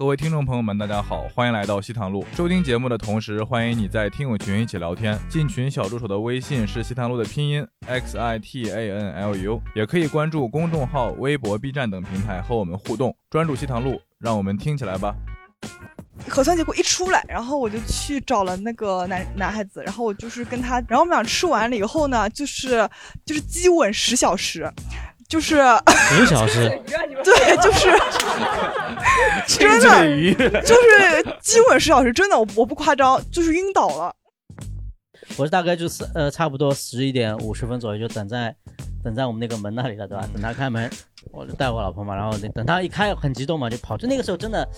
[0.00, 2.24] 各位听众朋友们，大家好，欢迎来到西塘路。
[2.34, 5.18] 收听节目的同时，欢迎你在听友群一起聊天。
[5.28, 13.14] 进群小助手的微信是西塘路的拼音 x i t a n l u，也可以关注公众号、微博、B 站等平台和我们互动。
[13.28, 15.14] 专注西塘路，让我们听起来吧。
[16.26, 22.88] 核酸结果一出来，然后我就去找了那个男男孩子，然后我就是跟他，然后我们俩吃完了以后呢，就是
[23.26, 24.70] 就是激吻十小时，
[25.30, 25.56] 就是
[25.86, 26.68] 十小时，
[27.22, 27.88] 对，就是
[29.46, 34.12] 真的，就是基本十小时，真的，我我不夸张，就是晕倒了。
[35.36, 38.52] 我是大概就是呃差不多十一点五十分左右就等在
[39.04, 40.28] 等在我们那个门那里了，对吧？
[40.32, 40.90] 等他开门，
[41.30, 43.96] 我就带我老婆嘛，然后等他一开很激动嘛，就跑。
[43.96, 44.68] 就那个时候真的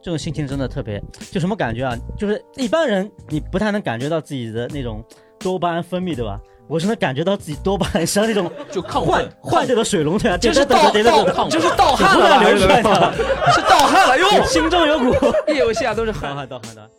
[0.00, 1.96] 这种心情真的特别，就什么感觉啊？
[2.16, 5.04] 就是一般人你不太能感觉到自己的那种
[5.40, 6.40] 多巴胺分泌，对吧？
[6.68, 10.90] 我是能感觉到自己多巴胺像那种 就亢坏奋，坏掉的水龙头啊，就是盗
[11.48, 13.12] 就是盗汗了吧，流出来的，
[13.52, 15.14] 是盗汗了哟， 心中有股
[15.46, 16.30] 夜游戏啊都是汗。
[16.30, 16.90] 盗汗盗汗的。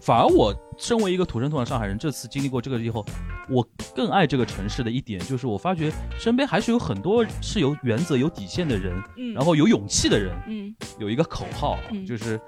[0.00, 3.04] 反而我身为一个土生土长上海人，这次经历过这个以后，
[3.48, 10.32] 我更爱这个城市的一点就是，我发觉身边还是有很多是有原则、有底线的人，嗯然后有勇气的人。
[10.48, 12.40] 嗯有一个口号，嗯就是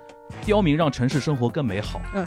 [0.44, 2.00] 刁民让城市生活更美好。
[2.14, 2.27] 嗯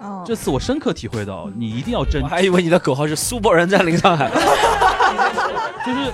[0.00, 4.28] 哦，这次我深刻体会到，你一定要争我，还以为你的口号是苏泊人占领上海。
[5.86, 6.10] 就是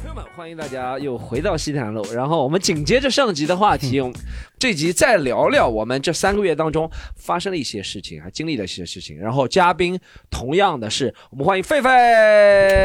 [0.00, 2.02] 朋友们，欢迎大家又回到西坛路。
[2.14, 4.16] 然后我们紧接着上集的话题，我们
[4.58, 9.18] 这集再聊聊我们这三个月当中发生的一些事情，还经历的一些事情。
[9.18, 11.84] 然后嘉宾同样的是，我们欢迎狒狒，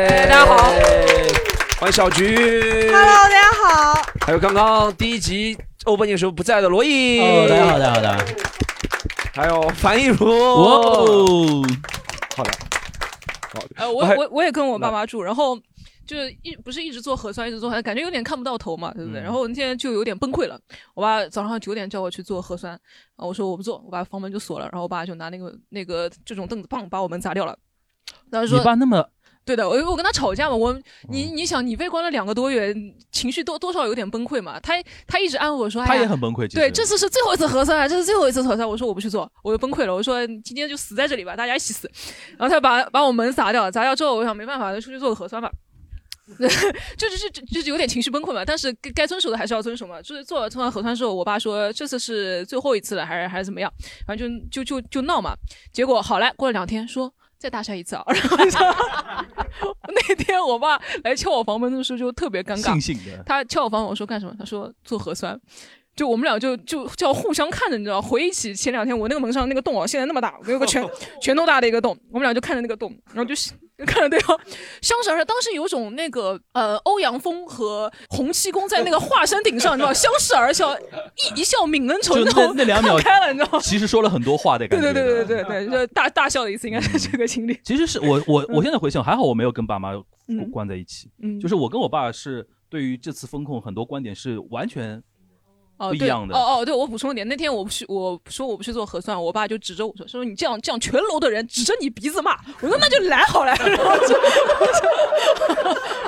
[0.09, 0.73] 大家好，
[1.79, 2.35] 欢迎小菊
[2.89, 4.01] Hello，大家好。
[4.25, 8.25] 还有刚刚第一集 opening 时候不在的罗毅，哦，大家好，大家好，大家好。
[9.35, 11.61] 还有樊一茹，哇哦，
[12.35, 12.51] 好的，
[13.75, 15.55] 呃，我我我我也跟我爸妈住，然后
[16.07, 19.21] 就是一不是一直做核酸，一直做核酸，感觉有点看不到头嘛，对不对？
[19.21, 20.59] 嗯然后我那天就有点崩溃了。
[20.95, 22.79] 我爸早上九点叫我去做核酸，然
[23.17, 27.55] 后我说我不做，我把房门就锁了，然后我爸就拿那个那个这种凳子棒把我门砸掉了。
[28.31, 29.07] 然后你说爸那么
[29.47, 30.77] 对的，我我跟他吵架嘛，我
[31.09, 32.75] 你你想你被关了两个多月，
[33.13, 34.59] 情绪多多少有点崩溃嘛。
[34.59, 34.73] 他
[35.07, 38.67] 他一直安慰我说，他也很崩溃，对，这次是最后一次核酸啊，这是最后一次核酸。
[38.67, 39.95] 我说我不去做，我就崩溃了。
[39.95, 41.89] 我说今天就死在这里吧，大家一起死。
[42.37, 45.49] 然后他把把我门砸掉，砸掉之后，我想没办法，就出去做个核酸吧。
[46.37, 50.01] 就是就就就是有点情绪崩溃嘛，但是该该遵守的还是要遵守嘛。
[50.01, 53.71] 就是做了做完核酸之后，我爸说这次是最后一次了，还是还是怎么样？
[54.05, 55.33] 反正就就就就闹嘛。
[55.71, 57.09] 结果好了，过了两天说
[57.39, 58.03] 再大晒一次啊。
[58.07, 58.51] 然后就
[60.07, 63.23] 那天我爸来敲我房门的时候就特别尴尬，悻悻的。
[63.25, 64.35] 他敲我房门，我说干什么？
[64.37, 65.39] 他说做核酸。
[65.95, 70.87] 就我们俩就就就要互相看着，你知道，回忆起前两天我那个门上那个洞啊，现在那么大，我有个拳
[71.19, 73.33] 拳头大的一个洞，我们俩就看着那个洞，然后就
[73.85, 74.39] 看着对方
[74.81, 75.25] 相视而笑。
[75.25, 83.59] 当时有种那个呃欧阳锋和洪七公在那个华山顶上，你知道，相视而笑，一一笑泯恩仇就那种那那两秒开了，你知道吗？
[83.59, 84.91] 其实说了很多话的感觉。
[84.91, 87.59] 对对对对对对，就大大笑的一次，应该是这个经历。
[87.63, 89.91] 其实是我我 我现在回想，还好我没有跟爸妈
[90.27, 95.01] 嗯关在一起，嗯，就是我跟我爸是对于这次风控很多观点是完全
[95.77, 102.35] 哦，对不一样的哦哦，对，我补充一点，那天我不去，我说我不去做核酸，我爸就指着我说，说你这样这样，全楼的人指着你鼻子骂。
[102.61, 104.19] 我说那就来好了，然后就，我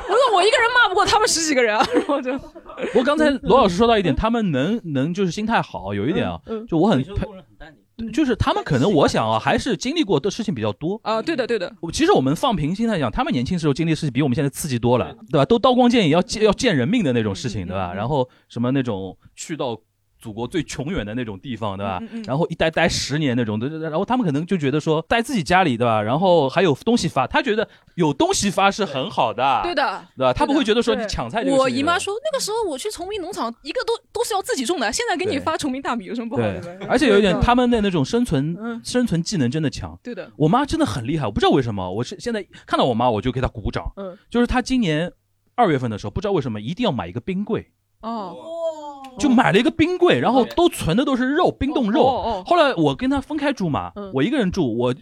[0.08, 7.84] 说我一个人骂不过他们十几个人啊，然后就，不过刚才罗老师说到一点，他们能能就是心态好，有一点啊，嗯就我很你说路人很淡定。
[8.14, 11.00] 就是他们可能我想啊，还是经历过的事情比较多。
[11.04, 15.46] 啊，对的对的，我其实我们放平心态讲，他们年轻时候经历的事情比我们现在刺激多了，对吧？
[15.46, 17.94] 都刀光剑影要见要见人命的那种事情，对吧？
[17.94, 19.80] 然后什么那种去到
[20.20, 22.24] 祖国最穷远的那种地方，对吧嗯嗯嗯？
[22.24, 23.90] 然后一待待十年那种，对对对。
[23.90, 26.02] 然后他们可能就觉得说，在自己家里，对吧？
[26.02, 30.06] 然后还有东西发，他觉得有东西发是很好的，对的。
[30.18, 30.34] 对吧？
[30.34, 31.44] 他不会觉得说你抢菜。
[31.44, 39.98] 我姨妈说，那个时候我去崇明农场，一个都都是要自己种的，现在给你发崇明大米有什么不好对的？，而且有一点，他们的那种生存嗯生存技能真的强。
[40.04, 43.92] 对的，我妈真的很厉害，我不知道为什么，我是现在看到我妈我就给她鼓掌。
[43.96, 45.12] 嗯，就是她今年
[45.56, 48.36] 二月份的时候，不知道为什么一定要买一个冰柜，哦，
[49.20, 52.02] 就买了一个冰柜，然后都存的都是肉，冰冻肉。
[52.02, 54.96] 哦哦后来我跟他分开住嘛嗯，我一个人住，我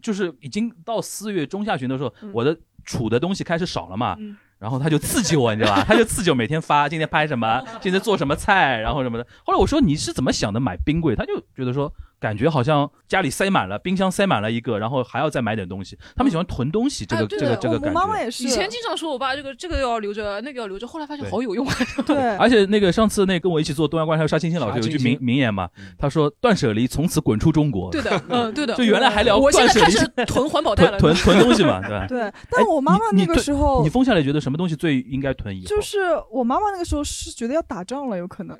[0.00, 4.36] 就是已经到四月中下旬的时候嗯，我的储的东西开始少了嘛嗯。
[4.56, 5.84] 然后他就刺激我，你知道吧？
[5.86, 9.26] 他就刺激我每天发今天拍什么，今天做什么菜，然后什么的。
[9.44, 11.14] 后来我说你是怎么想的买冰柜？
[11.14, 11.92] 他就觉得说
[12.24, 15.98] 感觉好像家里塞满了，冰箱塞满了一个，然后还要再买点东西。
[16.16, 18.00] 他们喜欢囤东西，这个哎对这个这个感觉。
[18.00, 21.74] 妈妈也是，以前经常说我爸这个这个要留着，那个要留着，后来发现对好有用啊。
[22.06, 27.90] 对，而且那个上次那跟我一起做东亚观察沙青青老师有一句名名言嘛嗯，他说断舍离从此滚出中国。
[27.90, 28.74] 对的，嗯， 对的。
[28.74, 30.96] 就原来还聊我现在断舍离开始囤环保袋了。
[31.04, 32.06] 囤囤囤东西嘛，对吧？
[32.08, 35.68] 对，但我妈妈那个时候你封下来觉得什么东西最应该囤以后？
[35.68, 35.98] 就是
[36.32, 38.56] 我妈妈那个时候是觉得要打仗了，有可能，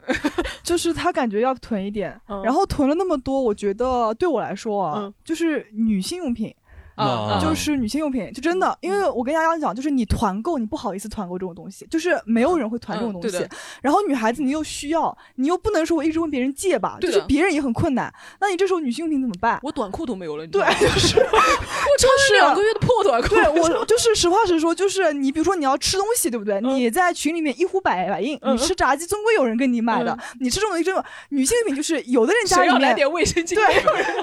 [0.63, 5.15] 就是她感觉要囤一点，嗯然后囤了那么多，我觉得对我来说啊，嗯。
[5.25, 6.55] 就是女性用品，
[6.95, 13.39] 啊啊，就是女性用品，就真的，因为我跟丫丫讲，就是你团购，你不好意思团购这种东西，就是没有人会团这种东西。
[13.39, 13.49] 嗯
[13.83, 19.59] 然后女孩子你又需要，你又不能说我一直问别人借吧，就是别人也很困难，那你这时候女性用品怎么办？
[19.63, 23.29] 我短裤都没有了，你对，就是我穿了 两个月的破短裤。
[23.35, 26.61] 对我 就是实话实说，就是你比如说你要吃东西，对不对？
[26.61, 30.17] 你在群里面一呼百百应，嗯你吃炸鸡终归有人跟你买的。
[30.41, 33.55] 你吃这种东西，真的女性用品就是有的人家里面谁要来点卫生巾？
[33.55, 33.65] 对，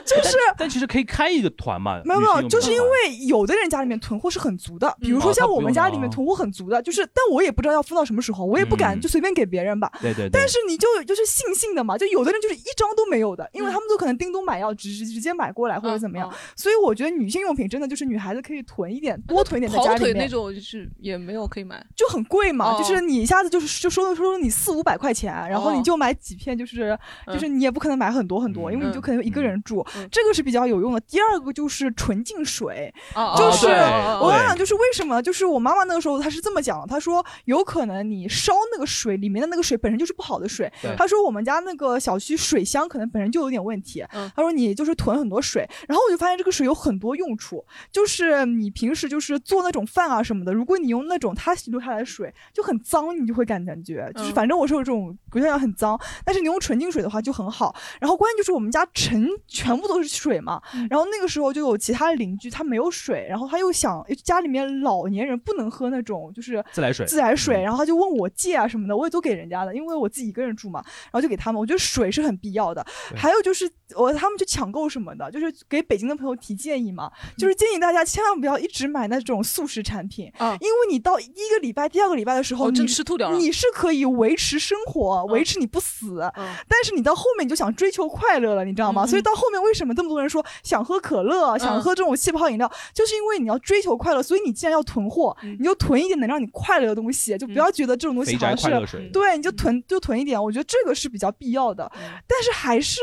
[0.06, 2.02] 就是但其实可以开一个团嘛。
[2.06, 9.02] 没有没有，女性用品就是因为有的人家里面囤货是很足的，比如说像我们家里面囤货很足的，就是但我也不知道要分到什么时候，我也不敢嗯。
[9.02, 9.92] 就随便给别人吧。
[10.02, 13.72] 对对对，但是你就就是悻悻的嘛，就有的人就是一张都没有的，因为嗯。
[13.72, 16.36] 他们都可能叮咚买药直直直接买过来或者怎么样，嗯？
[16.56, 20.28] 所以我觉得女性用品真的就是女孩子可以囤一点，多囤一点在家里面跑腿那。
[20.28, 21.86] 种就是也没有可以买。
[21.96, 30.08] 就很贵嘛，哦就是你一下子就是就收收你四五百块钱，然后你就买几片，就是、嗯就是你也不可能买很多很多，因为你就可能一个人住，嗯。
[30.12, 31.00] 这个是比较有用的。
[31.02, 33.76] 第二个就是纯净水，啊就是对
[34.20, 54.34] 我刚想讲就是为什么，就是我妈妈那个时候她是这么讲的，她说有可能你烧那个水里面的那个水本身就是不好的水，她说我们家那个小区水箱可能本身就有点问题嗯，她说你就是囤很多水，然后我就发现这个水有很多用处，就是你平时就是做那种饭啊什么的，如果你用那种它流下来的水就很脏，你就会感感觉就是嗯。
[54.34, 57.76] 反正我是有这种觉得很脏，但是你用纯净水的话就很好。
[58.00, 60.88] 然后关键就是我们家全全部都是水嘛，嗯。
[60.90, 71.60] 然后那个时候就有其他的邻居他没有水，然后他又想家里面老年人不能喝那种就是自来水，自来水，嗯然后他就问我借啊什么的，我也都给人家的，因为我自己一个人住嘛，然后就给他们。
[71.60, 72.86] 我觉得水是很必要的。
[73.16, 83.38] 还有就是我他们去抢购什么的，就是给北京的朋友提建议嘛，嗯就是建议大家千万不要一直买那种速食产品，啊因为你到第一个礼拜、第二个礼拜的时候，哦，你真吃吐掉了。
[83.38, 89.06] 你是可以维持生活，维持你不死，嗯但是你到后面你就想追求快乐了，你知道吗？
[89.06, 98.64] 所以到后面为什么这么多人说想喝可乐、想喝这种气泡饮料，就是因为你要追求快乐，所以你既然要囤货，嗯你就囤一点能让你快乐的东西，就不要觉得这种东西好像是。
[98.64, 99.10] 快乐水。
[99.12, 103.00] 对，你就囤就囤一点，我觉得这个是比较必要的，嗯但是还是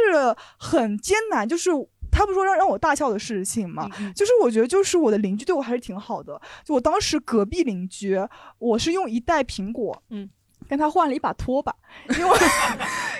[0.58, 1.48] 很艰难。
[1.48, 1.70] 就是
[2.10, 6.40] 他不说让让我大笑的事情嘛，嗯就是我觉得就是我的邻居对我还是挺好的。
[6.64, 8.18] 就我当时隔壁邻居，
[8.58, 10.28] 我是用一袋苹果，嗯。
[10.68, 11.74] 跟他换了一把拖把，
[12.10, 12.38] 因为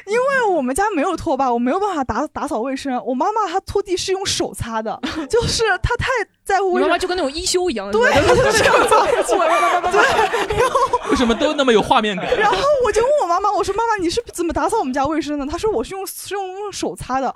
[0.07, 3.03] 因为我们家没有拖把，我没有办法打打扫卫生。
[3.05, 6.07] 我妈妈她拖地是用手擦的，就是她太
[6.49, 6.99] 在乎卫生你妈妈。
[6.99, 8.95] 就跟那种一休一样，对，她就是这样子。
[11.11, 12.27] 为什么都那么有画面感？
[12.37, 15.47] 然后我就问我妈妈，我说妈妈你是怎么打扫我们家卫生的？
[15.47, 17.33] 她说我是用是用用手擦的。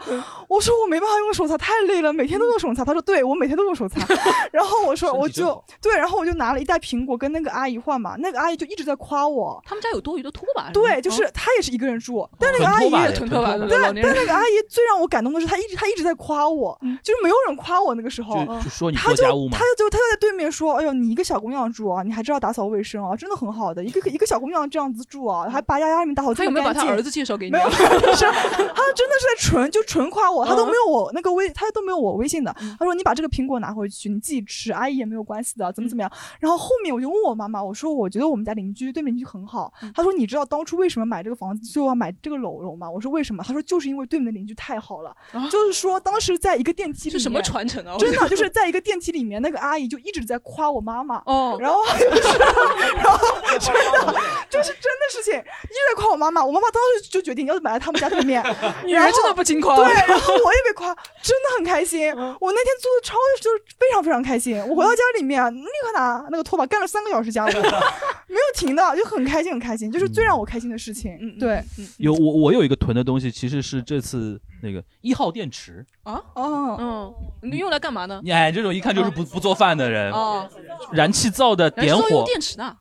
[0.49, 2.85] 我说我没办法用手擦，太累了，每天都用手擦。
[2.85, 4.01] 她说对，我每天都用手擦。
[4.51, 9.63] 然后我说我就对，然后我就拿了一袋苹果跟那个阿姨换嘛，那个阿姨就一直在夸我。
[9.65, 10.71] 他们家有多余的拖把。
[10.73, 14.15] 对，就是哦她也是一个人住，但那个囤阿姨囤拖把的囤老年人。
[14.15, 18.45] 但那个阿姨最让我感动的是，她一直她一直在夸我，嗯就是没有人夸我那个时候。
[18.45, 23.85] 就就说你做家务嘛她，就他就在对面说：“哎呦，你一个小姑娘住啊，你还知道打扫卫生啊，真的很好的。
[23.85, 32.77] 一个一个小姑娘这样子住啊，还把家家里面打扫这他有没有把么干净。”他儿子介绍给你没有，他真的是在纯就纯夸我，他都嗯没有我那个微，他都没有我微信的嗯。
[32.79, 36.11] 他说你把这个苹果拿回去，你自己吃，阿姨也没有关系的，怎么怎么样。
[36.41, 39.91] 然后后面我就问我妈妈，我说我觉得我们家邻居对面邻居很好嗯。
[39.95, 42.91] 他说你知道当初为什么买这个房子就要买这个楼楼吗？
[42.91, 43.43] 我说为什么？
[43.43, 47.97] 他说就是因为对面的邻居太好了，啊就是说当时在一个电梯里面，是什么传承啊？
[47.99, 51.23] 真的就是在一个电梯里面，那个阿姨就一直在夸我妈妈。
[51.27, 52.39] 哦，然后就是，
[52.97, 53.19] 然后
[53.59, 56.45] 真的就是真的事情，一直在夸我妈妈。
[56.45, 58.43] 我妈妈当时就决定要买在他们家对面，
[58.85, 59.77] 女儿真的不轻夸。
[59.77, 62.09] 对，然后我也被夸，真的很开心。
[62.11, 64.57] 我那天做的超就是非常非常开心。
[64.67, 71.39] 我回到家里面，立刻拿那个拖把干了三个小时家务，没有停的，就很开心很开心，就是最让我开心的事情。
[71.39, 75.85] 对，，嗯有我我有一个囤的东西，其实是这次那个一号电池。
[76.05, 78.21] 啊，哦，嗯，你用来干嘛呢？
[78.25, 80.49] 你哎，这种一看就是不不做饭的人，哦，
[80.93, 82.77] 燃气灶的点火，电池呢？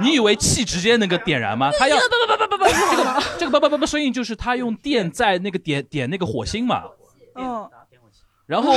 [0.00, 1.70] 你以为气直接那个点燃吗？
[1.78, 3.22] 他要不不不不不不，这个吗？
[3.38, 6.82] 这个不不不不声音就是他用电在那个点点那个火星嘛，
[7.36, 7.68] 嗯，
[8.46, 8.74] 然后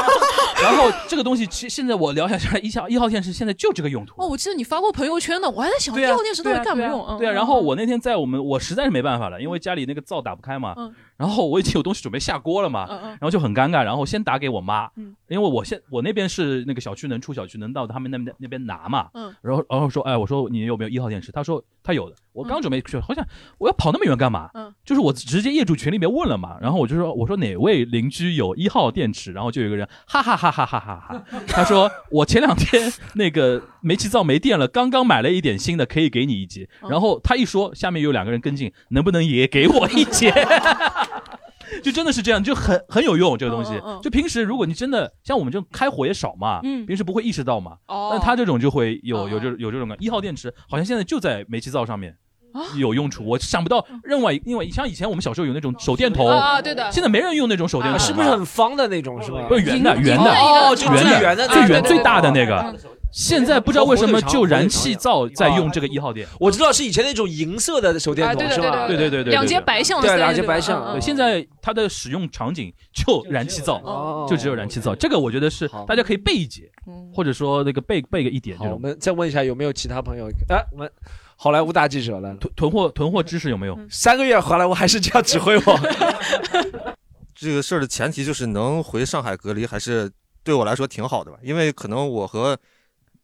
[0.62, 4.14] 然后这个东西其实现在我聊下来，一下一号电池现在就这个用途。
[4.20, 7.04] 哦，我记得你发过朋友圈的，我还在想一号电池到底干嘛用？
[7.08, 10.74] 嗯对啊，然后我那天在我们，我实在是没办法了，因为家里那个灶打不开嘛。
[10.76, 15.14] 嗯然后我已经有东西准备下锅了嘛，然后就很尴尬，然后先打给我妈，嗯。
[15.26, 19.34] 因为我现我那边是那个小区能出小区能到他们那边那边拿嘛，嗯。
[19.42, 21.30] 然后然后说哎我说你有没有一号电池？
[21.32, 23.26] 他说他有的，我刚准备去，好像
[23.58, 24.48] 我要跑那么远干嘛？
[24.54, 24.72] 嗯。
[24.84, 29.32] 就是我直接业主群里面问了嘛，然后我就说我说哪位邻居有一号电池？
[29.32, 36.68] 然后就有一个人哈哈哈哈哈哈哈，他说我前两天那个煤气灶没电了，刚刚买了一点新的，可以给你一节。
[36.82, 40.32] 嗯然后他一说，下面有两个人跟进，能不能也给我一节？
[41.82, 43.72] 就真的是这样，就很很有用这个东西。
[44.02, 47.76] 就平时如果你真的像我们这种开火也少嘛，嗯平时不会意识到嘛。
[47.86, 49.96] 哦，但他这种就会有哦有这有这种感。
[50.00, 52.16] 一号电池好像现在就在煤气灶上面
[52.54, 59.42] 啊有用处，我想不到另外另外像以前我们小时候有那种手电筒，啊啊对的，现在没人用那种手电筒是不是很方的那种是吧？
[59.46, 62.78] 不是圆的圆的哦，就圆的最圆的那最圆最大的那嗯个？
[63.10, 66.26] 现在不知道为什么就燃气灶在用这个一号电。
[66.38, 68.86] 我知道是以前那种银色的手电啊筒是吧？
[68.86, 74.94] 对对对对对对对，两节对白象的对两节白象嗯嗯对，现在它的使用场景就燃气灶，哦就只有燃气灶。
[74.94, 78.80] 这个我觉得是大家可以备一节，嗯或者说那个备备个一点我种。
[78.80, 80.28] 们再问一下有没有其他朋友？
[80.48, 80.90] 哎，我们
[81.36, 83.78] 好莱坞大记者来了，囤囤货囤货知识有没有？
[83.88, 85.80] 三个月好莱坞还是这样指挥我。
[87.34, 90.10] 这个事儿的前提就是能回上海隔离，还是
[90.42, 91.38] 对我来说挺好的吧。
[91.42, 92.58] 因为可能我和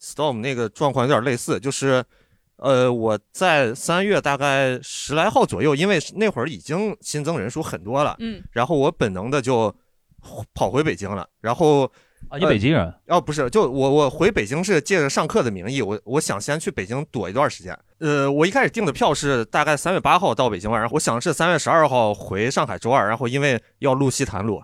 [0.04, 2.04] Storm 那个状况有点类似，就是，
[2.56, 9.74] 呃，我在三月大概十来号左右，因为那会儿已经新增人数很多了，嗯然后我本能的就
[10.52, 11.26] 跑回北京了。
[11.40, 11.84] 然后，
[12.28, 12.94] 啊，你北京人？
[13.06, 17.78] 哦，不是，就我我回北京是借着上课的名义，我我想先去北京躲一段时间。
[17.98, 24.62] 呃，我一开始订的票是大概三月八号到北京玩，然后我想是三月十二号回上海周二，然后因为要录西坛录，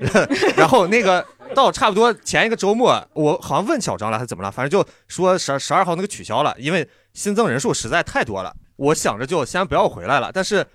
[0.56, 8.54] 然后那个到差不多前一个周末，我好像问小张了他怎么了，反正就说十十二号那个取消了，因为新增人数实在太多了。
[8.76, 10.66] 我想着就先不要回来了，但是，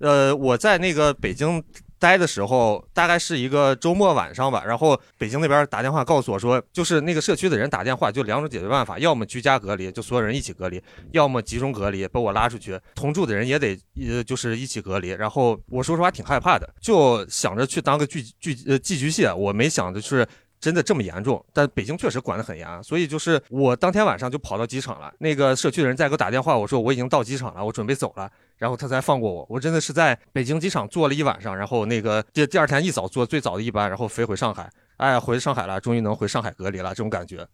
[0.00, 1.62] 呃，我在那个北京
[2.02, 10.82] 待的时候，大概是一个周末晚上吧，然后北京那边打电话告诉我说，就是那个社区的人打电话，就两种解决办法，要么居家隔离，就所有人一起隔离，
[11.12, 13.78] 要么集中隔离，把我拉出去，同住的人也得
[14.10, 15.10] 呃就是一起隔离。
[15.10, 20.26] 然后我说实话挺害怕的，就想着去当个寄寄呃寄居蟹，我没想着是。
[20.62, 25.12] 真的这么严重，但北京确实管得很严，所以就是我当天晚上就跑到机场了。
[25.18, 28.30] 那个社区的人再给我打电话，我说我已经到机场了，我准备走了，
[28.62, 29.44] 然后他才放过我。
[29.48, 34.70] 我真的是在北京机场坐了一晚上，然后那个第第二天一早坐最早的一班，然后飞回上海。
[34.98, 37.44] 哎，回上海了，终于能回上海隔离了，这种感觉。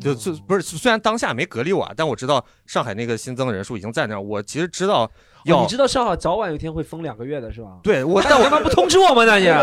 [0.00, 4.20] 就就不是，虽然当下没隔离我，但我知道上海那个新增人数已经在那儿。
[4.20, 5.08] 我其实知道
[5.46, 7.68] 要，哦你知道上海早晚有一天会封两个月的是吧？
[7.82, 9.36] 对我，但但我我干嘛不通知我们呢？
[9.38, 9.46] 你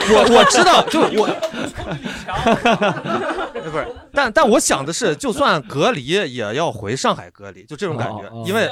[0.00, 1.28] 不是我我知道，就 我
[3.70, 8.68] 不是，但但我想的是，就算隔离也要回上海隔离，就这种感觉哦哦，因为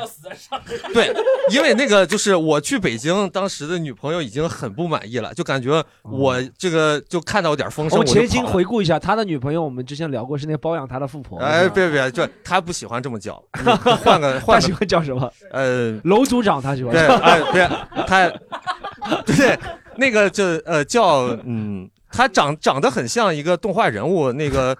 [0.94, 1.12] 对，
[1.52, 11.38] 因为那个就是我去北京，当时的女朋友已经很不满意了，就感觉我这个就看到点风声，我们前情就跑了回顾一下，他的女朋友我们之前聊过，是那个包养他的富婆。
[11.38, 13.40] 哎，别别，就他不喜欢这么叫，
[14.02, 15.30] 换个他换个，喜欢叫什么？
[15.52, 16.92] 呃，楼组长他喜欢。
[16.92, 17.68] 对，哎，对，
[18.06, 18.28] 他，
[19.24, 19.58] 对，
[19.96, 24.76] 那个就呃叫 嗯，他长长得很像一个动画人物，那个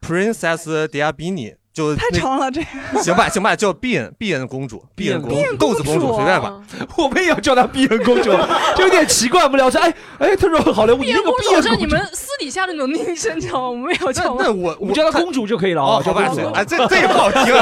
[0.00, 6.60] Princess Diabini，就太长了，这个行吧行吧，叫碧恩碧恩公主，碧恩公主，豆子公主，随便吧。
[6.96, 8.30] 我们也要叫她碧恩公主，
[8.76, 9.42] 就有点奇怪。
[9.44, 13.68] 我们聊说，哎哎，他说好莱坞，你碧那个公主是碧恩公主，你们私底下的那种昵称，知道吗？
[13.68, 16.48] 我们没有那叫那我 我们叫她公主就可以了哦，啊，叫好吧，公主。
[16.50, 17.54] 哎，这这也不好听。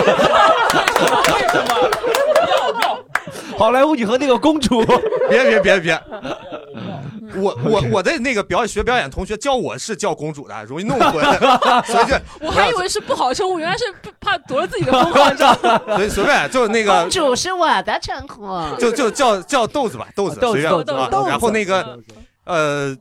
[3.56, 4.85] 好莱坞，你和那个公主，
[5.28, 6.02] 别别别别，
[7.37, 11.25] 我我我的那个表演学表演同学叫我是叫公主的，容易弄混，
[11.85, 13.85] 所以就我还以为是不好称呼，原来是
[14.21, 15.80] 怕夺了自己的风光，知道吗？
[15.97, 18.76] 所以随便就那个公主是我的称呼。
[18.78, 21.99] 就就叫叫豆子吧，豆子豆子随便豆子啊豆子然后那个
[22.44, 22.97] 呃，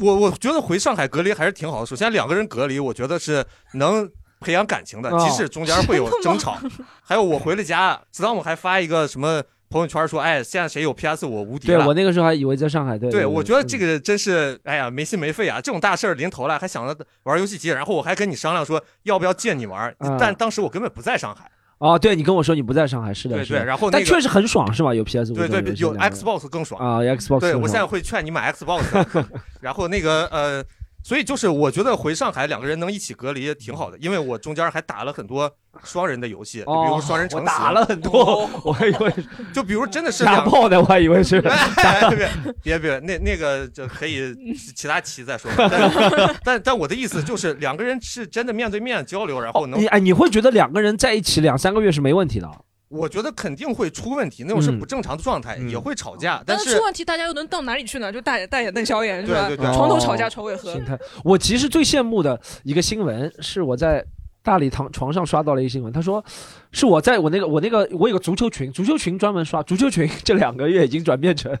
[0.00, 1.86] 我我觉得回上海隔离还是挺好的。
[1.86, 3.44] 首先两个人隔离，我觉得是
[3.74, 4.08] 能
[4.40, 6.56] 培养感情的，哦即使中间会有争吵。
[7.02, 11.94] 还有我回了家，Storm 还发一个什么朋友圈说，哎，现在谁有 PS 我无敌了对我。
[11.94, 15.60] 那个时候还以为在上海，对对，我觉得这个个真是，哎呀，没心没肺啊！
[15.60, 21.50] 这种大事儿临头了，还想着玩游戏机，然后我还跟你商量说要不要借你玩，啊但当时我根本不在上海。
[21.78, 24.92] 哦，对你跟我说你不在上海，是的，对对，然后那个但确实很爽，是吧？
[24.92, 26.80] 有 PS 五，对对，有 Xbox 更爽。
[26.80, 28.82] 啊，Xbox，对，我现在会劝你买 Xbox，
[29.60, 30.64] 然后那个呃，
[31.02, 35.50] 所以就是我觉得回上海两个人能一起隔离挺好的，因为我中间还打了很多
[35.84, 39.12] 双人的游戏，就比如双人成行，打了很多，我还以为
[39.52, 40.44] 就比如真的是两。
[40.44, 41.38] 炮的，我还以为是。
[41.38, 42.10] 哎
[42.62, 44.34] 别别别，那那个就可以
[44.76, 45.50] 其他棋再说。
[45.56, 52.50] 但但但我的意思就是，两个人是真的面对面交流，然后能你哎，你会觉得两个人在一起两三个月是没问题的？
[52.88, 56.42] 我觉得肯定会出问题，那种是嗯不正常的状态，嗯也会吵架。
[56.46, 58.12] 但是出问题，大家又能到哪里去呢？
[58.12, 59.46] 就大眼大眼瞪小眼是吧？
[59.48, 60.72] 对对对床头吵架床尾和。
[60.72, 60.98] 心态。
[61.22, 64.04] 我其实最羡慕的一个新闻是我在
[64.42, 66.24] 大礼堂床上刷到了一个新闻，他说
[66.72, 71.54] 是我在我那个我那个我有个足球群，足球群专门刷足球群，这两个月已经转变成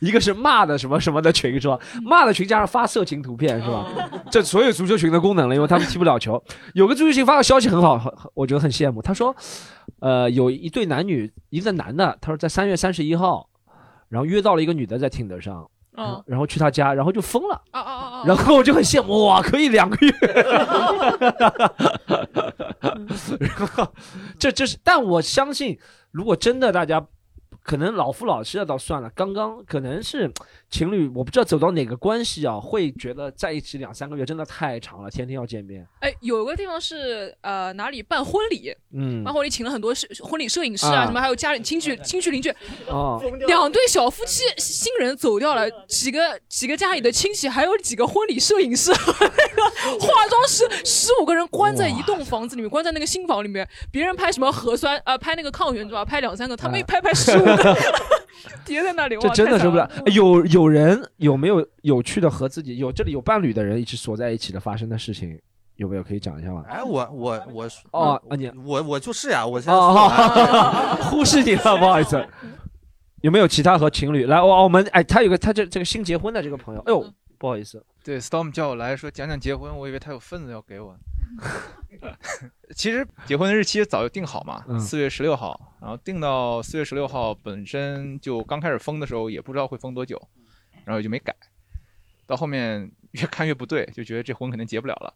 [0.00, 1.78] 一个是骂的什么什么的群是吧？
[2.02, 3.86] 骂的群加上发色情图片是吧？
[4.32, 6.42] 这所有足球群的功能了，因为他们踢不了球。
[6.72, 9.02] 有个足球群发个消息很好，很很我觉得很羡慕。
[9.02, 9.34] 他说，
[10.00, 13.48] 呃，有一对男女，一个男的，他说在三月三十一号，
[14.08, 15.68] 然后约到了一个女的在 Tinder 上。
[15.98, 17.58] 嗯然后去他家，然后就疯了。
[17.70, 18.24] 啊啊啊啊！
[18.26, 20.12] 然后我就很羡慕，哇，可以两个月。
[23.40, 23.90] 然后
[24.38, 25.78] 这这是，但我相信，
[26.10, 27.02] 如果真的大家
[27.62, 30.30] 可能老夫老妻的倒算了，刚刚可能是
[30.68, 35.86] 情侣，我不知道走到哪个关系啊，会觉得在一起两三个月真的太长了，天天要见面。
[36.00, 39.22] 哎，有个地方是呃哪里办婚礼，嗯。
[39.24, 42.50] 办婚礼请了很多摄婚礼摄影师啊啊，什么还有家里亲戚 亲戚邻居，
[42.88, 56.04] 哦，两对小夫妻新人走掉了，几个几个家里的亲戚，还有几个婚礼摄影师和那个化妆师，十五个人关在一栋房子里面，关在那个新房里面，别人拍什么核酸啊、呃拍那个抗原是吧？
[56.04, 57.76] 拍两三个，他们一拍拍十五个，
[58.64, 59.90] 叠在那里，这真的受不了了。
[60.06, 65.38] 哎有有人有没有有趣的和自己有这里有伴侣的人一起锁在一起的发生的事情，
[65.76, 66.64] 有没有可以讲一下吗？
[66.66, 72.26] 哎，我我我哦啊你我我就是呀，我现在哦，说好 忽视你了，不好意思。
[73.20, 74.40] 有没有其他和情侣来？
[74.40, 77.04] 我我们哎，他有个他这这个新结婚的这个朋友，哎呦，
[77.38, 80.96] 不好意思，对，Storm 叫我来说讲讲结婚，我以为他有份子要给我。
[82.76, 90.20] 其实结婚的日期早就定好嘛嗯，四月十六号，然后定到四月十六号，本身就刚开始封的时候也不知道会封多久，
[90.86, 91.34] 然后就没改，
[92.26, 95.12] 到后面越看越不对，就觉得这婚肯定结不了了，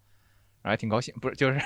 [0.62, 1.60] 然后还挺高兴，不是就是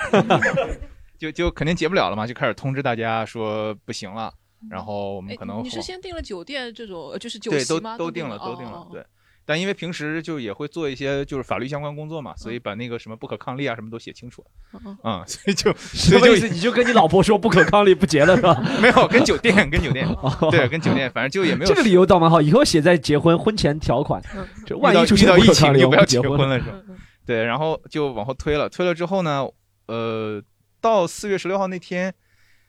[1.16, 4.32] 就就肯定结不了了嘛，就开始通知大家说不行了，
[4.68, 7.96] 然后我们哎可能你是先订了酒店这种，呃就是酒席吗？
[7.96, 8.88] 都定了，定了，都订了哦，。
[8.92, 9.04] 对。
[9.46, 16.48] 但因为平时就也会做一些就是法律相关工作嘛，所以把那个什么不可抗力啊什么都写清楚了，嗯 所以就所以就么意思？
[16.48, 18.54] 你就跟你老婆说不可抗力不结了是吧？
[18.80, 20.08] 没有跟酒店跟酒店，
[20.50, 24.22] 对，跟酒店，反正就也没有这个理由倒蛮好，以后写在结婚婚前条款，
[24.66, 26.80] 这万一出现到疫情就不要结结婚了是吧？
[27.26, 29.46] 对，然后就往后推了，推了之后呢，
[29.86, 30.42] 呃，
[30.80, 32.14] 到四月十六号那天，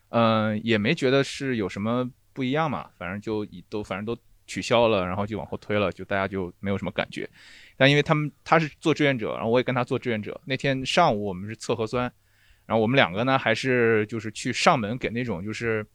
[0.10, 7.30] 嗯、也没觉得是有什么不一样嘛，反正就都反正都取消了，然后就往后推了，就大家就没有什么感觉。
[7.78, 12.12] 但因为他们他是做志愿者，然后我也跟他做志愿者，那天上午我们是测核酸，
[12.66, 15.86] 然后我们两个呢还是就是去上门给那种就是，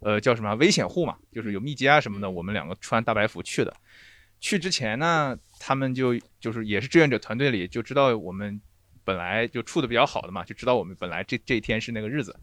[0.00, 3.74] 呃叫什么危险户嘛，就是有密接啊什么的，我们两个穿大白服去的。
[4.40, 8.60] 去之前呢，他们就就是也是志愿者团队里就知道我们
[9.02, 12.38] 本来就处的比较好的嘛，就知道我们本来这这一天是那个日子，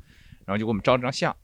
[0.46, 1.36] 然后就给我们照了张相，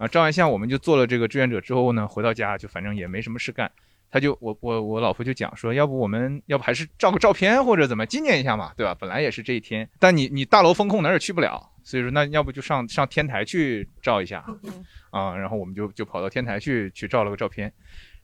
[0.00, 3.70] 啊，照完相我们就做了这个志愿者之后呢，回到家就反正也没什么事干，
[4.10, 8.96] 他就我我我老婆就讲说，要不我们要不还是照个照片或者怎么纪念一下嘛，对吧？
[8.98, 14.42] 本来也是这一天，但你你大楼封控哪儿也去不了，所以说那要不就上上天台去照一下，
[15.12, 17.70] 啊，然后我们就就跑到天台去去照了个照片。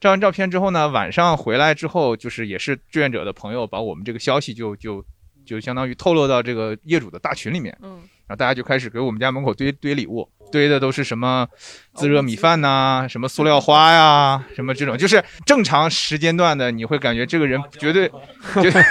[0.00, 5.04] 照完照片之后呢，晚上回来之后，就是也是志愿者的朋友把我们这个消息就就
[5.46, 7.90] 就相当于透露到这个业主的大群里面，嗯，
[8.26, 11.48] 然后大家就开始给我们家门口堆堆礼物，堆的都是什么
[11.94, 18.10] 自热米饭呐、什么塑料花呀、什么这种，就是正常时间段的，你会感觉这个人绝对
[18.60, 18.82] 绝对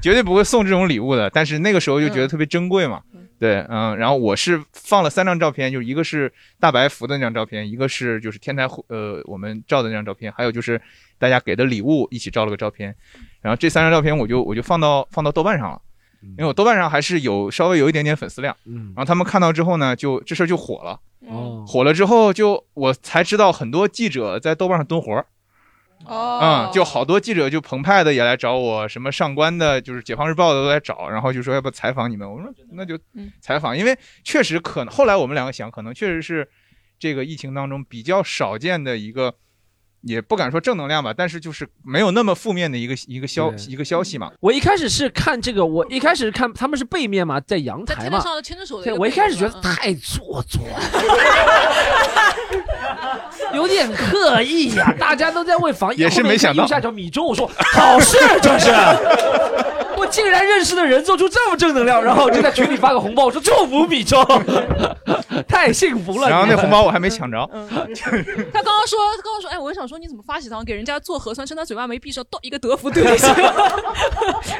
[0.00, 3.02] 绝对不会送这种礼物的，但是那个时候就觉得特别珍贵嘛。
[3.38, 10.78] 对，嗯，然后我是放了三张照片，就是一个是大白服的那张照片，一个是就是天台户呃我们照的那张照片，还有就是
[11.18, 12.94] 大家给的礼物一起照了个照片，
[13.42, 15.80] 然后这三张照片我就我就放到放到豆瓣上了，
[16.22, 18.92] 因为我豆瓣上还是有稍微有一点点粉丝量，嗯。
[18.94, 25.26] 然后他们看到之后呢，就这事儿就火了，哦，火了之后就我才知道很多记者在豆瓣上蹲活儿，
[26.04, 33.32] 哦，嗯，就好多记者就澎湃的也来找我，什么上官的，就是解放日报的都来找，然后就说要不采访你们，我说那就嗯。
[33.40, 36.46] 采访，因为确实可能后来我们两个想，可能确实是
[36.98, 39.34] 这个疫情当中比较少见的一个。
[40.02, 44.30] 也不敢说正能量吧，但是就是没有那么负面的一个一个消一个消息嘛。
[44.40, 49.62] 我一开始是看这个，我一开始看他们是背面嘛，在阳台嘛，在上牵着手的我一开始觉得嗯。
[49.62, 50.80] 太做作了，
[53.54, 58.70] 有点刻意呀、 大家都在为防疫，也是没想到下角米粥，我说好事这是。
[59.96, 64.24] 我竟然认识的人做出这么正能量，然后就在群里发个红包，我说祝福米粥。
[65.46, 66.28] 太幸福了。
[66.28, 73.52] 然后那红包我还没抢着，嗯，他刚刚说，他刚刚说，哎，我想说，你怎么发喜糖给人家做核酸，趁他嘴巴没闭上，倒一个德芙对进去了？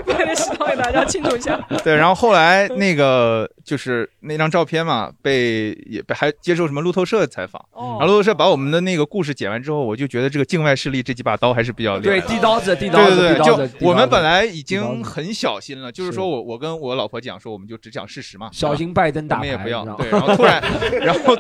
[0.07, 1.59] 把那喜糖给大家庆祝一下。
[1.83, 12.29] 对，然后后来那个就是那张照片嘛，被也被还接受什么路透社采访，哦然后路透社把我们的那个故事剪完之后，我就觉得这个境外势力这几把刀还是比较厉害对。
[12.29, 20.63] 递刀子，递刀子，对对对，就我们本来来已经很小心了，就是是说我我跟我老婆讲说，我们就只讲事实嘛，小心拜登打我，们也不要对，然后突然，
[21.01, 21.37] 然后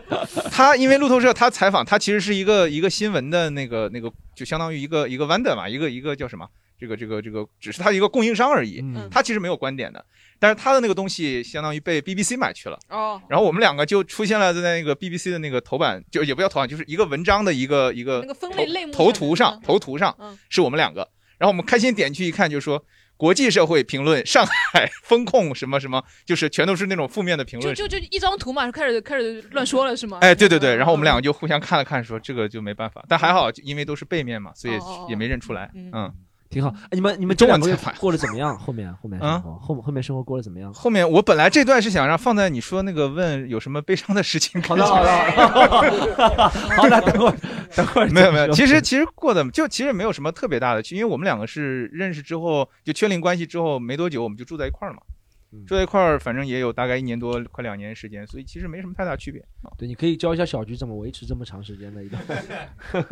[0.51, 6.47] 他因为路透社他采访他其实是一个一个新闻的那个那个，就相当于一个一个 wonder 嘛，一个一个叫什么？
[6.81, 10.03] 这个这个这个只是他一个供应商而已，嗯他其实没有观点的，
[10.39, 12.79] 但是他的那个东西相当于被 BBC 买去了。
[12.89, 21.01] 哦，然后我们两个就出现了在那个 BBC 的那个头版，就也不叫头版，就是一个文章的一个一个那个分类类目头头图上嗯头图上嗯是我们两个，
[21.37, 22.83] 然后我们开心点去一看，就说
[23.17, 27.75] 国际社会评论上海 风控什么什么，就是全都是那种负面的评论。
[27.75, 30.17] 就就就一张图嘛，就开始开始乱说了是吗？
[30.23, 34.75] 哎，对对对，然后我们两个个就互相看了看，说这个就没办法，但还好，因为都是背面嘛，所以
[35.11, 35.71] 也没认出来。
[35.75, 36.15] 嗯嗯，
[36.51, 36.69] 挺好。
[36.85, 38.59] 哎你们你们中文采访过得怎么样？
[38.59, 40.73] 后面后面啊生活后后面生活过得怎么样？
[40.75, 44.61] 后面我本来这段是想让放在你说那个问有什么悲伤的事情。
[44.63, 47.37] 好的好的， 好的，等会儿
[47.77, 55.03] 等会儿没有没有，其实其实过得就其实没有什么特别大的区，因为我们两个是认识之后就确定关系之后没多久，我们就住在一块儿了嘛。
[55.53, 59.45] 嗯住在一块儿，反正也有大概一年多，快两年时间，所以其实没什么太大区别。
[59.77, 62.17] 对，你可以教一下小菊怎么维持这么长时间的一个。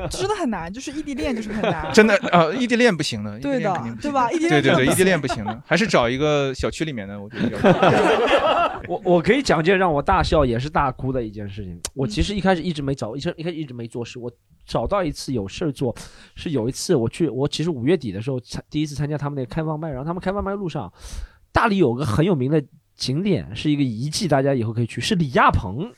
[0.09, 1.91] 真的很难，就是异地恋就是很难。
[1.95, 4.31] 真的，呃，异地恋不行的，对的对吧？
[4.31, 8.81] 异地恋对对对，异地恋行不行的，还是找一个小区里面的，我觉得比较。
[8.89, 11.79] 我我可以讲件让我大笑也是大哭的一件事情。
[11.95, 14.19] 我其实一开始一直没找，一直一开始一直没做事。
[14.19, 14.31] 我
[14.65, 15.95] 找到一次有事儿做，
[16.37, 20.91] 是有一次我去，我其实五月底的时候参第一次参加他们那个开放麦，然后他们开放麦路上，
[21.53, 22.63] 大理有个很有名的
[22.97, 25.93] 景点，是一个遗迹，大家以后可以去，是李亚鹏。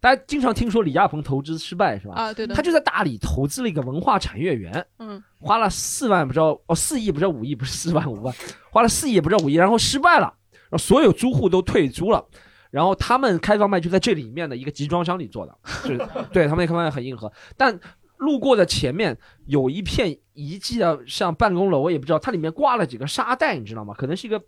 [0.00, 2.14] 大家经常听说李亚鹏投资失败是吧？
[2.14, 8.32] 啊，对的，他就在大理投资了一个文化产业园，嗯花了四万不知道哦四亿不知道五亿不是四万五万，
[8.70, 12.24] 花了四亿也不知道五亿，然后失败了，然后所有租户都退租了，
[12.70, 17.76] 然后他们开放麦就在这里面的一个集装箱里做的，就是 对他们那开放麦很硬核，但
[18.18, 23.92] 路过的前面有一片遗迹的像办公楼，我也不知道它里面挂了几个沙袋，你知道吗？
[23.98, 24.40] 可能是一个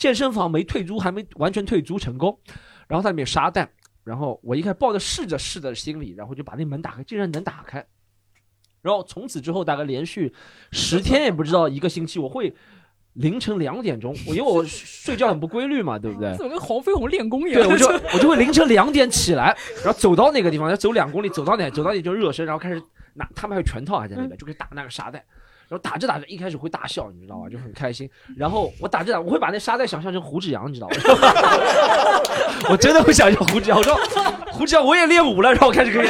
[0.00, 2.36] 健身房没退租，还没完全退租成功，
[2.88, 3.70] 然后它里面有沙袋。
[4.02, 7.86] 然后我一开始抱着试着试的心理，然后就把那门打开，竟然能打开。
[8.80, 10.34] 然后从此之后，大概连续
[10.72, 12.52] 十天也不知道一个星期，我会
[13.12, 16.32] 凌晨两点钟，我因为我睡觉很不规律嘛，对不对？
[16.38, 17.62] 怎么跟黄飞鸿练功一样？
[17.62, 22.82] 对，我就我就会凌晨两点起来，然后走到那个地方，要走两公里，走到哪走到哪就热身，然后开始
[23.14, 25.22] 拿，他们还有拳套还在那边，就可以打那个沙袋。
[25.70, 27.48] 然后打着打着，一开始会大笑，你知道吗？
[27.48, 28.10] 就很开心。
[28.36, 30.96] 然后我打着打，我会把那沙袋想象成胡志阳，你知道吗？
[32.68, 33.78] 我真的会想象胡志阳。
[33.78, 33.94] 我说
[34.50, 36.08] 胡志阳，我也练武了，然后我开始可以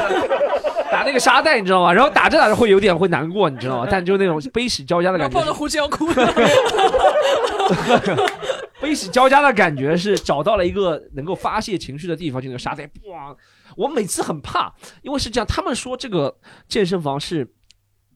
[0.91, 1.93] 打那个沙袋，你知道吗？
[1.93, 3.89] 然后打着打着会有点会难过，你知道吗？
[3.91, 6.09] 但就那种悲喜交加的感觉抱着胡志阳哭。
[8.81, 13.37] 悲喜交加的感觉是找到了一个能够发泄情绪的地方，就那个沙袋，哇！
[13.77, 16.35] 我每次很怕，因为是这样，他们说这个
[16.67, 17.47] 健身房是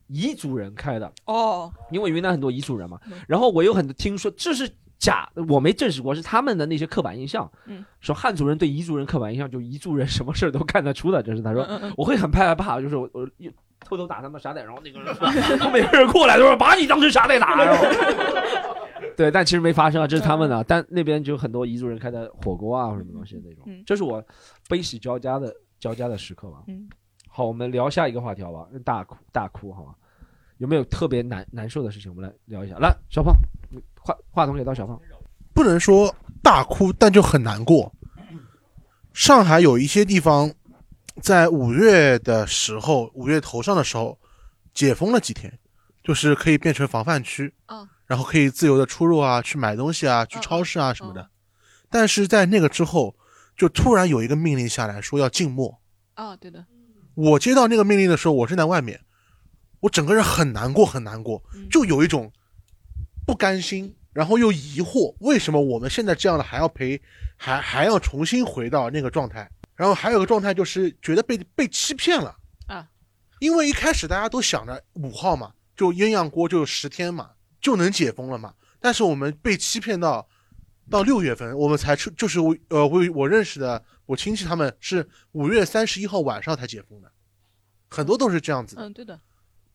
[0.09, 2.99] 彝族人开的，哦，因为云南很多彝族人嘛。
[3.27, 7.49] 然后我有很多听说这是假，我没证实过，是他们的那些刻板印象。
[7.65, 13.27] 嗯，说汉族人对彝族人刻板印象，就彝族人什么事儿都干得出的，这是他说我会很害怕，就是我我
[13.79, 17.85] 偷偷打他们沙袋，然后那个人说每个人过来都说把你当成沙袋打， 然后。
[19.17, 20.61] 对，但其实没发生啊，这是他们的。
[20.67, 23.63] 但那边就有很多彝族人开的火锅啊，或者什么东西的那种。
[23.67, 24.21] 嗯这是我
[24.67, 26.63] 悲喜交加的交加的时刻吧。
[26.67, 26.89] 嗯，
[27.35, 28.65] 好，我们聊下一个话题好吧？
[28.85, 29.93] 大哭大哭好吗？
[30.59, 32.09] 有没有特别难难受的事情？
[32.09, 32.77] 我们来聊一下。
[32.77, 33.35] 来，小胖，
[33.99, 34.97] 话话筒给到小胖。
[35.53, 37.93] 不能说大哭，但就很难过。
[39.11, 40.49] 上海有一些地方，
[41.21, 44.17] 在五月的时候，五月头上的时候，
[44.73, 45.51] 解封了几天，
[46.05, 51.29] 就是可以变成防范区，嗯然后可以自由的出入啊，去买东西啊，去超市啊什么的。
[51.89, 53.13] 但是在那个之后，
[53.57, 55.77] 就突然有一个命令下来说要静默。
[56.13, 56.63] 啊，对的，
[57.15, 59.01] 我接到那个命令的时候，我正在外面，
[59.79, 62.31] 我整个人很难过，很难过，就有一种
[63.25, 67.01] 不甘心，然后又疑惑，为什么我们现在这样的还要赔，
[67.37, 69.49] 还还要重新回到那个状态？
[69.75, 72.35] 然后还有个状态就是觉得被被欺骗了。
[72.67, 72.87] 啊，
[73.39, 80.27] 因为一开始大家都想着五号嘛，就鸳鸯锅就十天嘛，就能解封了嘛，但是我们被欺骗到
[80.89, 87.11] 到六月份，我们才出，就是我呃我我认识的我亲戚他们是五月三十一号晚上才解封的，
[87.89, 88.83] 很多都是这样子的。
[88.83, 89.19] 嗯，对的，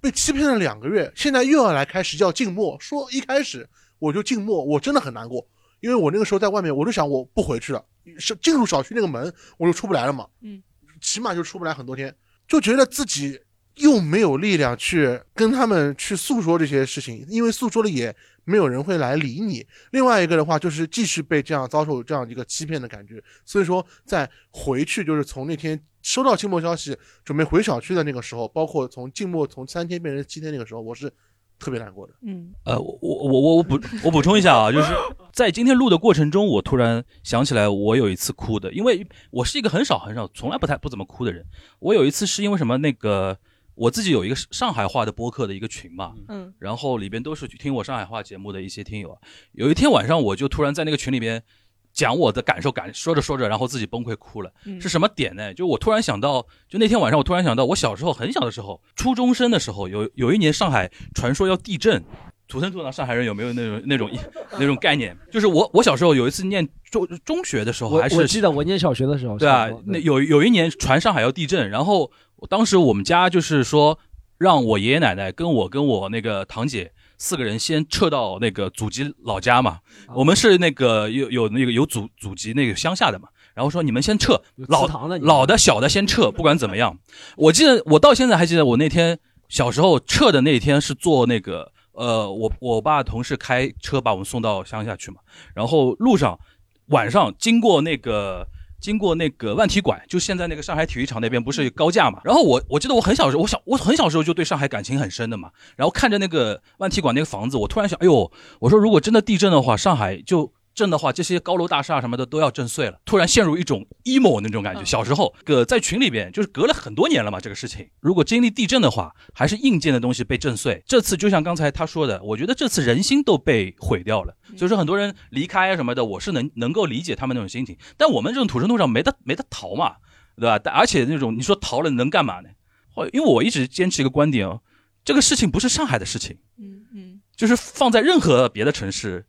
[0.00, 5.46] 被欺骗了两个月，现在又要来开始叫静默，说一开始我就静默，我真的很难过，
[5.80, 7.84] 因为我那个时候在外面，我就想我不回去了，
[8.18, 10.62] 是进入小区那个门我就出不来了嘛，嗯，
[11.00, 12.14] 起码就出不来很多天，
[12.46, 13.40] 就觉得自己
[13.76, 18.14] 又没有力量去跟他们去诉说这些事情，因为诉说了也
[18.50, 19.64] 没有人会来理你。
[19.92, 31.10] 另外一个的话就是继续被这样遭受这样一个欺骗的感觉，所以说在回去就是从那天收到静默消息准备回小区的那个时候，包括从静默从三天变成七天那个时候，我是
[31.58, 32.14] 特别难过的。
[32.22, 34.92] 嗯，呃，我我我我补我补充一下啊，就是
[35.32, 41.44] 在今天录的过程中，我突然想起来，我有一次哭的，因为我是一个很少很少，从来不太不怎么哭的人。
[41.78, 42.78] 我有一次是因为什么？
[42.78, 43.38] 那个
[43.80, 49.18] 我自己有一个上海话的播客的一个群嘛，嗯然后里边都是听我上海话节目的一些听友啊。
[49.52, 51.42] 有一天晚上，我就突然在那个群里边
[51.90, 54.52] 讲我的感受，感说着说着，然后自己崩溃哭了。
[54.66, 55.54] 嗯是什么点呢？
[55.54, 62.04] 就我突然想到，就那天晚上，我突然想到，我小时候很小的时候，初中生的时候，有有一年上海传说要地震。
[62.46, 64.10] 土生土长上海人有没有那种那种
[64.58, 65.16] 那种概念？
[65.30, 72.10] 就是我我小时候有一次念中中学的时候，还是我记得我念小学的时候，对啊那有有一年传上海要地震，然后我
[72.48, 73.98] 当时我们家就是说
[74.38, 86.98] 让我爷爷奶奶跟我跟我那个堂姐四个人先撤到那个祖籍老家嘛，啊我们是那个有有那个有祖祖籍那个乡下的嘛，然后说你们先撤，老的老的小的先撤，不管怎么样，
[87.37, 95.20] 我记得我到现在还记得我那天小时候撤的那天是坐那个呃我我爸同事开车把我们送到乡下去嘛，
[95.55, 96.38] 然后路上
[96.87, 98.46] 晚上经过那个
[98.80, 102.20] 经过那个万体馆，就现在那个上海体育场那边不是有高架嘛？
[102.24, 105.50] 然后我我记得我很小时候，我小我很小时候就对上海感情很深的嘛。
[105.76, 110.52] 然后看着那个万体馆那个房子，我突然想，哎呦，我说如果真的地震的话，上海就。
[110.74, 113.00] 震的话，这些高楼大厦什么的都要震碎了。
[113.04, 114.85] 突然陷入一种 emo 那种感觉。
[114.85, 117.88] 小时候，个在群里边就是隔了很多年了嘛，这个事情。
[118.00, 120.83] 如果经历地震的话，还是硬件的东西被震碎。
[120.87, 124.35] 这次就像刚才他说的，我觉得这次人心都被毁掉了。
[124.56, 127.76] 所以说很多人离开啊什么的，我是能能够理解他们那种心情。
[127.96, 129.96] 但我们这种土生土长没得没得逃嘛，
[130.37, 130.59] 对吧？
[130.59, 132.48] 但而且那种你说逃了能干嘛呢？
[132.92, 134.62] 或因为我一直坚持一个观点哦，
[135.04, 139.24] 这个事情不是上海的事情，嗯嗯，就是放在任何别的城市，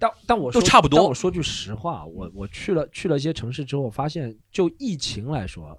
[0.00, 5.78] 但但我说都差不多但我说句实话，我我去了去了一些城市之后，发现就疫情来说，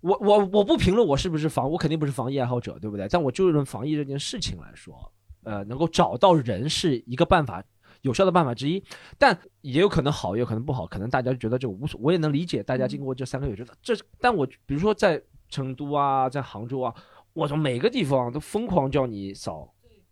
[0.00, 3.06] 我我我不评论我是不是防，我肯定不是防疫爱好者，对不对？
[3.10, 7.62] 但我就论防疫这件事情来说，呃，能够找到人是一个办法。
[8.02, 8.82] 有效的办法之一，
[9.18, 10.86] 但也有可能好，也有可能不好。
[10.86, 12.62] 可能大家觉得这无所，我也能理解。
[12.62, 16.94] 大家经过这三个月，觉得这，但我比如说在成都啊，在杭州啊，
[17.34, 19.70] 我从每个地方都疯狂叫你扫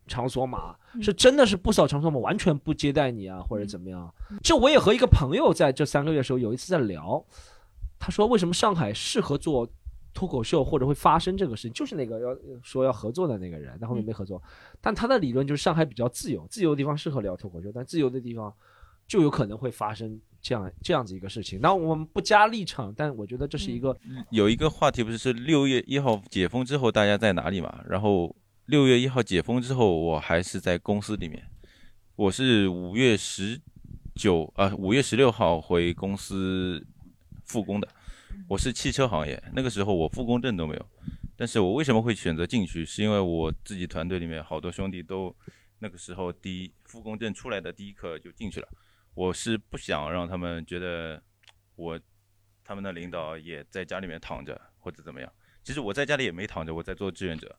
[0.08, 4.12] 场所码，是真的是不少场所码，完全不接待你啊，或者怎么样。
[4.42, 7.22] 这我也和一个朋友在这三个月的时候有一次在聊，
[7.98, 9.68] 他说为什么上海适合做
[10.14, 14.42] 脱口秀或者会发生这个事情，就是那个要说要合作的那个人，但后面没合作。
[14.80, 18.52] 但他的理论就是上海比较自由，自由的地方适合聊脱口秀，但自由的地方
[19.06, 21.60] 就有可能会发生这样这样子一个事情。
[21.60, 23.96] 那我们不加立场，但我觉得这是一个
[24.30, 27.82] 有一个话题不是是六月一号解封之后大家在哪里嘛？
[27.88, 28.34] 然后
[28.68, 31.42] 六月一号解封之后，我还是在公司里面。
[32.14, 33.58] 我是五月十
[34.14, 36.86] 九啊，五月十六号回公司
[37.46, 37.88] 复工的。
[38.46, 40.86] 我是汽车行业，那个时候我复工证都没有。
[41.34, 42.84] 但是我为什么会选择进去？
[42.84, 45.34] 是因为我自己团队里面好多兄弟都
[45.78, 48.68] 那个时候第一复工证出来的第一刻就进去了。
[49.14, 51.22] 我是不想让他们觉得
[51.74, 51.98] 我
[52.62, 55.32] 他们的领导也在家里面躺着或者怎么样。
[55.64, 57.58] 其实我在家里也没躺着，我在做志愿者。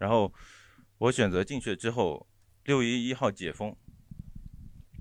[0.00, 0.32] 然后
[0.96, 2.26] 我选择进去之后，
[2.64, 3.76] 六月一号解封，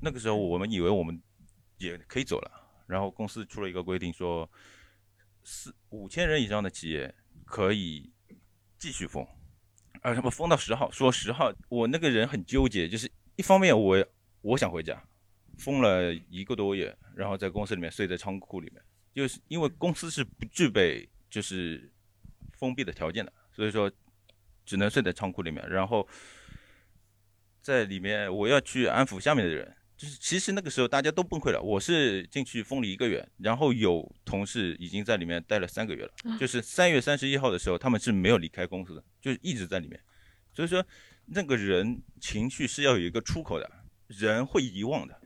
[0.01, 1.21] 那个时候我们以为我们
[1.77, 2.51] 也可以走了，
[2.85, 4.51] 然后公司出了一个规定说，
[5.41, 8.11] 四五千人以上的企业可以
[8.77, 9.25] 继续封，
[10.01, 14.05] 啊什么封到十号，说十号，我那个人很纠结，就是一方面我
[14.41, 15.01] 我想回家，
[15.57, 18.83] 封了一个多月，然后在公司里面睡在仓库里面，
[19.13, 21.89] 就是因为公司是不具备就是
[22.57, 23.89] 封闭的条件的，所以说
[24.69, 26.07] 只能睡在仓库里面，然后
[27.59, 39.99] 在里面我要去安抚下面的人，就是其实那个时候大家都崩溃了，我是进去封了一个月，然后有同事已经在里面待了三个月了， 就是三月三十一号的时候他们是没有离开公司的，就是一直在里面，
[40.53, 40.85] 所以说
[41.25, 43.67] 那个人情绪是要有一个出口的，
[44.05, 45.18] 人会遗忘的。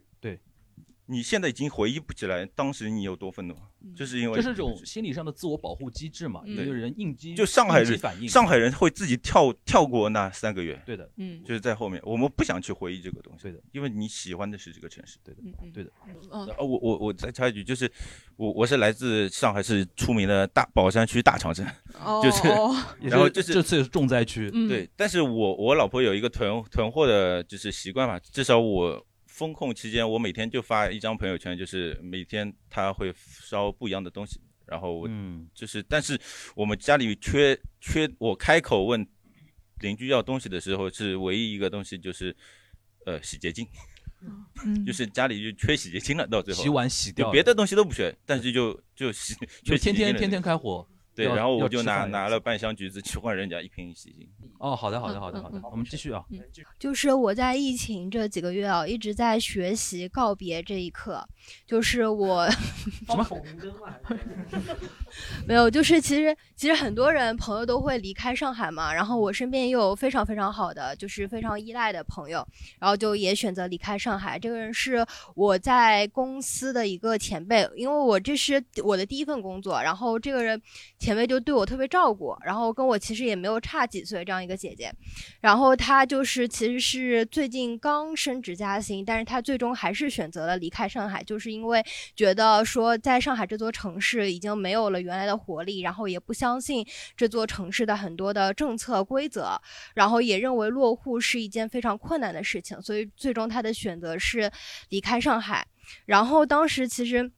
[1.13, 3.55] 对，你现在已经回忆不起来当时你有多愤怒，
[3.95, 10.81] 就是因为这是一种心理上的自我保护机制嘛，嗯一个人应激，就上海人反应，上海人会自己跳跳过那三个月。
[10.85, 13.43] 对的，嗯就是在后面，我们不想去回忆这个东西。
[13.43, 15.17] 对的，因为你喜欢的是这个城市。
[15.23, 15.41] 对的，
[15.73, 15.91] 对的。
[16.31, 17.91] 嗯呃，我我我再插一句，就是
[18.35, 21.65] 我我是来自上海市出名的大宝山区大长城，
[22.03, 35.49] 哦就是哦，然后就是这次是重灾区，嗯对，但是我我老婆有一个囤囤货的，就是习惯嘛，至少我风控期间，我每天就发一张朋友圈，就是每天他会烧不一样的东西，然后我嗯。
[35.55, 36.19] 就是，但是
[36.55, 39.03] 我们家里缺缺，我开口问
[39.79, 42.35] 邻居要东西的时候，是唯一一个东西就是
[43.07, 43.67] 呃洗洁精。
[44.63, 44.85] 嗯。
[44.85, 46.61] 就是家里就缺洗洁精了，到最后。
[46.61, 50.87] 洗碗洗掉别的东西都不缺，但是就就洗就天天天天开火。
[51.15, 54.49] 对，然后我就拿拿了半箱橘子去换人家一瓶洗洁精。
[54.57, 56.23] 哦，好的好的好的好的，我们继续啊。
[56.79, 61.23] 就是我在疫情这几个月啊，一直在学习告别这一刻。
[61.67, 62.49] 就是我
[63.05, 63.27] 什么？
[65.45, 72.47] 没有，就是其实其实很多人朋友都会离开上海嘛，然后我身边也有非常非常好的，就是非常依赖的朋友，
[72.79, 74.39] 然后就也选择离开上海。
[74.39, 80.59] 这个人是我在公司的一个前辈，因为我这是我的第一份工作，然后这个人
[81.03, 84.89] 前辈就对我特别照顾，然后跟我其实也没有差几岁这样一个姐姐，
[85.41, 91.83] 然后她就是其实是最近刚升职加薪，但是她最终还是选择了离开上海，就是因为
[92.15, 96.87] 觉得说在上海这座城市已经没有了原来的活力，然后也不相信
[97.17, 99.59] 这座城市的很多的政策规则，
[99.95, 104.49] 然后也认为落户是一件非常困难的事情，所以最终她的选择是
[104.87, 105.67] 离开上海。
[106.05, 107.29] 然后当时其实。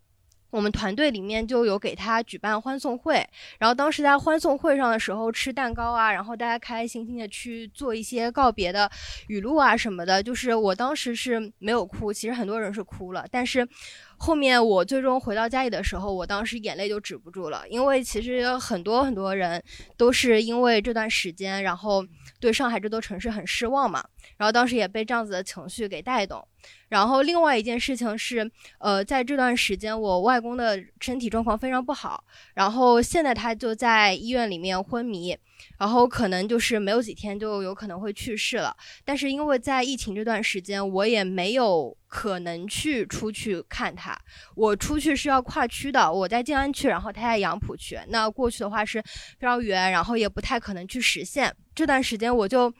[0.55, 3.15] 我们团队里面就有给他举办欢送会，
[3.59, 8.89] 然后当时在欢送会上的时候吃蛋糕啊，然后大家开开心心的去做一些告别的
[9.27, 10.23] 语录啊什么的。
[10.23, 13.67] 就是我当时是没有哭，其实很多人是哭了，但是
[14.15, 19.61] 后面我最终回到家里的时候，我当时眼泪就止不住了，因为其实很多很多人
[19.97, 22.01] 都是因为这段时间，然后
[22.45, 26.47] 对上海这座城市很失望嘛，然后当时也被这样子的情绪给带动。
[26.89, 35.35] 然后另外一件事情是，呃，在这段时间我外公的身体状况非常不好，然后现在他就在医院里面昏迷，
[35.77, 38.75] 然后可能就是没有几天就有可能会去世了。
[39.03, 44.17] 但是因为在疫情这段时间，我也没有可能去出去看他，
[44.55, 49.01] 我出去是要跨区的，我在静安区，然后他在杨浦区，那过去的话是
[49.39, 51.55] 非常远，然后也不太可能去实现。
[51.73, 52.73] 这段时间我就。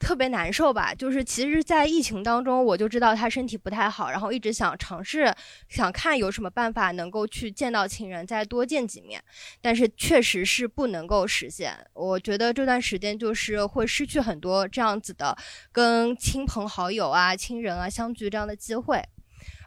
[0.00, 5.32] 特别难受吧，就是其实，在疫情当中，我就知道他身体不太好，然后一直想尝试，
[5.68, 9.22] 想看有什么办法能够去见到亲人，再多见几面，
[9.60, 11.76] 但是确实是不能够实现。
[11.92, 15.36] 我觉得这段时间就是会失去很多这样子的
[15.70, 19.04] 跟亲朋好友啊、亲人啊相聚这样的机会，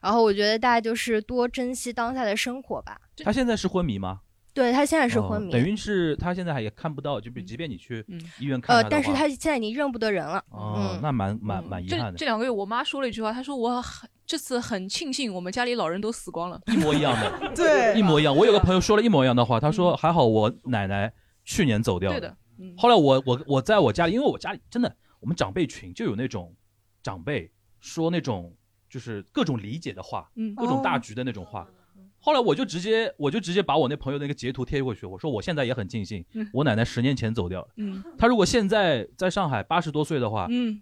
[0.02, 3.00] 然后我觉得大家就是多珍惜当下的生活吧。
[3.24, 4.22] 他现在是昏迷吗？
[4.54, 8.06] 对他现在是昏迷，哦等于是他现在还也看不到，就比即便你去
[8.40, 10.44] 医院看呃，他的但是话他现在已经认不得人了。
[10.50, 18.36] 哦，那蛮蛮蛮遗憾的这，两个月，我妈说了一句话，她说我很这次很庆幸我们家里老人都死光了，一模一样的， 对一模一样。
[18.36, 21.12] 我有个朋友说了一模一样的话，他说还好我奶奶
[21.44, 22.20] 去年走掉了。
[22.20, 26.56] 对的嗯后来我我我在我家里，因为我家里真的我们长辈群就有那种
[27.02, 28.56] 长辈说那种
[28.88, 31.68] 就是各种理解的话，嗯各种大局的那种话。
[32.26, 36.50] 后来我就直接我就直接把我那朋友那个截图贴过去，我说我现在也很庆幸嗯。
[36.54, 37.68] 我奶奶十年前走掉了。
[37.76, 38.02] 嗯。
[38.18, 40.82] 他如果现在在上海八十多岁的话，嗯，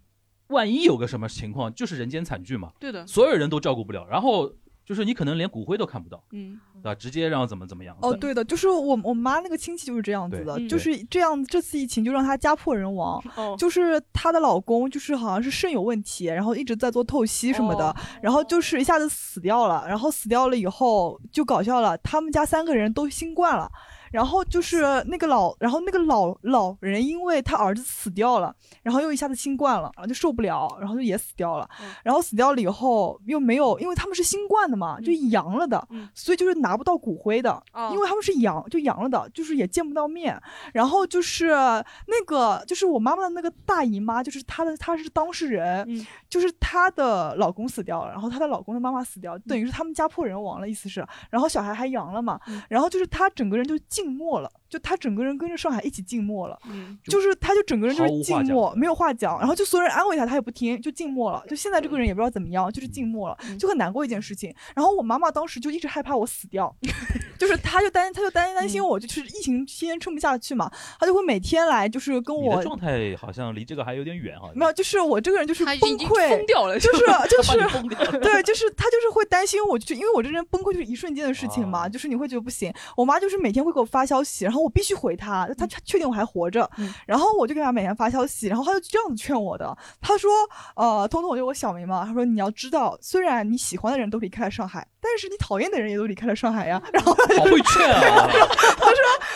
[0.50, 2.72] 万一有个什么情况，就是人间惨剧嘛。
[2.80, 3.08] 对的。
[3.08, 4.54] 所有人都照顾不了，然后
[4.86, 6.96] 就是你可能连骨灰都看不到，嗯，对吧？
[6.96, 7.96] 直接让怎么怎么样。
[8.02, 11.42] 哦，对的，就是我我妈那个亲戚就是这样子的，就是这样。
[11.46, 23.70] 这次疫情就让她家破人亡， 哦就是她的老公就是好像是肾有问题，然后一直在做透析什么的，哦然后就是一下子死掉了，然后死掉了以后就搞笑了，他们家三个人都新冠了。
[24.12, 31.70] 然后就是那个老，然后那个老老人，因为他儿子死掉了，然后又一下子新冠了，然后就受不了，然后就也死掉了。
[32.04, 40.40] 然后死掉了以后又没有，因为他们是新冠的嘛，就阳了的，所以就是拿不到骨灰的，因为他们是阳就阳了的，就是也见不到面。
[40.74, 45.88] 然后就是那个就是我妈妈的那个大姨妈，就是她的她是当事人，
[46.30, 61.44] 就是她的老公死掉了，然后她的老公的妈妈死掉，等于是他们家破人亡了，意思是，然后小孩还阳了嘛，然后就是她整个人就静默了，就他整个人跟着上海一起静默了，嗯就是他就整个人就是静默，没有话讲，然后就所有人安慰他，他也不听，就静默了。
[61.50, 64.56] 就现在这个人也不知道怎么样，就是静默了，就很难过一件事情。
[64.74, 66.74] 然后我妈妈当时就一直害怕我死掉，
[67.38, 74.50] 就是她就担她就担担心我，就是疫情期间撑不下去嘛，她就会每天来就是跟我状态好像离这个还有点远哈。
[74.56, 77.58] 没有，就是我这个人就是崩溃，疯掉了就是就是
[78.22, 82.72] 对，就是他就是会担心我，就是因为我这人崩溃就是一瞬间的事情嘛，就是你会觉得不行。
[82.96, 86.70] 我妈就是每天会给我发消息，然后我必须回她，她她确定我还活着，
[87.06, 90.32] 然后我就给他每天发消息，然后他就这样子劝我的，他说，
[90.76, 96.82] 呃，彤彤就我小名嘛，他说你要知道，虽然你喜欢的人都离开了上海，但是你讨厌的人也都离开了上海呀。
[96.94, 98.02] 然后好会劝啊！
[98.32, 98.96] 他说：“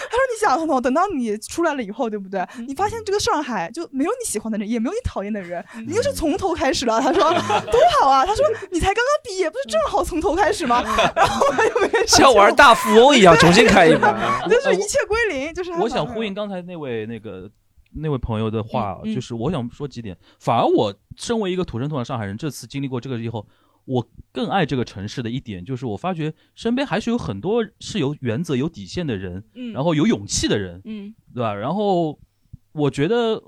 [0.09, 2.45] 他说你想啊，彤彤，等到你出来了以后，对不对？
[2.67, 6.99] 你发现这个上海就没有你喜欢的人，也没有你讨厌的人，你又是从头开始了。
[7.01, 7.23] 他说
[7.71, 8.25] 多好啊！
[8.25, 10.83] 他说你才刚刚毕业，不是正好从头开始吗？
[11.15, 14.41] 然后我就没有像玩大富翁一样重新开一把。
[14.49, 17.49] 就是一切归零，就是我想呼应刚才那位那个
[17.93, 20.17] 那位朋友的话，嗯嗯就是我想说几点。
[20.39, 23.47] 反而我身为一个土生土长上海人，这次经历过这个以后，
[23.85, 31.53] 我更爱这个城市的一点就是，我发觉身边还是有很多是有原则、有底线的人，嗯然后有勇气的人，嗯对吧？
[31.53, 32.19] 然后
[32.73, 33.41] 我觉得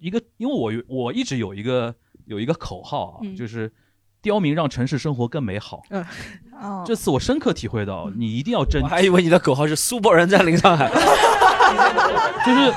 [0.00, 1.94] 一个，因为我我一直有一个
[2.24, 3.72] 有一个口号啊，嗯就是
[4.26, 5.84] 刁民让城市生活更美好。
[5.90, 6.04] 嗯，
[6.60, 10.90] 哦这次我深刻体会到，你一定要争我还以为你的口号是苏泊人占领上海。
[12.44, 12.74] 就是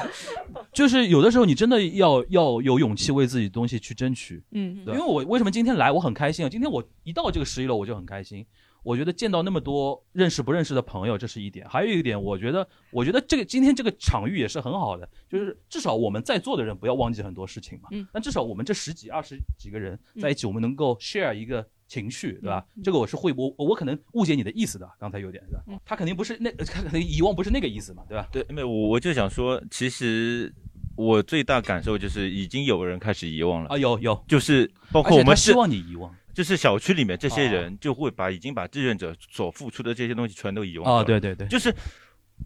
[0.72, 4.43] 就是有的时候你真的要要有勇气为自己的东西去争取。
[4.52, 6.50] 嗯，因为我为什么今天来我很开心啊？
[6.50, 8.45] 今天我一到这个十一楼我就很开心。
[8.90, 11.70] 我觉得见到那么多认识不认识的朋友，这是一点。
[11.70, 17.90] 还有一点，我觉得，我觉得这个今天这个场域也是很好的，就是至少我们在座的人不要忘记很多事情嘛。
[17.92, 18.08] 嗯。
[18.12, 22.66] 但至少我们这十几、二十几个人在一起，我们能够 share 一个情绪，对吧？
[22.76, 25.64] 嗯这个我是会，我我可能误解你的意思的，刚才有点的。
[25.68, 28.28] 嗯他肯定不是那，他可能遗忘不是那个意思嘛，对吧？
[28.32, 30.52] 对，没有，我我就想说，其实
[30.96, 41.74] 我最大感受就是已经有人开始遗忘了啊，有有，就是包括我们是希望你遗忘，就是小区里面这些哦人就会把已经把志愿者所付出的这些东西全都遗忘掉了哦对对对就是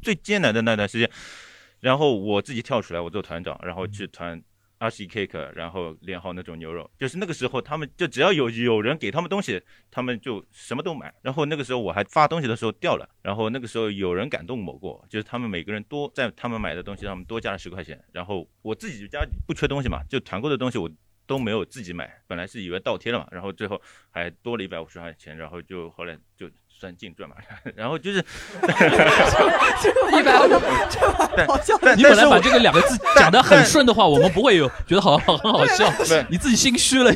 [0.02, 1.10] 最艰难的那段时间，
[1.80, 4.42] 然后我自己跳出来，我做团长，然后去团。
[4.80, 11.14] 阿西 cake，然后连好那种牛肉，就是那个时候，他们就只要有有人给他们东西，他们就什么都买。
[11.22, 17.98] 然后那个时候我还发东西的时候掉了，然后那个时候有人感动我过，就是他们每个人多在他们买的东西上面多加了十块钱。
[18.12, 20.92] 然后我自己家里不缺东西嘛，就团购的东西我
[21.26, 26.50] 都没有自己买，本来是以为倒贴了嘛，然后最后还多了一百五十块钱，然后就后来就
[26.84, 27.38] 算净赚嘛，
[27.78, 28.20] 然后就是
[30.12, 30.50] 一百五，
[30.90, 31.00] 这
[31.48, 31.80] 好笑。
[31.96, 35.90] 你本来把这个两个字讲得很顺的话，我们不会有觉得好很好笑，
[36.30, 37.10] 你自己心虚了。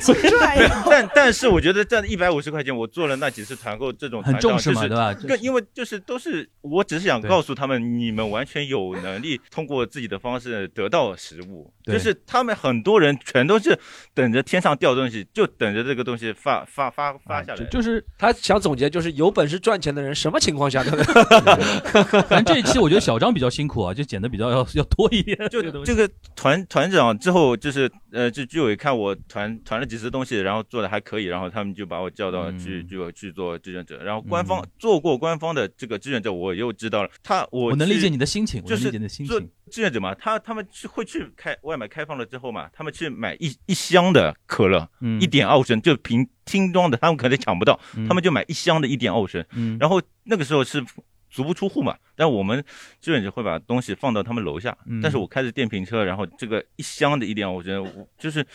[0.89, 13.77] 但但是我觉得这一百五十块钱，我做了那几次团购，这种很重视嘛就是对吧更因为就是都是，我只是想告诉他们，你们完全有能力通过自己的方式得到食物，对就是他们很多人全都是
[14.13, 17.65] 等着天上掉东西，就等着这个东西发发发发下来。
[17.65, 21.03] 就是他想总结，就是有本事赚钱的人，什么情况下都能。
[22.27, 25.37] 反正这一期我觉得小张比较辛苦啊，就剪的比较要要多一点。
[25.49, 45.19] 就这个东西这个团团长之后，就是呃，就居委看我团团了几次东西，然后做的还可以，然后他们就把我叫到去居委去做志愿者，然后官方、做过官方的这个志愿者，我又知道了，他我我能理解你的心情我就是能理解你的心做情志愿者嘛，他他们去会去开外卖开放了之后嘛，他们去买一一箱的可乐，嗯。
[45.21, 48.07] 一点二升就瓶听装的，他们可能抢不到，嗯。
[48.07, 49.77] 他们就买一箱的一点二升，嗯。
[49.79, 50.83] 然后那个时候是
[51.29, 52.63] 足不出户嘛，但我们
[53.01, 55.01] 志愿者会把东西放到他们楼下，嗯。
[55.01, 58.45] 但是我开着电瓶车，然后这个一箱的一点二五升，我就是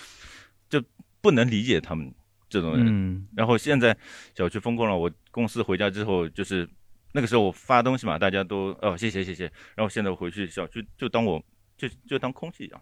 [0.69, 0.83] 就
[1.21, 2.13] 不能理解他们
[2.49, 2.87] 这种人。
[2.89, 3.29] 嗯。
[3.37, 3.97] 然后现在
[4.35, 6.69] 小区封控了，我公司回家之后就是
[7.13, 9.45] 那个时候我发东西嘛，大家都哦谢谢谢谢，
[9.75, 11.43] 然后现在我回去小区就当我
[11.77, 12.81] 就就当空气一样。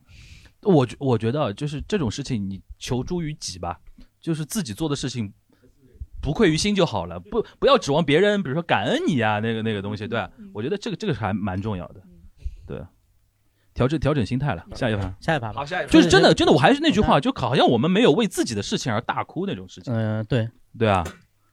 [0.62, 3.80] 我觉我觉得啊就是这种事情，你求诸于己吧，
[4.20, 5.32] 就是自己做的事情
[6.20, 12.02] 不愧于心就好了，不不要指望别人，比如说感恩你啊，那个那个东西，对吧、我觉得这个这个还蛮重要的，
[12.66, 12.78] 对，
[13.72, 14.66] 调整调整心态了。
[14.74, 15.52] 下一盘，下一盘。
[15.54, 15.90] 好，下一盘。
[15.90, 19.94] 就是真的真的，我还是那句话，就好像我们没有为自己的事情而大哭那种事情。
[19.94, 20.46] 嗯，对，
[20.78, 21.02] 对啊，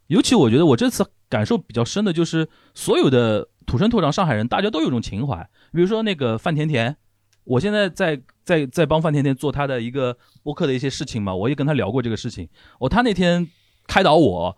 [0.07, 5.47] 尤其我觉得我这次感受比较深的就是，所有的土生土长上海人，大家都有种情怀。
[5.73, 6.95] 比如说那个范甜甜，
[7.43, 12.47] 我现在在在在帮范甜甜做他的一个播客的一些事情嘛，我也跟他聊过这个事情。
[12.79, 13.47] 哦，他那天
[13.87, 14.57] 开导我，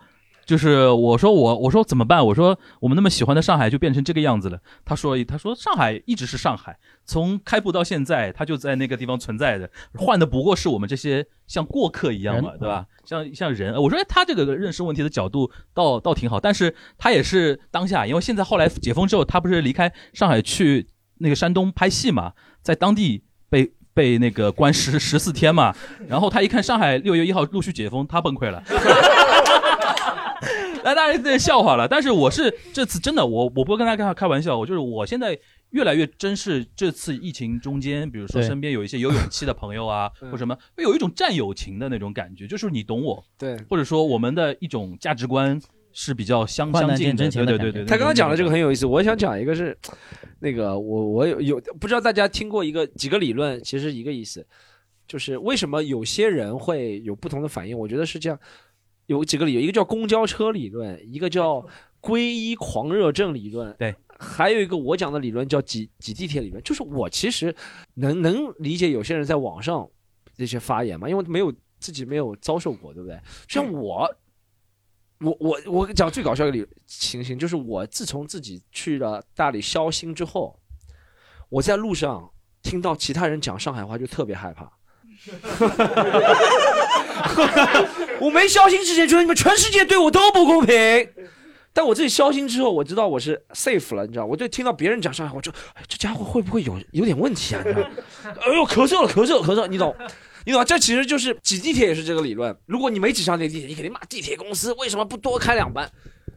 [0.49, 2.25] 就是我说我我说怎么办？
[2.25, 4.59] 我说我们那么喜欢的上海就变成这个样子了。
[4.83, 6.75] 他说他说上海一直是上海，
[7.05, 12.87] 从开埠到现在，它就在那个地方存在的，换的不过是我们这些像过客一样嘛，对吧？
[13.05, 20.87] 像像人，我说哎他这个认识问题的角度倒倒挺好，但是他也是当下，因为现在后来解封之后，他不是离开上海去
[21.19, 22.33] 那个山东拍戏嘛，
[22.63, 23.73] 在当地被。
[23.91, 25.75] 被那个关十十四天嘛，
[26.07, 28.63] 然后他一看上海六月一号陆续解封，他崩溃了。
[30.83, 35.37] 那当然这笑话了，但是我是这次真的，我我不会跟大家开玩笑，我就是我现在
[35.71, 45.59] 越来越珍视这次疫情中间，比如说身边有一些有勇气的朋友啊，嗯或什么，会有一种战友情的那种感觉，就是你懂我，对，或者说我们的一种价值观
[45.91, 47.85] 是比较相相近的，难见真情对对对对。
[47.85, 49.77] 他刚刚讲的这个很很有意思，我想讲一个是，
[50.39, 54.45] 那个我我有有不知道大家听过一个几个理论，其实一个意思，
[55.07, 57.77] 就是为什么有些人会有不同的反应？
[57.77, 58.39] 我觉得是这样，
[59.09, 61.65] 有几个理由，一个叫公交车理论，一个叫
[61.99, 67.55] 皈依狂热症理论，对，还有一个我讲的理论叫挤挤地铁理论，就是我其实
[67.95, 69.89] 能能理解有些人在网上
[70.37, 73.19] 这些发言嘛，因为没有自己没有遭受过，对不对？
[73.47, 74.07] 像我。
[75.21, 80.57] 我我我讲最搞笑的理情形，就是我自从自己去了大理消心之后，
[81.49, 82.31] 我在路上
[82.61, 84.71] 听到其他人讲上海话就特别害怕。
[88.21, 91.09] 我没消心之前觉得你们全世界对我都不公平，
[91.73, 94.25] 但我自己消心之后，我知道我是 safe 了，你知道？
[94.25, 97.61] 我就听到别人讲上海话，就哎这家伙会不会有有点问题啊？
[97.65, 97.89] 你知道？
[98.41, 99.95] 哎呦咳嗽了，咳嗽了，咳嗽，你懂？
[100.45, 100.63] 你懂？
[100.65, 102.55] 这其实就是挤地铁也是这个理论。
[102.65, 105.89] 如果你没挤上那地铁，你肯定骂地铁公司为什么不多开两班。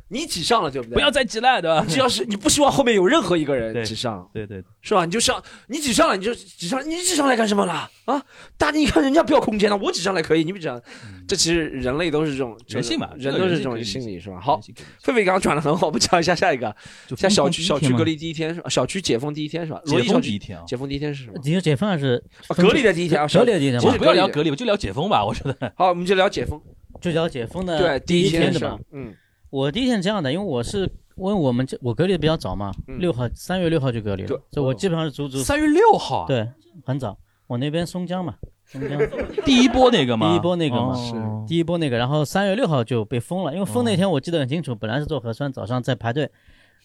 [0.09, 0.95] 你挤上了，对不对？
[0.95, 1.85] 不要再挤了，对吧？
[1.89, 5.05] 只要是你不希望后面有任何一个人挤上，对对，是吧？
[5.05, 8.23] 你就上，你挤上了，你就挤上，你挤上来干什么了啊？
[8.57, 10.81] 大家你看人家不要空间了，我挤上来可以，你不挤上，
[11.27, 14.41] 这其实人类都是这种人性嘛，人都是这种心理，是吧？
[14.41, 14.61] 好，
[15.05, 16.75] 狒狒刚刚转的很好，我们讲一下下一个，
[17.17, 18.69] 像小区小区隔离第一天是吧？
[18.69, 19.81] 小区解封第一天是吧？
[19.87, 21.41] 解封第一天啊，解封第一天是什么？
[21.45, 23.27] 你说解封还是隔离的第一天啊？
[23.29, 25.73] 隔离的第一天，不要聊隔离，我就聊解封吧，我觉得。
[25.77, 26.61] 好，我们就聊解封，
[27.01, 28.79] 就聊解封的对第一天是吧。
[28.93, 29.15] 嗯。
[29.53, 30.81] 我第一天这样的，因为我是
[31.17, 36.49] 因为我们这我隔离的比较早嘛，六号三月六号就隔离了，所以我基本上是足足三月六号，对，
[36.87, 37.15] 很早。
[37.47, 38.35] 我那边松江嘛，
[38.65, 38.99] 松江
[39.45, 41.13] 第一波那个嘛，第一波那个嘛，是。
[41.47, 46.31] 第一波那个，然后三月六号就被封了，因为封那天我记得很清楚，本来是做核酸，早上在排队，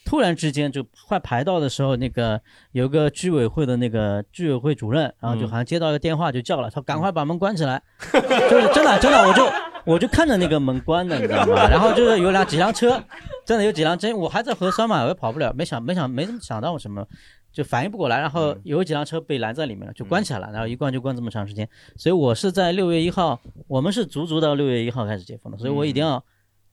[0.03, 2.41] 突然之间就快排到的时候，那个
[2.73, 9.45] 有个居委会的那个居委会主任，然后就好像接到一个电话就叫了，他赶快把门关起来， 就是真的真的我就。
[9.87, 11.67] 我就看着那个门关的， 你知道吗？
[11.69, 13.01] 然后就是有辆几辆车，
[13.45, 17.07] 真的有几辆真，我还在核酸嘛，我也跑不了，没想没想没怎么想到我什么，
[17.53, 18.19] 就反应不过来。
[18.19, 20.49] 然后有几辆车被拦在里面了，就关起来了。
[20.51, 26.23] 然后一关就关这么长时间，所以我是在六月一号，我们是足足到六月一号开始解封的，所以我一定要。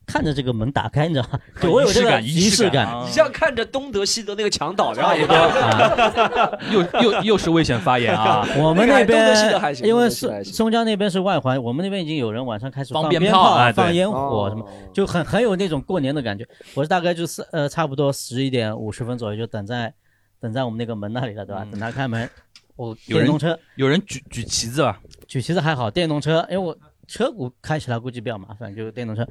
[0.07, 1.38] 看着这个门打开，你知道吗？
[1.61, 3.02] 对我有这个仪式感。
[3.07, 6.59] 你像看着东德西德那个墙倒，然后不多，
[7.02, 8.46] 又又又是危险发言啊！
[8.59, 9.34] 我们那边
[9.82, 16.46] 因为是松江那边是外环，我们那边已经有人晚上开始放鞭炮、放烟火什么，就很很有那种过年的感觉。
[16.74, 19.92] 我是大概就是呃差不多十一点五十分左右就等在
[20.40, 21.66] 等在我们那个门那里了，对吧？
[21.70, 22.28] 等他开门。
[22.76, 24.98] 我电动车有人举举旗子吧？
[25.28, 26.76] 举旗子还好，电动车因为我。
[27.07, 29.26] 车股开起来估计比较麻烦，就电动车，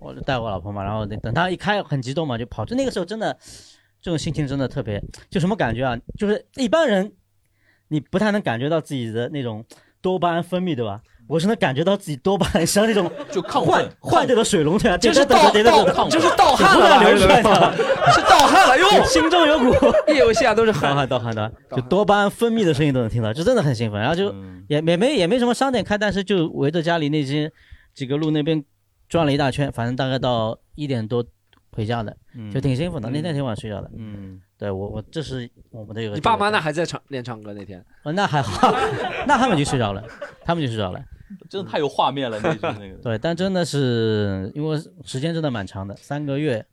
[0.00, 2.64] 我就带我老婆嘛，然后等她一开很激动嘛，就跑。
[2.64, 3.36] 就那个时候真的，
[4.00, 5.98] 这种心情真的特别，就什么感觉啊？
[6.18, 7.12] 就是一般人
[7.88, 9.64] 你不太能感觉到自己的那种
[10.00, 11.02] 多巴胺分泌，对吧？
[11.28, 17.74] 我是能感觉到自己多巴胺像那种 就亢坏坏掉的水龙头啊，就是盗盗，就是盗汗了，流出来了，
[18.12, 19.74] 是盗汗了哟，心中有股。
[20.08, 21.08] 夜游戏啊，都是盗汗。
[21.08, 24.00] 盗汗的，就多巴胺分泌的声音都能听到，就真的很兴奋。
[24.00, 24.32] 然后就
[24.68, 27.50] 也也没也没什么商店开，但是就围着家里那些
[27.94, 28.62] 几个路那边
[29.08, 31.24] 转了一大圈，反正大概到一点多
[31.72, 32.16] 回家的，
[32.54, 33.10] 就挺兴奋的。
[33.10, 36.14] 那天挺晚睡觉的，嗯，对我我这是我们的一个。
[36.14, 37.84] 你爸妈那还在唱练唱歌那天？
[38.04, 38.72] 哦，那还好，
[39.26, 40.02] 那他们就睡着了，
[40.44, 41.00] 他们就睡着了。
[41.50, 42.94] 真的太有画面了，那个那个。
[43.02, 46.64] 对，但真的是因为时间真的蛮长的，三个月，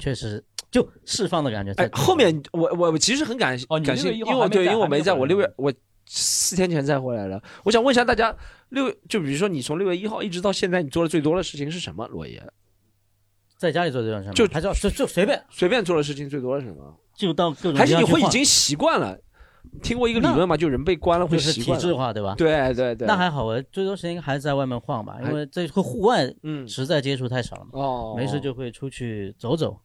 [0.00, 1.72] 确实就释放的感觉。
[1.74, 5.72] 哎，后面我我我其实很感哦，感谢，因为对，因为我没在，我六月我
[6.06, 7.42] 四天前才回来了。
[7.64, 8.34] 我想问一下大家，
[8.70, 12.06] 六就比如说你从六月一号一直到现在，你做的最多的事情是什么？
[12.08, 12.42] 罗爷，
[13.56, 14.34] 在家里做这种什么？
[14.34, 16.98] 就还是就就随便随便做的事情最多是什么？
[17.16, 19.18] 就到各种还是你会已经习惯了。
[19.82, 22.34] 听过一个理论嘛，就人被关了会习惯，体制化对吧？
[22.38, 23.06] 对对对。
[23.06, 27.70] 那还好，我最多时间还是在外面晃吧，因为这个户外嗯实在接触太少了嘛。
[27.72, 28.14] 哦。
[28.16, 29.76] 没事就会出去走走。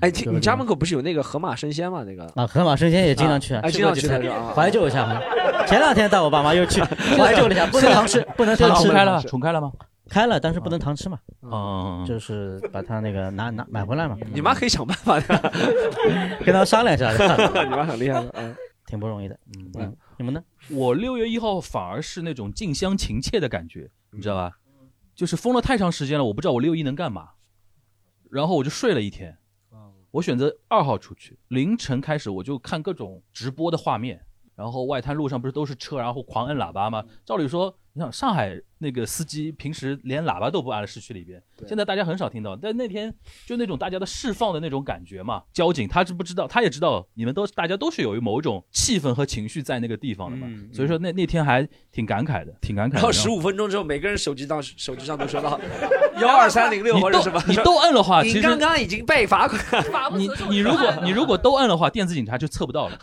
[0.00, 2.02] 哎，你家门口不是有那个河马生鲜吗？
[2.04, 4.08] 那个啊，河马生鲜也经常去啊，经常去
[4.54, 5.20] 怀旧一下。
[5.66, 6.80] 前两天带我爸妈又去
[7.18, 8.84] 怀旧了一下，不能堂吃，不能堂吃。
[8.84, 9.70] 重开了，重开了吗？
[10.08, 11.18] 开了，但是不能堂吃嘛。
[11.40, 12.04] 哦。
[12.06, 14.16] 就是把它那个拿拿买回来嘛。
[14.32, 15.52] 你妈可以想办法的，
[16.46, 17.10] 跟他商量一下。
[17.64, 18.54] 你妈很厉害的，嗯，
[18.86, 19.38] 挺不容易的。
[19.74, 19.96] 嗯。
[20.16, 20.42] 你们呢？
[20.70, 24.56] 我六月一号反而是那种近乡情怯的感觉，你知道吧？
[25.14, 27.30] 就是封了太长时间了，我不知道我六一能干嘛，
[28.30, 29.36] 然后我就睡了一天。
[30.12, 34.24] 我选择二号出去，凌晨开始我就看各种直播的画面，
[34.54, 37.04] 然后外滩路上不是都是车，然后狂摁喇叭吗？
[37.24, 43.12] 照理说，你想上海那个司机平时连喇叭都不按，市区里边，现在大家很少听到，但那天
[43.46, 45.42] 就那种大家的释放的那种感觉嘛。
[45.52, 52.94] 交警他知不知道，他也知道你们都大家都是有某种气氛和情绪在那个地方的嘛，所以说那那天还挺感慨的，挺感慨。
[52.94, 55.58] 然后十五分钟之后，每个人手机当手机上都收到。
[56.20, 59.60] 幺二三零六或者什么，你都摁的话，其实刚刚已经被罚款。
[60.18, 62.98] 你你如果你如果都摁的话，电子警察就测不到了。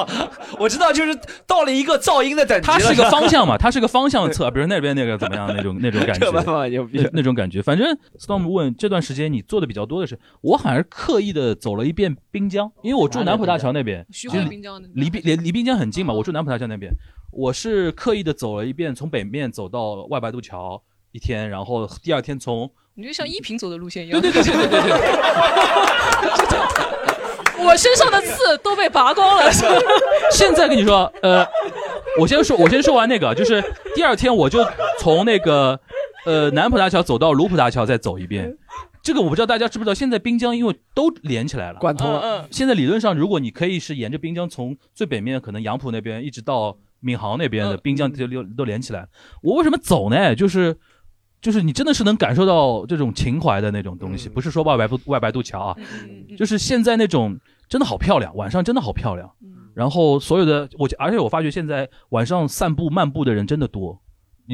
[0.60, 2.66] 我知道，就是到了一个噪音的等级。
[2.66, 7.60] 它是个方向嘛，它是个方向测比如那边那个怎么样那种 那种感觉，这办法牛逼那那种感觉。
[7.60, 16.92] 反正 Storm 问这段时间你做的比较多的是，我好像是刻意的走了一遍滨江，因为我住南浦大桥那边，徐汇滨江的离滨离离滨江很近嘛，我住南浦大桥那边，
[17.32, 24.20] 我是刻意的走了一遍，从北面走到外白渡桥一天，然后第二天从你就像依萍走的路线一样。
[24.20, 24.98] 对对对对对对对。
[27.60, 29.50] 我身上的刺都被拔光了。
[30.32, 31.44] 现在跟你说，呃，
[32.18, 33.62] 我先说，我先说完那个，就是
[33.94, 34.58] 第二天我就
[34.98, 35.78] 从那个
[36.26, 38.56] 呃南浦大桥走到卢浦大桥，再走一遍。
[39.00, 49.08] 这个我不知道大家知不知道，现在滨江因为都连起来了，贯通了现在理论上，如果你可以是沿着滨江从最北面可能杨浦那边一直到闵行那边的滨江就都都连起来了。
[49.40, 50.34] 我为什么走呢？
[50.34, 50.76] 就是
[51.40, 55.76] 就是你真的是能感受到这种情怀的那种东西，不是说外白渡外白渡桥啊，
[56.36, 57.38] 就是现在那种
[57.68, 59.30] 真的好漂亮，晚上真的好漂亮。
[59.78, 64.02] 然后所有的我，而且我发觉现在晚上散步漫步的人真的多，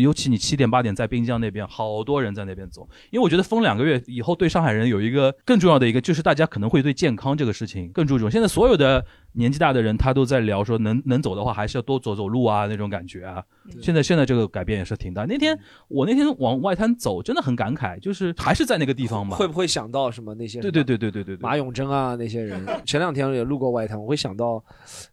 [0.03, 2.89] 尤其你七点八点在滨江那边，好多人在那边走。
[3.11, 8.31] 因为我觉得封两个月以后，对上海人有一个更重要的一个，就是大家可能会对健康这个事情更注重。
[8.31, 13.43] 现在所有的年纪大的人，他都在聊说能能走的话，还是要多走走路啊，那种感觉啊。
[13.81, 15.25] 现在现在这个改变也是挺大。
[15.25, 19.37] 那天我那天往外滩走，真的很感慨，就是还是在那个地方嘛。
[19.37, 20.61] 会不会想到什么那些？
[20.61, 21.41] 对对对对对对对。
[21.41, 24.63] 马永贞啊那些人，前两天也路过外滩，我会想到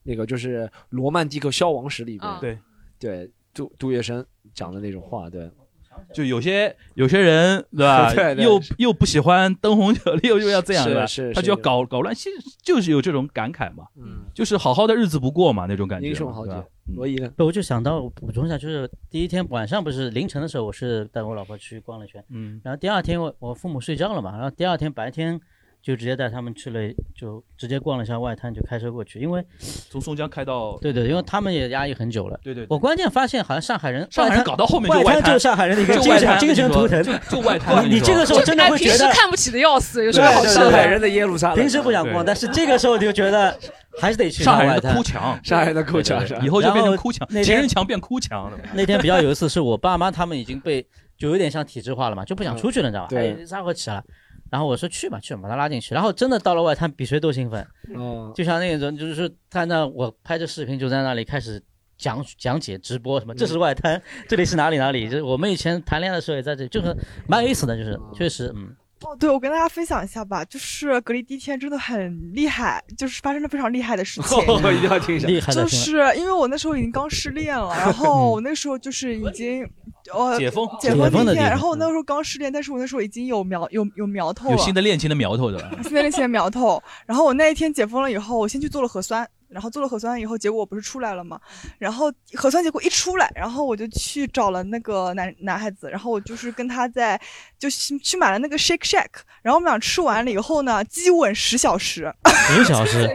[0.04, 2.58] 那个就是《罗曼蒂克消亡史》里边，啊对
[3.00, 4.24] 对杜杜月笙
[4.54, 5.50] 讲的那种话，对，
[6.14, 8.12] 就有些有些人对吧？
[8.16, 11.06] 对对又又不喜欢灯红酒绿，又又要这样是对吧？
[11.06, 16.08] 是是他就要搞搞乱，其实就是有这种感慨嘛，嗯，就是好好的日子不过嘛，那种感觉。
[16.08, 16.68] 英雄豪杰对吧。
[16.96, 17.32] 罗伊呢？
[17.38, 25.40] 不，我就想到补充一下，就是第一天晚上不是凌晨的时候，我是带我老婆去逛了一圈，嗯，然后第二天我我父母睡觉了嘛，然后第二天白天
[25.82, 26.80] 就直接带他们去了，
[27.16, 29.44] 就直接逛了一下外滩，就开车过去，因为
[29.90, 32.40] 从松江开到对对，因为他们也压抑很久了。
[32.44, 40.54] 对对对我关键发现好像上海人，上海人搞到后面就外外滩滩就是上海人的一个精神精神图腾，就就外滩你你这个时候真的会哎，平时觉得看不起的要死，有什么好对对？
[40.54, 43.58] 上海人的耶路撒冷，平时不想逛，但是这个时候就觉得
[44.00, 48.60] 还是得去上海人外滩的哭墙，上海人的哭墙以后就变成哭墙，情人墙变哭墙了。
[48.74, 50.86] 那天比较有一次，是我爸妈他们已经被
[51.18, 53.10] 就有点像体制化了嘛，就不想出去了，你知道吧？
[53.10, 54.04] 对哎，撒火起了。
[54.52, 55.96] 然后我说去吧，去吧，把他拉进去。
[55.96, 61.60] 然后真的到了外滩，比谁都兴奋，嗯，就像那种就是他那我拍着视频就在那里开始
[61.98, 66.96] 讲讲解直播什么，这是外滩，这里是哪里哪里，就是我们以前谈恋爱的时候也在这里，就是
[67.28, 68.76] 蛮有意思的，就是确实嗯。
[69.04, 74.42] 哦，对，我跟大家分享一下吧，就是隔离第一天真的很厉害，就是发生了非常厉害的事情。
[74.42, 75.28] 一定要听一下。
[75.28, 79.68] 厉害的就是因为我那时候已经刚失恋了，然后我那时候就是已经
[80.14, 85.72] 呃解封解解封封那天，然后我那时候刚失恋，但是我那时候已经有苗有有苗头有了，新的恋情的苗头的吧？
[85.84, 86.82] 新的那些苗头。
[87.06, 91.40] 然后我那一天解封了以后，我先去做了核酸，然后做了核酸以后，结果我不是出来了嘛，
[91.78, 97.20] 然后核酸结果一出来，然后我就去找了那个男男孩子，然后我就是跟他在
[97.60, 99.10] 就去去买了那个 Shake Shack，
[99.42, 102.14] 然后我们俩吃完了以后呢，激吻十小时，
[102.48, 103.08] 十小时，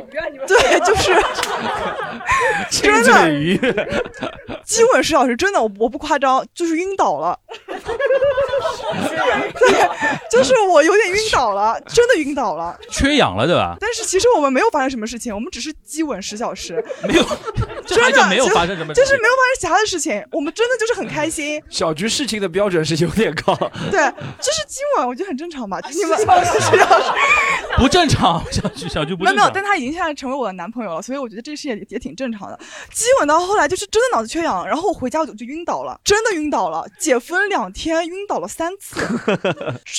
[0.47, 1.15] 对，就是
[2.71, 7.39] 真的，激吻十小时，真的我我不夸张，就是晕倒了。
[9.59, 9.89] 对，
[10.31, 12.79] 就是我有点晕倒了，真的晕倒了。
[12.91, 13.77] 缺氧了对吧？
[13.81, 17.23] 但是其实我们没有发生什么事情，我们只是激吻十小时， 没有，
[17.87, 21.63] 这还真的就没有发生什么，就是没有发生其他的事情，我们真的就是很开心。
[21.71, 23.55] 小菊事情的标准是有点高。
[23.91, 24.01] 对，
[24.41, 25.79] 就是激吻，我觉得很正常吧。
[25.93, 26.77] 你们十小时
[27.79, 32.59] 不正常，小菊小菊不没有没有，但他已经现在成为我的男朋友了，所以我觉得这事也也挺正常的。
[32.93, 38.97] 基吻到后来就是真的脑子缺氧，然后我回家我就就晕倒了，真的晕倒了，解封两天晕倒了三次，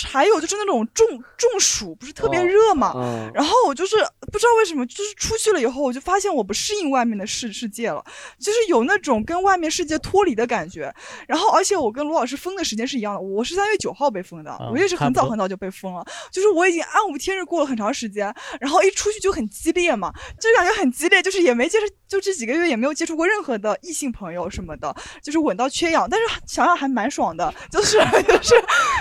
[0.08, 1.08] 还有就是那种中
[1.38, 2.92] 中暑，不是特别热嘛。
[2.96, 3.96] 嗯，然后我就是
[4.32, 8.04] 不知道为什么，就是出去了以后，我就发现我不适应外面的世世界了，
[8.40, 10.94] 就是有那种跟外面世界脱离的感觉。
[11.28, 27.98] 然后，而且我跟罗老师封的时间是一样的，我是三月九号被封的，啊我也是很早很早就被封了，就是我已经暗无天日过了很长时间，然后一出去就很激烈嘛，就感觉很激烈，就是也没接触，就这几个月也没有接触过任何的异性朋友什么的，就是吻到缺氧，但是想想还蛮爽的，就是
[28.28, 28.56] 就是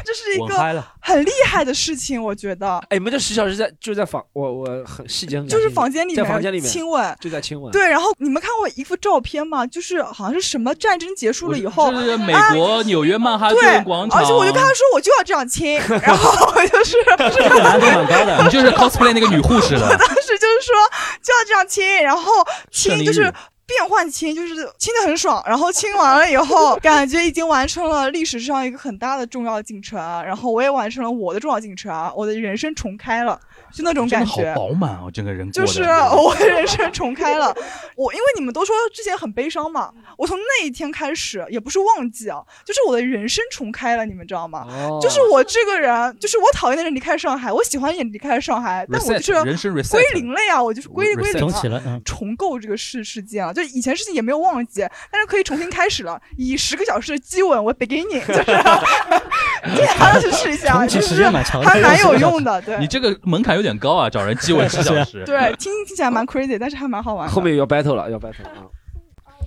[0.05, 2.79] 这是一个很厉害的事情，我觉得。
[2.89, 7.06] 哎，你们这十小时在就在房，我我很细节很就是房间里面，在房间里面亲吻。
[7.21, 7.71] 就在亲吻。
[7.73, 9.67] 对，然后你们看过一幅照片吗？
[9.67, 16.97] 就是好像是什么战争结束了以后，就是美国纽约曼哈顿广，场，而且我就跟他说我就要这样亲， 然后我就是
[17.35, 18.51] 这个难度蛮高的 你。
[18.51, 19.87] 就是 cosplay 那个女护士了。
[19.87, 20.75] 我，当时就是说
[21.23, 22.33] 就要这样亲，然后
[22.71, 23.33] 亲就是
[23.67, 33.39] 变换亲，就是亲的很爽，然后亲完了以后， 感觉已经完成了历史上一个很大的重要进程，然后我也完成了我的重要进程，我的人生重开了。
[33.73, 34.57] 就那种感觉好。
[34.57, 37.55] 饱满哦，整个人就是我的人生重开了。
[37.97, 44.67] 我因为你们都说之前很悲伤嘛，我从那一天开始，也不是忘记啊，就是我的人生重开了，你们知道吗？
[44.69, 58.45] 哦就是我这个人，就是我讨厌的人离开上海，我喜欢的人离开了上海，但我就是人生归零了呀，我就是归归零了，嗯，重构这个事事件啊，就以前事情也没有忘记，但是可以重新开始了，以十个小时的激吻为 beginning，就是
[59.99, 65.25] 大家去试一下，重启就是时间蛮长的还蛮有用的，对你这个门槛有点高啊，找人激吻十小时。
[65.27, 67.35] 对，听听起来蛮 crazy，但是还蛮好玩的。
[67.35, 68.63] 后面要 battle 了，要 battle 了啊！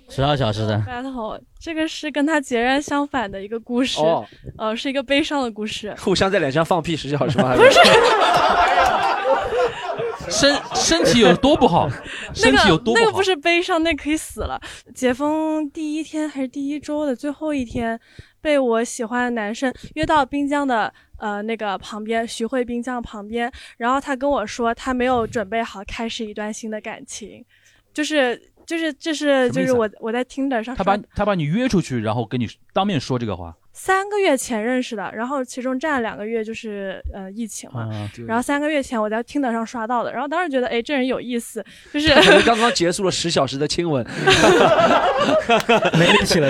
[0.10, 4.26] 十二小时的，battle，这个是跟他截然相反的一个故事，哦
[4.58, 5.96] 呃，是一个悲伤的故事。
[6.00, 7.54] 互相在脸上放屁十小时吗？
[7.58, 7.80] 不是，
[10.32, 11.88] 身身体有多不好，
[12.34, 13.22] 身体有多不好那个不。
[13.22, 14.60] 是悲伤，那可以死了。
[14.96, 18.00] 解封第一天还是第一周的最后一天，
[18.42, 27.44] 被我喜欢的男生约到滨江的呃那个旁边，徐汇滨江旁边，然后他跟我说他没有准备好开始一段新的感情，
[27.94, 41.64] 就是就是这是就是我我在 Tinder 上他把他把你约出去，然后跟你当面说这个话，三个月前认识的，然后其中占了两个月就是呃疫情嘛，啊然后三个月前我在 Tinder 上刷到的，然后当时觉得哎这人有意思，
[41.94, 42.10] 就是
[42.46, 44.06] 刚刚结束了十小时的亲吻，
[45.98, 46.50] 没力气了。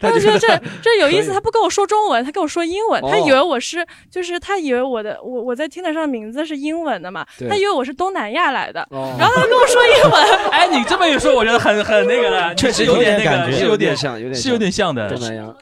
[0.00, 0.48] 他就觉得这
[0.82, 15.08] 这有意思，他不跟我说中文，他跟我说英文，哦他以为我是就是他以为我的我我在 Tinder 上名字是英文的嘛，对他以为我是东南亚来的，哦然后他跟我说英文， 哎，你这么一说，我觉得很很那个了，确实有点那个，是有点有点像有点是有点像的。
[15.08, 15.54] 东南亚。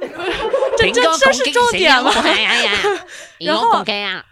[0.78, 2.12] 这这这是重点吗？
[3.40, 3.84] 然后啊，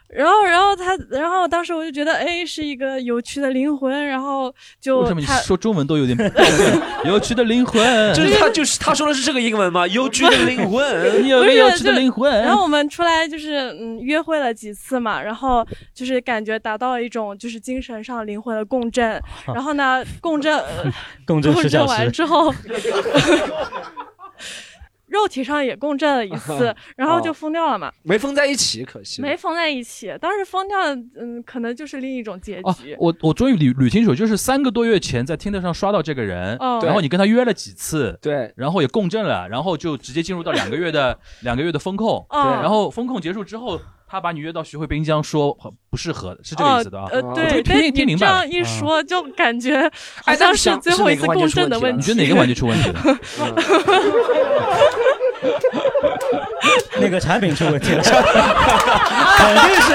[0.09, 6.17] 然后然后他然后当时我就觉得哎是一个有趣的灵魂，然后就为什么你他说中文都有点
[7.05, 8.15] 有趣的灵魂？
[8.15, 9.87] 就是他就是他说的是这个英文吗？
[9.87, 12.31] 有趣的灵魂，你有趣的灵魂。
[12.43, 15.65] 然后我们出来就是嗯约会了几次嘛，然后
[15.95, 19.21] 就是感觉达到了一种就是精神上灵魂的共振。
[19.47, 20.93] 然后呢，共振、呃
[21.27, 21.53] 共振
[21.87, 22.53] 完之后。
[25.17, 29.23] 肉体上也共振了一 次，然后就疯掉了嘛，没封在一起，可惜。
[29.23, 30.15] 没疯在一起。
[30.21, 30.79] 当时疯掉，
[31.19, 45.57] 嗯，可能就是另一种结哦局。，我我终于捋捋清楚，就是三个多月前在听的上刷到这个人，哦然后你跟他约了几次，对，然后也共振了，然后就直接进入到两个月的两个月的风控，对然后风控结束之后，他把你约到徐汇滨江说
[45.91, 47.09] 不适合，是这个意思的啊？
[47.11, 49.91] 呃，对，听听明白这样一说，就感觉
[50.25, 51.99] 好像是最后一次是哪个环节共振的问题。
[51.99, 53.01] 你觉得哪个环节出问题了？
[56.99, 59.95] 那个产品出问题了， 肯定是，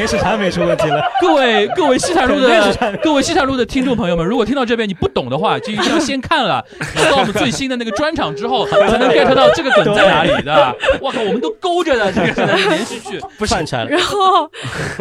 [0.00, 1.02] 定是产品出问题了。
[1.20, 6.64] 各位各位西坦路的各位西坦路的听众朋友们，如果听到这边你不懂的话，就一定要先看了
[7.10, 10.74] 到我们最新的那个专场之后，才能 get 到这个梗在哪里的。
[11.02, 13.90] 我靠，我们都勾着的这个是连续剧，不串起来了。
[13.90, 14.50] 然后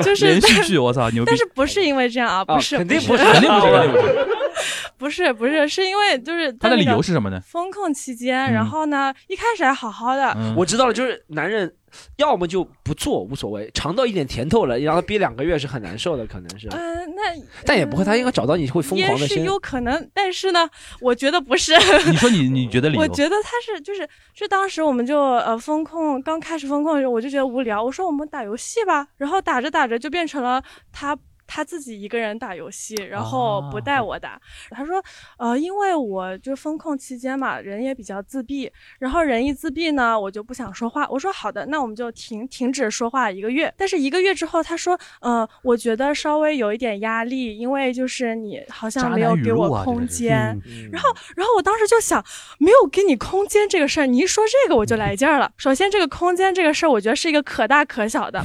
[0.03, 1.37] 就是连续剧，我操，牛逼但！
[1.37, 2.43] 是不是因为这样啊？
[2.43, 4.27] 不是，肯定不不是肯定不是，肯定不是。
[4.99, 7.39] 不是不是，是因为就是他的理由是什么呢？
[7.45, 11.71] 风控期间，嗯然后呢，一开始还好好的，嗯我知道了，就是男人
[12.17, 16.67] 要么就不做无所谓，尝到一点甜头了，让他憋两个月是很难受的，可能是。
[16.69, 17.21] 嗯、那
[17.65, 19.37] 但也不会，他应该找到你会疯狂的先。
[19.37, 20.69] 也是有可能，但是呢，
[21.01, 21.73] 我觉得不是。
[22.09, 23.01] 你说你你觉得理 由？
[23.01, 31.17] 我觉得他是就是就当时我们就呃风控刚开始风控的时候，我就觉得无聊，我说我们打游戏吧，然后打着打着就变成了他。
[31.51, 34.39] 他自己一个人打游戏，然后不带我打。
[34.69, 35.03] 他说，
[35.39, 41.07] 呃，因为我就风控期间嘛，人也比较自闭，然后人一自闭呢，我就不想说话。
[41.09, 43.73] 我说好的，那我们就停停止说话一个月。
[43.75, 50.55] 但是一个月之后，他说，呃，我觉得稍微有一点压力，因为就是你好像没有给我空间。
[50.91, 52.23] 然后，然后我当时就想，
[52.59, 55.51] 没有给你空间这个事儿，你一说这个我就来劲儿了。
[55.57, 58.43] 首先，这个空间这个事儿，我觉得是一个可大可小的，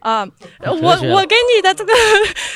[0.00, 0.26] 啊、
[0.60, 1.92] 我我给你的这个，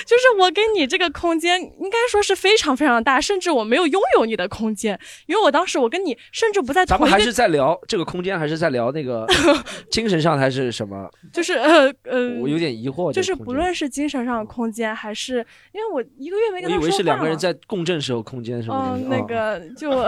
[0.06, 9.26] 就是我给你这个空间，应该说是非常非常大，甚至我没有拥有你的空间，因为我当时我跟你甚至不在同一个，咱们还是在聊这个空间，还是在聊那个
[9.90, 11.10] 精神上，还是什么？
[11.32, 13.12] 就是呃呃，我有点疑惑。
[13.12, 19.16] 就是不论是精神上的空间，还是因为我一个月没跟他说话我以为是两个人在共振时候空间什么嗯，的。
[19.16, 19.90] 那个就，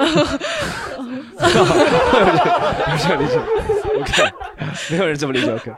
[2.89, 3.41] 没事没事
[3.99, 4.33] ，OK，
[4.91, 5.72] 没有人这么理解 OK。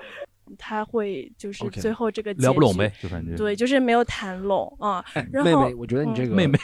[0.58, 5.04] 他会就是最后这个结局聊不拢呗，就感觉对，就是没有谈拢啊。
[5.32, 6.58] 然后妹妹，我觉得你这个 妹妹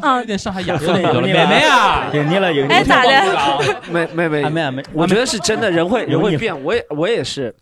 [0.00, 2.74] 啊有，点上海雅有风了，妹妹啊，有腻了，有你了。
[2.74, 3.80] 哎咋的？
[3.92, 6.54] 妹妹妹妹妹，我觉得是真的，人会人会变。
[6.64, 7.54] 我也我也是，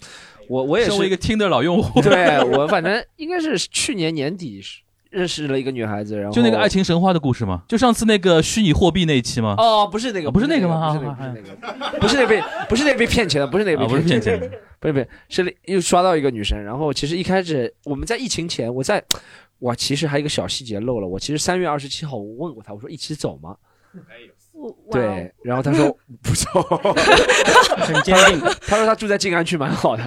[0.48, 4.62] 我我也是一个听的老用户，对 我反正应该是去年年底
[5.12, 7.62] 认识了一个女孩子，然后就那个爱情神话的故事吗？
[7.68, 9.54] 就上次那个虚拟货币那一期吗？
[9.58, 10.92] 哦，不是那个，啊不是那个个吗？
[10.92, 14.50] 不是那个，不是那个，不是那被，不是那被 骗钱的，不是那被啊不是骗钱的，
[14.80, 19.02] 不是不是，是又刷到一个女生，然后其实一开始我们在疫情前，我在，
[19.60, 23.54] 哇，其实还有一个小细节漏了，我其实三月二十七号我问过她，我说一起走吗？
[24.90, 26.62] 对，然后她说不走，
[27.78, 28.40] 很坚定。
[28.66, 30.04] 她说她住在静安区蛮好的，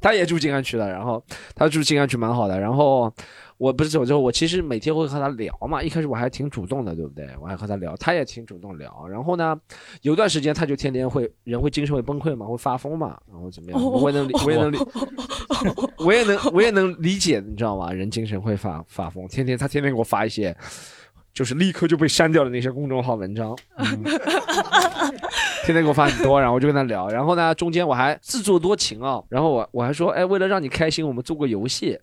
[0.00, 1.22] 她也住静安区的，然后
[1.54, 3.12] 他住静安区蛮好的，然后
[3.58, 7.28] 我不是走之后，我其实每天会和他聊嘛，一开始我还挺主动的，对不对？
[7.42, 9.54] 我还和他聊，他也挺主动聊，然后呢，
[10.02, 13.82] 有段时间他就天天会人会精神会崩溃嘛，会发疯嘛，然后怎么样？
[13.82, 14.78] 我也能理，我也能理，
[15.98, 17.92] 我也能我也能理解，你知道吗？
[17.92, 20.56] 人精神会发发疯，天天他天天给我发一些。
[21.34, 24.02] 就是立刻就被删掉的那些公众号文章，嗯
[25.64, 31.96] 天天给我发很多，然后我就跟他聊，然后呢，中间我还自作多情啊，然后我我还说，哎，为了让你开心，我们做个游戏，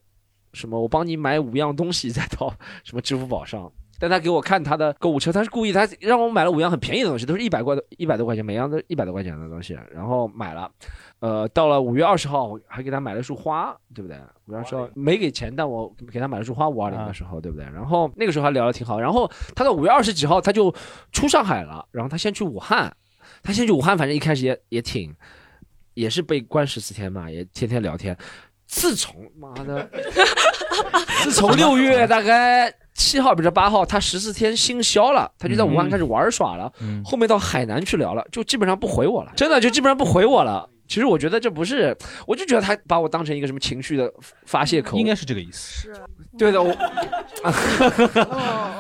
[0.55, 2.51] 什么我帮你买五样东西再到
[2.83, 3.71] 什么支付宝上。
[3.97, 10.69] 但他给我看他的购物车，他是故意，他让我买了五样很便宜的东西，都是一百块一百多块钱，每样都一百多块钱的东西，然后买了。
[11.19, 14.17] 呃，到了五月二十号，我还给他买了束花，对不对？
[14.47, 17.65] 五月二十号没给钱，但我给他买了束花，五二零的时候，对不对？
[17.67, 18.99] 然后那个时候还聊得挺好。
[18.99, 20.75] 然后他到五月二十几号他就
[21.13, 22.93] 出上海了，然后他先去武汉，
[23.43, 25.15] 他先去武汉，反正一开始也也挺，
[25.93, 28.15] 也是被关十四天嘛，也天天聊天。
[28.67, 29.89] 自从妈的，
[31.23, 36.71] 自从六月大概七号不是八号，他十四天心消了，他就在武汉开始玩耍了。
[36.81, 40.69] 嗯后面到海南去聊了，就基本上不回我了，真的就基本上不回我了。
[40.87, 41.97] 其实我觉得这不是，
[42.27, 44.11] 我就觉得他把我当成一个什么情绪的
[44.45, 45.91] 发泄口，应该是这个意思。
[46.37, 46.71] 对的，我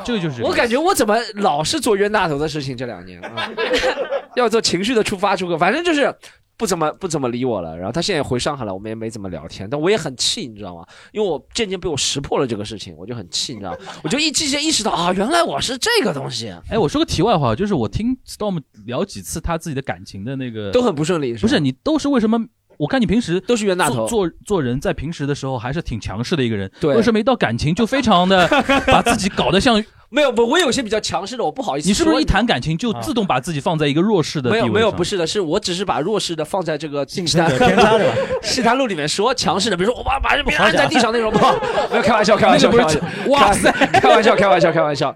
[0.03, 3.49] 这个就是个我感觉我怎么老是做冤大头的事情这两年啊，
[4.37, 6.13] 要做情绪的出发出口，反正就是
[6.57, 7.77] 不怎么不怎么理我了。
[7.77, 10.85] 然后他现在也回上海了，我们也没怎么聊天，但我也很气，你知道吗？
[11.11, 13.77] 因为我渐渐被我识破了这个事情，我就很气，你知道吗？
[14.03, 22.39] 我就一渐渐意识到啊，原来我是这个东西，哎，我说个题外话，就是我听 Storm 聊几次他自己的感情的那个都很不顺利，不是你都是为什么？
[22.77, 28.45] 我看你平时都是冤大头做做做人，在平时的时候还是挺强势的一个人，对为什么一到感情就非常的
[28.87, 29.81] 把自己搞得像？
[30.09, 31.87] 没有不，我有些比较强势的，我不好意思。
[31.87, 34.67] 你是不是一谈感情就自动把自己放在一个弱势的地位上？
[34.67, 41.53] 没有没有，不是的，是我只是把弱势的放在这个西者偏差的吧西坛路里面说强势的，比如说我把把人别人按在地上那种， 不好，
[41.89, 43.01] 没有开玩笑，开玩笑，不是开玩笑，
[43.31, 45.15] 哇塞开玩笑，开玩笑，开玩笑，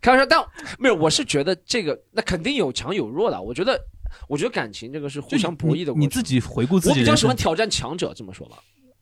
[0.00, 0.26] 开玩笑。
[0.26, 0.38] 但
[0.78, 3.40] 没有，我是觉得这个那肯定有强有弱的。
[3.40, 3.80] 我觉得，
[4.28, 6.00] 我觉得感情这个是互相博弈的过程。
[6.02, 8.56] 你自己回顾自己我比较喜欢挑战强者，这么说吧。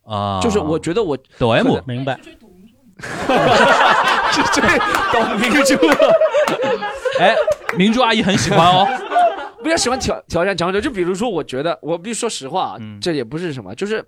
[0.04, 2.18] 啊，就是我觉得我抖 M 明白。
[3.00, 4.62] 是这
[5.12, 5.74] 懂明珠，
[7.20, 7.34] 哎，
[7.76, 8.86] 明珠阿姨很喜欢哦。
[9.62, 14.04] 比较喜欢挑挑战强者，就比如说，我觉得我必须说实话啊，嗯这也不是什么，就是。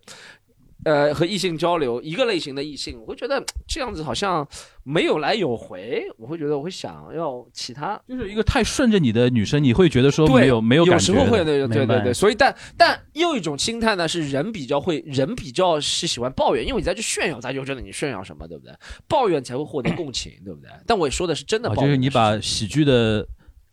[0.85, 4.47] 呃，和异性交流一个类型的异性，我会觉得这样子好像
[4.85, 18.73] 没有来有回，我会觉得我会想要其他，就是一个太顺着你的女生，你会觉得说没有没有感觉，有时候会对对对对对，所以但但又一种心态呢，是人比较会，人比较是喜欢抱怨，因为你在这炫耀，他就觉得你炫耀什么，对不对？
[19.09, 20.71] 抱怨才会获得共情，对不对？
[20.87, 23.27] 但我说的是真的哦就是，你把喜剧的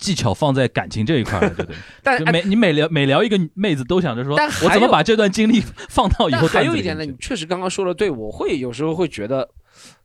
[0.03, 1.75] 技巧放在感情这一块儿，对不对？
[2.03, 9.49] 但每你每聊每聊一个妹子，都想着说，但我怎么把这段经历 放到以后还有一点呢，你确实刚刚说的对，我会有时候会觉得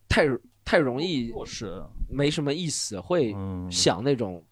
[0.08, 0.24] 太
[0.64, 1.82] 太容易是。
[2.10, 3.70] 没什么意思，会嗯。
[3.70, 4.42] 想那种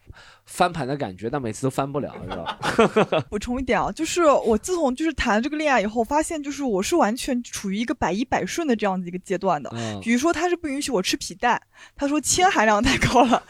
[0.47, 3.23] 翻盘的感觉，但每次都翻不了，是吧？
[3.29, 9.71] 补充一点啊，就是我自从就是谈了这个恋爱以后，发现就是我是完全处于一个百依百顺的这样子一个阶段的。
[9.75, 11.61] 嗯比如说，他是不允许我吃皮蛋，
[11.97, 13.43] 他说铅含量太高了，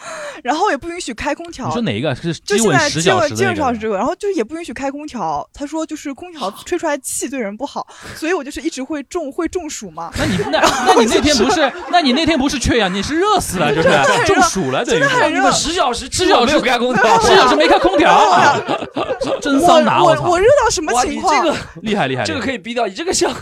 [0.43, 1.67] 然后也不允许开空调。
[1.67, 3.55] 你说哪一个是就基吻十现在基本基小时的那个？
[3.55, 5.49] 本上是这个，然后就是也不允许开空调。
[5.53, 10.11] 他说就是空调吹出来气对人不好，所以我就是一直会中会中暑嘛。
[10.17, 11.73] 那你那那你那天不是？
[11.91, 13.89] 那你那天不是缺氧，你是热死了， 就是
[14.27, 18.61] 中暑了，等于是你们十小时十小时没有开空调，十小时没开空调，
[19.41, 20.03] 真桑拿！
[20.03, 21.35] 我操我热到什么情况？
[21.35, 23.33] 你这个厉害厉害，这个可以逼掉，你这个像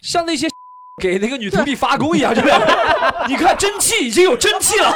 [0.00, 0.48] 像那些
[1.02, 2.58] 给那个女徒弟发功一样，对不对？
[3.28, 4.94] 你看蒸汽已经有蒸汽了，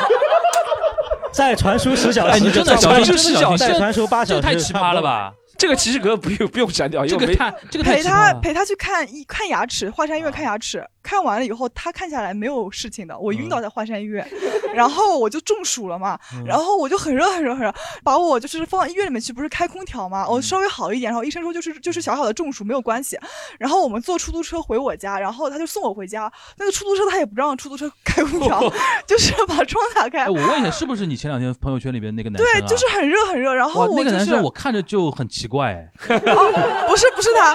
[1.33, 5.33] 再传输十小时，哎你真的传输小心真的小时再传输八小时，这太奇葩了吧？
[5.59, 8.03] 这个其实可不用不用删掉，这个太这个太陪。
[8.03, 14.29] 他陪他去看一看牙齿，华山医院看牙齿，看完了以后他看下来没有事情的，我晕倒在华山医院，
[14.75, 23.17] 然后我就中暑了嘛， 然后我就很热很热很热，把我就是放到医院里面去，不是开空调嘛，我稍微好一点，然后医生说就是就是小小的中暑没有关系，
[23.61, 28.61] 然后我们坐出租车回我家，然后他就送我回家，那个出租车他也不让出租车开空调，
[29.07, 32.61] 就是把窗打开哎，，我问一下，是不是你前两天朋友圈里边那个男生啊？
[32.61, 37.55] 对，就是很热很热，然后，我就是那个男生我看着就很奇怪，哎，哦，不是不是他，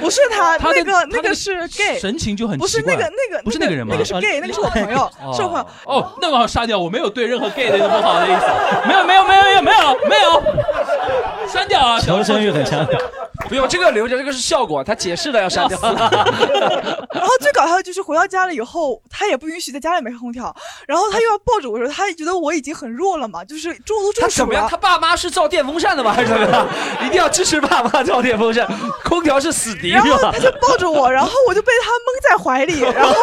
[0.00, 3.94] 不是他，他那个那那个是 gay，神情就很不奇是那个那个不是那个人吗？
[3.94, 5.66] 那个是 gay，那个是我朋友，是我朋友。
[5.86, 10.42] 哦，那么好杀掉，我没有对任何 gay 的不好的意思，没有没有没有没有没有没有，
[11.48, 11.98] 删掉啊！
[12.00, 12.86] 求生欲很强。
[13.48, 15.78] 不用这个留着，这个是效果，他解释的要删掉。
[17.14, 20.54] 然后最搞笑的就是回到家了以后，他也不允许在家里面开空调，
[20.86, 24.64] 然后他又要抱着我说，他觉得我已经很弱了嘛，就是中都中暑他怎么样？
[24.64, 24.76] 了他。
[24.76, 26.12] 爸妈是造电风扇的吗？
[26.12, 26.66] 还是怎么样？
[27.06, 28.66] 一定要支持爸妈造电风扇，
[29.04, 30.38] 空调是死敌然后他？
[30.38, 33.14] 就抱着我，然后我就被他蒙在怀里，然后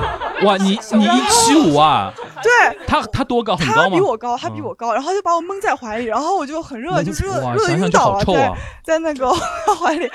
[0.44, 2.12] 哇，你你一七五啊？
[2.42, 3.54] 对他他多高？
[3.54, 3.96] 很他高吗？
[3.96, 8.52] 比我高，他比我高，然后就把我蒙在怀里，然后我就很热，就热热晕倒了，在
[8.82, 9.30] 在那个
[9.74, 10.10] 怀里。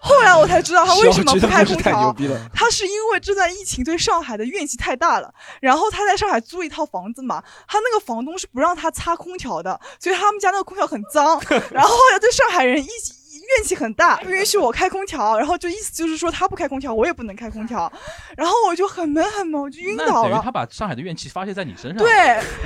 [0.00, 2.14] 后来我才知道他为什么不开空调，
[2.52, 11.40] 他是因为这段疫情对上海的怨气太大了，然后他在上海租一套房子嘛，他那个房东是不让他擦空调的，所以他们家那个空调很脏，
[11.72, 13.15] 然后后来对上海人一起。
[13.56, 17.90] 怨气很大，不允许我开空调，然后就意思就是说他不开空调，我也不能开空调，
[18.36, 20.30] 然后我就很闷很闷，我就晕倒了。
[20.30, 21.98] 等于他把上海的怨气发泄在你身上。
[21.98, 22.12] 对，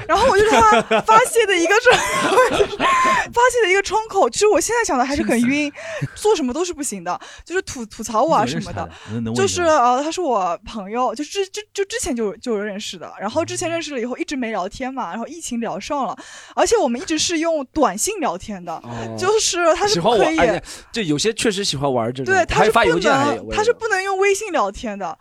[0.09, 4.29] 然后我就是他发泄的一个窗，发泄的一个窗口。
[4.31, 5.71] 其实我现在想的还是很晕，
[6.15, 8.89] 做什么都是不行的，就是吐吐槽我啊什么的。
[9.35, 16.17] 就是呃，他是我朋友，就之就就之前就就认识的，然后之前认识了以后一直没聊天嘛，然后疫情聊上了，
[16.55, 18.83] 而且我们一直是用短信聊天的，
[19.19, 20.41] 就是他是不可以。
[20.93, 25.19] 就有些确实喜欢玩这种，对，他是不发邮件，还能，有他是不能用微信聊天的。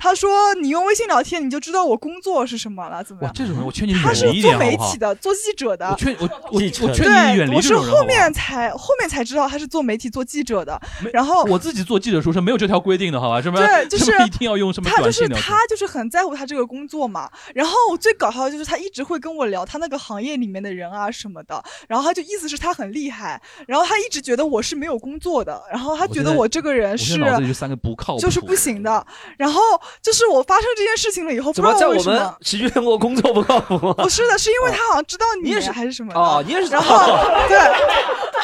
[0.00, 3.34] 他说你用微信聊天，你就知道我工作是什么了，怎么哇，样？
[3.34, 4.98] 这种人我劝你他是远离一做点好不好媒体？
[4.98, 5.90] 的，做记者的。
[5.90, 8.00] 我劝我我我劝对，你远离我是这种人好不好。
[8.00, 10.80] 后面才后面才知道他是做媒体、做记者的。
[11.12, 13.42] 然后我自己做记者书是没有这条规定的，好吧？
[13.42, 17.30] 什么对， 就是一定要用什么他就是他就是很在乎他这个工作嘛。
[17.54, 21.62] 然后最搞笑的就是他一直会跟我聊他那个行业里面的人啊什么的。
[21.86, 29.06] 然后他就意思是他很厉害，然后他一直觉得我是没有工作的，然后他觉得我这个人是脑子里就三个不靠，就是不行的。
[29.36, 29.60] 然后
[30.02, 32.36] 就是我发生这件事情了以后，不怎知么在我们道为什么。
[32.42, 33.94] 喜剧联播工作不靠谱吗？
[33.98, 36.96] 不是的，是因为他好像知道你也是还是什么的哦你也是然后
[37.48, 37.58] 对，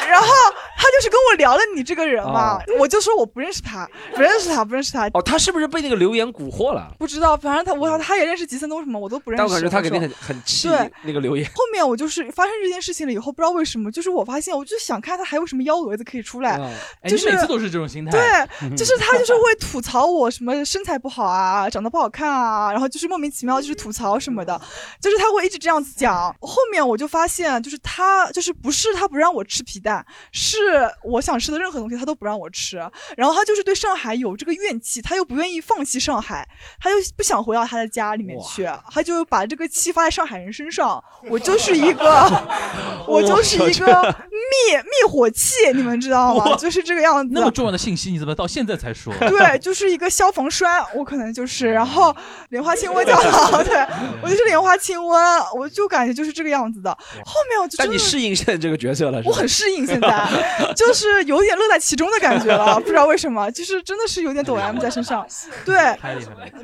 [0.05, 0.27] 然后
[0.75, 5.07] 他就是跟我聊了你这个人嘛哦，我就说我不认识他，不认识他，不认识他。
[5.13, 6.91] 哦，他是不是被那个留言蛊惑了？
[6.99, 9.39] 不知道，反正他我他也认识吉森东什么，我都不认识。
[9.39, 11.45] 但我感觉他肯定很很气对那个留言。
[11.55, 16.59] 后面我就是发生这件事情了以后，不知道为什么，就是我发现，我就想看他还有什么幺蛾子可以出来，
[17.01, 18.11] 哎，就是你每次都是这种心态。
[18.11, 24.59] 对，就是他就是会吐槽我什么身材不好啊，长得不好看啊，然后就是莫名其妙就是吐槽什么的，
[25.01, 26.35] 就是他会一直这样子讲。
[26.41, 29.86] 后面我就发现，就是他就是不是他不让我吃皮蛋，
[30.31, 30.57] 是
[31.03, 32.77] 我想吃的任何东西他都不让我吃。
[33.15, 36.47] 然后他就是对上海有这个怨气，他又不愿意放弃上海，
[36.79, 41.03] 他又不想回到他的家里面去，他就把这个气发在上海人身上。
[41.29, 42.45] 我就是一个，
[43.07, 46.55] 我就是一个灭灭火器，你们知道吗？
[46.55, 47.33] 就是这个样子。
[47.33, 49.13] 那么重要的信息，你怎么到现在才说？
[49.19, 52.15] 对，就是一个消防栓，我可能就是，然后
[52.49, 53.75] 莲花清瘟叫好，对
[54.21, 56.89] 我就是莲花清瘟，我就感觉就是这个样子的。
[57.25, 65.25] 后面我就但你适应现在这个角色了，我很适应现在，就是有点乐在其中的感觉了，不知道为什么，就是真的是有点抖 M 在身上。
[65.65, 65.75] 对，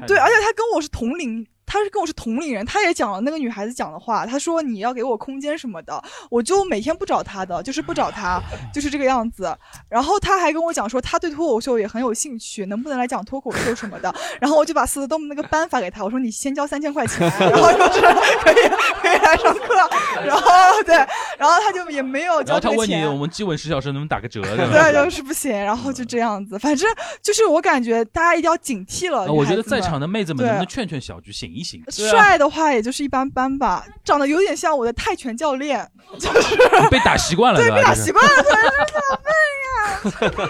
[0.08, 1.46] 对，而且他跟我是同龄。
[1.74, 4.28] 他是跟我是同龄人，他也讲了那个女孩子讲的话。
[4.28, 8.40] 他说你要给我空间什么的，我就每天不找他的，就是不找他，
[8.72, 9.52] 就是这个样子。
[9.90, 14.14] 然后他还跟我讲说，他对脱口秀也很有兴趣，能不能来讲脱口秀什么的。
[14.40, 18.02] 然后我就把四德东那个班发给他，我说你先交三千块钱， 然后就是
[18.44, 18.70] 可以
[19.02, 19.74] 可以来上课。
[20.24, 20.52] 然后
[20.86, 20.96] 对，
[21.40, 23.12] 然后他就也没有然后他问你，交钱。
[23.12, 24.44] 我们基本十小时能不能打个折？
[24.44, 24.58] 对？
[24.70, 26.88] 对，就是不行，然后就这样子，反正
[27.24, 29.26] 就是我感觉大家一定要警惕了。
[29.26, 31.84] 啊我觉得在场的妹子们能不能劝劝小菊醒一醒？
[31.90, 35.90] 帅的话也就是一般般吧，长得有点像我的泰拳教练，
[36.20, 37.76] 就是你被打习惯了对，吧？
[37.78, 38.56] 被打就是习惯了，所以
[40.32, 40.44] 说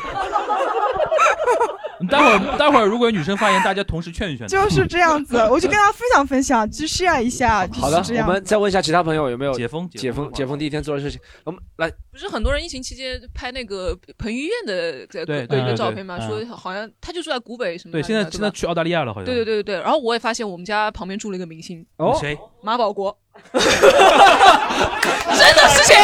[2.03, 4.47] 你 待会儿待会儿如果有女生发言，大家同时劝一劝。
[4.47, 8.27] 就是这样子， 我就跟大家分享分享，就 share 一下，好的这，样。
[8.27, 11.19] 我们再问一下其他朋友有没有解封解封解封第一天做的事情。
[11.45, 19.25] 我们来，不是很多人疫情期间拍那个彭于晏的这对个一个对对对照片嘛，嗯说好像他就住在古北什么对，现在现在去澳大利亚了，好像。
[19.25, 22.37] 对对对对对，然后我也发现我们家旁边住了一个明星，哦谁？
[22.61, 23.17] 马保国，
[25.29, 25.95] 真的事情，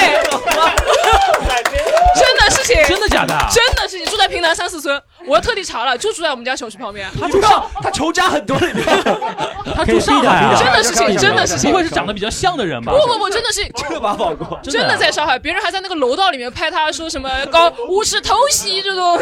[2.16, 3.34] 真的事情，真的假的？
[3.34, 7.10] 啊真的事情，住在平南三四村，我还特地查了，就住在我们家小区旁边。
[7.20, 8.86] 他住上，他仇家很多里面，
[9.76, 12.94] 他住上海啊，真的事情，真的事情，不会是长得比较像的人吧？
[12.94, 13.60] 不不不，真的是。
[13.76, 19.20] 这个马保国， 真的在上海，别人还在那个楼道里面拍他，说什么高无耻偷袭这种，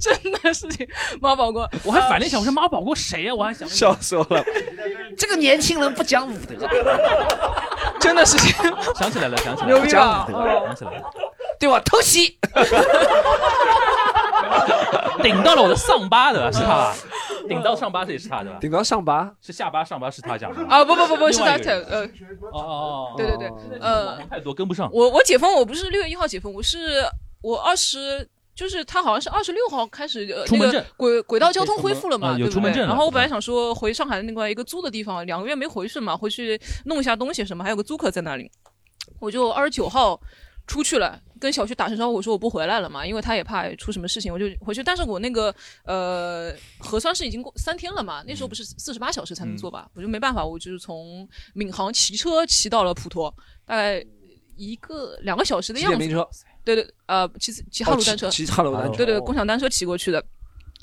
[0.00, 0.86] 真的事情。
[1.20, 3.34] 马保国，我还反正想，我说马保国谁呀？
[3.34, 4.44] 我还想笑死我了，
[5.18, 6.68] 这个年轻人不讲武德，
[8.00, 8.53] 真的事情，
[8.96, 11.10] 想起来了，想起来了，牛逼吧不讲武德想起来了，
[11.58, 11.80] 对吧？
[11.84, 12.38] 偷袭，
[15.22, 16.94] 顶到了我的上巴的是他吧？
[17.48, 18.56] 顶到上巴这也是他的吧？
[18.60, 22.04] 顶到上巴是下巴上巴是他讲的啊不不不不是他另外一个人呃
[22.52, 23.48] 哦哦哦，对对对
[23.80, 24.88] 呃太多跟不上。
[24.92, 27.04] 我我解封我不是六月一号解封，我是
[27.42, 28.28] 我二十。
[28.54, 32.82] 就是他好像是二十六号开始，呃，那个轨轨道交通恢复了嘛，对不对？
[32.86, 38.50] 然后我本来想说回上海的另外一个租的地方，两个月没回去嘛，回去弄一下东西什么，还有个租客在那里，
[39.18, 40.20] 我就二十九号
[40.66, 44.84] 出去了，跟小区打声招呼，我说我不回来了嘛，因为他也怕出什么事情，我就回去。
[44.84, 45.52] 但是我那个
[45.84, 53.34] 呃核酸是已经过三天了嘛，那时候不是四十八小时才能做吧，我就没办法，我就是从闵行骑车骑到了普陀，
[53.66, 54.04] 大概
[54.56, 56.26] 一个两个小时的样子。
[56.64, 60.24] 对对，呃，骑骑哈罗单车，哦骑骑哈罗单车对对，哦共享单车骑过去的。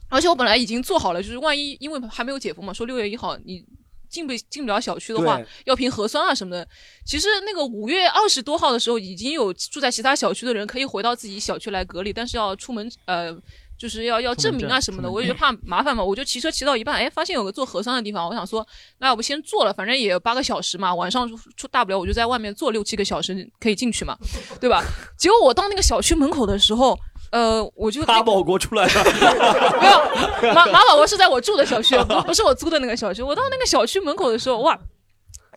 [0.09, 3.65] 而且我本来已经做好了，就是万一因为还没有解封嘛，说六月一号你
[4.09, 6.67] 进不进不了小区的话，要凭核酸啊什么的。
[7.05, 13.35] 其实那个五月二十多号的时候，已经有住在其他小区的人可以回到自己小区来隔离，但是要出门呃。
[13.81, 18.63] 就是要要证明啊什么的，我也觉得怕麻烦嘛，我就骑车骑到一半，哎，发现有个做核酸的地方，我想说，
[18.99, 21.27] 那要不先做了，反正也八个小时嘛，晚上
[21.57, 24.15] 出大不了我就在外面坐六七个小时可以进去嘛，
[24.59, 24.83] 对吧？
[25.17, 26.95] 结果我到那个小区门口的时候，
[27.31, 28.91] 呃，我就马保国出来了，
[29.81, 29.87] 没
[30.47, 33.23] 有，马马保国是在我住的小区，不不是我租的那个小区。
[33.23, 34.77] 我到那个小区门口的时候，哇，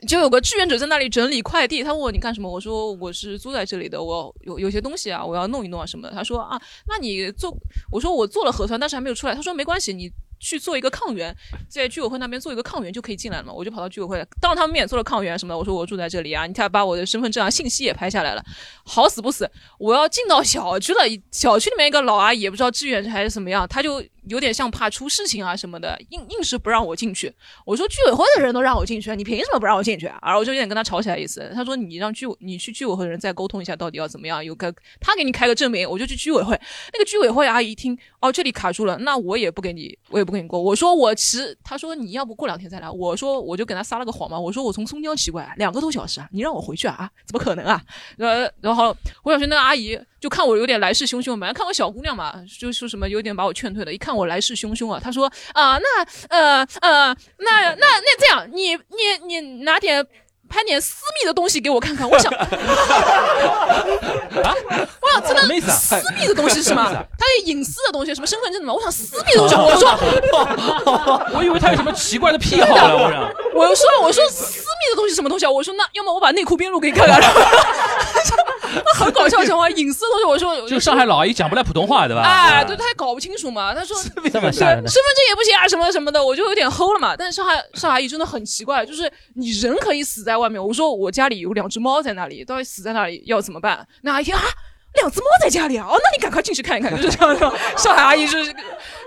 [0.04, 1.82] 就有个志愿者在那里整理快递。
[1.82, 2.50] 他问我你干什么？
[2.50, 6.14] 我说我是租在这里的，我有有些东西啊，我要弄一弄啊什么的。
[6.14, 7.56] 他说啊，那你做，
[7.90, 9.34] 我说我做了核酸，但是还没有出来。
[9.34, 10.10] 他说没关系，你。
[10.40, 11.34] 去做一个抗原，
[11.70, 15.58] 在居委会那边做一个抗原就可以进来了嘛，我就跑到居委会，当着他们面做了抗原什么的。
[15.58, 18.44] 我说我住在这里啊，你看把我的身份证啊、信息也拍下来了。
[18.84, 21.00] 好死不死，我要进到小区了，
[21.30, 27.32] 小区里面一个老阿姨也不知道志愿者还是怎么样，他就有点像怕出事情啊什么的，硬硬是不让我进去。
[27.64, 30.18] 我说居委会的人都让我进去，你凭什么不让我进去啊？
[30.22, 31.50] 然后我就有点跟他吵起来意思。
[31.54, 36.58] 他说你让居你去居委会的人再沟通一下，到底要怎么样，有个他给你开个证明，我就去居委会。
[36.92, 40.60] 那个居委会阿姨一听，哦这里卡住了，那我也不给你，我也不给你过。
[40.60, 42.90] 我说我其实，他说你要不过两天再来。
[42.90, 47.10] 我说我就给他撒了个谎嘛，我说我从松江骑过来两个多小时啊，你让我回去啊？
[47.26, 47.82] 怎么可能啊？
[48.18, 53.92] 呃，然后我想去那个阿姨就看我有点来势汹汹，本来看我小姑娘嘛，就说什么有点把我劝退了。
[53.92, 60.06] 一看我来势汹汹啊，他说啊，那呃呃，那那那这样，你你你拿点。
[60.46, 62.46] 拍点私密的东西给我看看，我想，啊，
[65.00, 66.86] 我想真的什么意思啊私密的东西是吗？
[66.90, 68.72] 什么他有隐私的东西，什么身份证什么？
[68.72, 69.90] 我想私密的东西，我说，
[71.34, 73.32] 我以为他有什么奇怪的癖好了，我想。
[73.54, 75.50] 我又说我说私密的东西什么东西啊？
[75.50, 77.18] 我说那要么我把内裤边路给你看看，
[78.98, 82.22] 很搞笑讲话，隐私的东西，我说 就上海老阿姨讲不来普通话，对吧？
[82.22, 83.74] 哎，对，她也搞不清楚嘛。
[83.74, 83.96] 他说
[84.32, 87.16] 这么身吓人的份证也不行啊，什么什么的，我就有点齁了嘛。
[87.16, 90.64] 但是上海上海阿姨真的很奇怪，就是你人可以死在外面。
[90.64, 93.86] 我说我家里有两只猫在那里，到底死在那里要怎么办？
[94.02, 94.40] 那阿姨啊。
[94.94, 95.84] 两只猫在家里啊！
[95.90, 97.40] 哦，那你赶快进去看一看，就是这样的。
[97.76, 98.54] 上海阿姨就是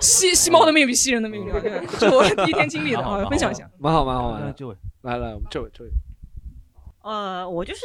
[0.01, 1.47] 吸吸猫的命比吸人的命，
[1.97, 3.63] 这我第一天经历的啊，分享一下。
[3.80, 4.53] 蛮好蛮好蛮好。
[4.53, 5.89] 这位来来，我们这位这位，
[7.08, 7.80] 呃，我就是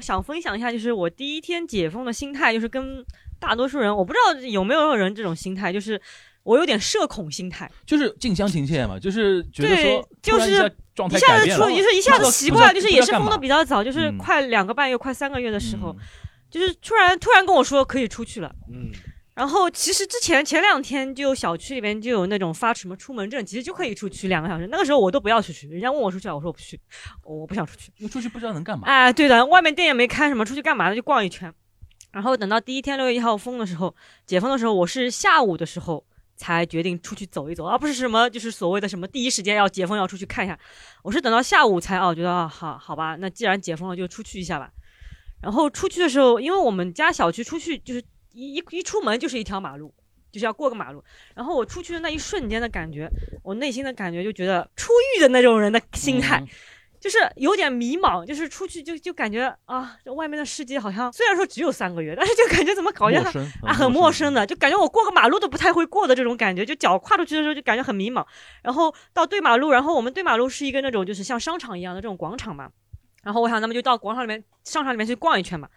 [0.00, 3.04] 想分享一下，就是我第一天解封的心态，就是跟
[3.40, 6.00] 大多数人，我不知道有没有人这种心态，就是
[6.44, 14.18] 我有点社恐心态，就是近乡情怯嘛，就是觉得对说，，就是突然一下状态一下子出，改变了，就是一下子习惯了，就是也是封的比较较早，就是嗯。
[14.18, 15.96] 快两个半月、快三个月的时候，
[16.50, 18.90] 就是突然突然跟我说可以出去了，嗯，
[19.40, 24.66] 然后其实之前前两天就小区里边就有那种发什么出门证，其实就可以出去两个小时。
[24.66, 26.78] 那个时候我都不要出去，人家问我出去啊，我说我不去，
[27.24, 27.90] 我不想出去。
[27.96, 28.86] 因为出去不知道能干嘛。
[28.86, 30.94] 哎，对的，外面店也没开，什么出去干嘛呢？
[30.94, 31.50] 就逛一圈。
[32.12, 36.04] 然后等到第一天六月一号封的时候，解封的时候，我是下午的时候
[36.36, 40.58] 才决定出去走一走，而不是什么就是所谓的什么第一时间要解封要出去看一下。
[41.02, 44.70] 我是等到下午才哦，觉得啊好好吧，那既然解封了就出去一下吧。
[45.40, 49.92] 然后出去的时候，因为我们家小区出去就是一一一出门就是一条马路，
[50.30, 51.02] 就是要过个马路。
[51.34, 53.08] 然后我出去的那一瞬间的感觉，
[53.42, 56.42] 我内心的感觉就觉得出狱的那种人的心态，
[57.00, 68.24] 就是有点迷茫，就是出去就就感觉啊，这外面的世界好像虽然说只有三个月，但是就感觉怎么搞得陌生啊很陌生的，就感觉我过个马路都不太会过的这种感觉，就脚跨出去的时候就感觉很迷茫。
[68.62, 72.70] 然后到对马路，然后我们对马路是一个那种就是像商场一样的这种广场嘛。
[73.22, 75.68] 然后我想，那么就到广场里面、商场里面去逛一圈嘛。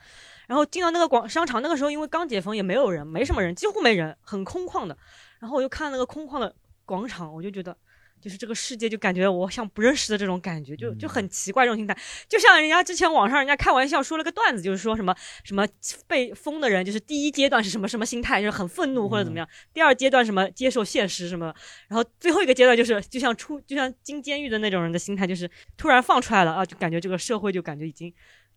[0.48, 4.98] 然后进到那个广商场，那个时候因为刚解封，也没有人，没什么人，几乎没人，很空旷的。
[5.40, 7.76] 然后我就看那个空旷的广场，我就觉得，
[8.22, 11.98] 就是这个世界就感觉我像不认识的这种感觉，就就很奇怪这种心态。
[12.30, 15.14] 就像人家之前网上人家开玩笑说了个段子，就是说什么
[15.44, 15.68] 什么
[16.08, 21.54] 被封的人，就是第一阶段是什么什么心态，就是很愤怒或者怎么样；第二阶段什么接受现实什么，
[21.90, 28.14] 然后最后一个阶段就是就像出就像进监狱的那种人的心态，就是突然放出来了啊，就感觉这个社会就感觉已经。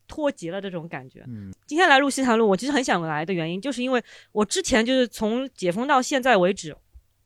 [0.09, 1.25] 脱节了这种感觉。
[1.27, 4.03] 嗯，今天来录西谈录，我其实很想来的原因，就是因为
[4.33, 6.77] 我之前就是从解封到现在为止，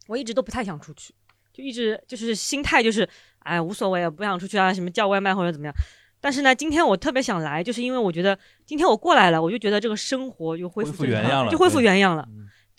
[0.07, 1.15] 我一直都不太想出去，
[1.53, 3.07] 就就一直就是心态就是
[3.41, 5.75] 哎无所谓，不想出去啊，什么叫外卖或者怎么样。
[6.23, 12.27] 但是呢，今天我特别想来，就是因为我觉得今天我过来了，我就觉得这个生活又恢复恢复原样了就恢复原样了。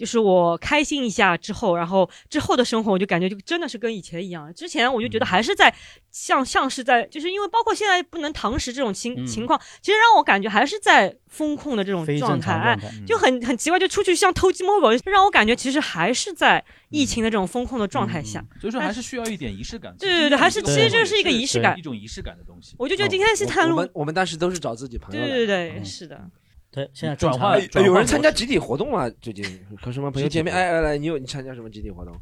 [0.02, 4.52] 就是我开心一下之后，然后之后的生活，我就感觉就真的是跟以前一样。
[4.56, 5.72] 之前我就觉得还是在
[6.10, 12.76] 像像是在，就是因为包括现在不能堂食这种情、嗯情况，其实让我感觉还是在风控的这种状态，
[13.06, 18.44] 就很很奇怪，就出去像偷鸡摸狗，让我感觉其实还是在疫情的这种风控的状态下。
[18.60, 19.96] 所以说还是需要一点仪式感。
[20.00, 22.74] 对对对还是其实这是一个仪式感一种仪式感的东西。
[22.80, 25.46] 我就觉得今天西坛路我们，我们当时都是找自己朋友对。
[25.46, 26.28] 对对，是的。
[26.72, 29.10] 对，现在转换哎有人参加集体活动吗？
[29.22, 29.46] 最近
[29.82, 30.56] 和什么朋友见面？
[30.56, 32.16] 哎哎来，你有你参加什么集体活动？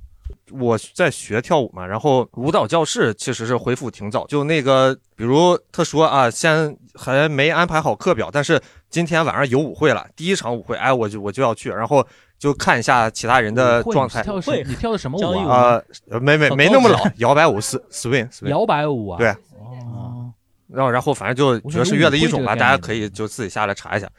[0.51, 8.59] 我在学跳舞嘛，然后舞蹈教室其实是恢复挺早，就那个，比如他说啊，先还没安排好课表，但是
[8.89, 12.05] 今天晚上有舞会了，第一场舞会，哎，我就我就要去，然后
[12.39, 14.21] 就看一下其他人的状态。
[14.21, 15.81] 你跳的是你跳的什么舞啊？
[16.09, 19.17] 啊，没没没那么老， 摇摆舞 s swing swing，摇摆舞啊？
[19.19, 20.31] 对，哦，
[20.67, 24.09] 然后然后反正就爵士乐的一种吧，大家可以就自己下来查一下。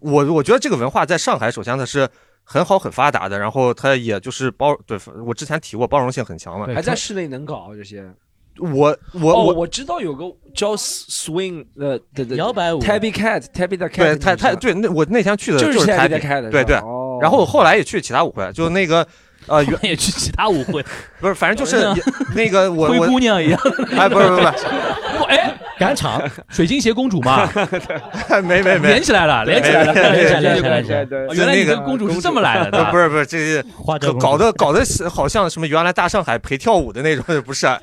[0.00, 2.08] 我我觉得这个文化在上海，首先它是
[2.44, 6.66] 很好很发达的，然后它也就是包对我之前提过包容性很强嘛。
[6.74, 8.04] 还在室内能搞这些？
[8.58, 17.18] 我我哦，我我知道有个叫 swing 的的的摇摆舞 Tabby Cat，Tabby 的 cat，对太太对，那我那天去的就是是 Tabby cat，对对哦。
[17.22, 19.06] 然后我后来也去其他舞会，就那个
[19.48, 20.84] 呃，原也去其他舞会，
[21.18, 21.88] 不是，反正就是
[22.34, 23.58] 那个我灰我姑娘一样。
[23.96, 27.46] 哎，不是不是不不， 哎，赶场， 水晶鞋公主嘛，
[28.28, 28.88] 是，没没没。
[28.88, 33.64] 连起来了，连起来了，连起来了连起来对啊原来你这个公主是这么来的， 不是不是，这是
[34.18, 37.78] 搞得搞得好像什么原来大上海陪跳舞的那种，不是啊？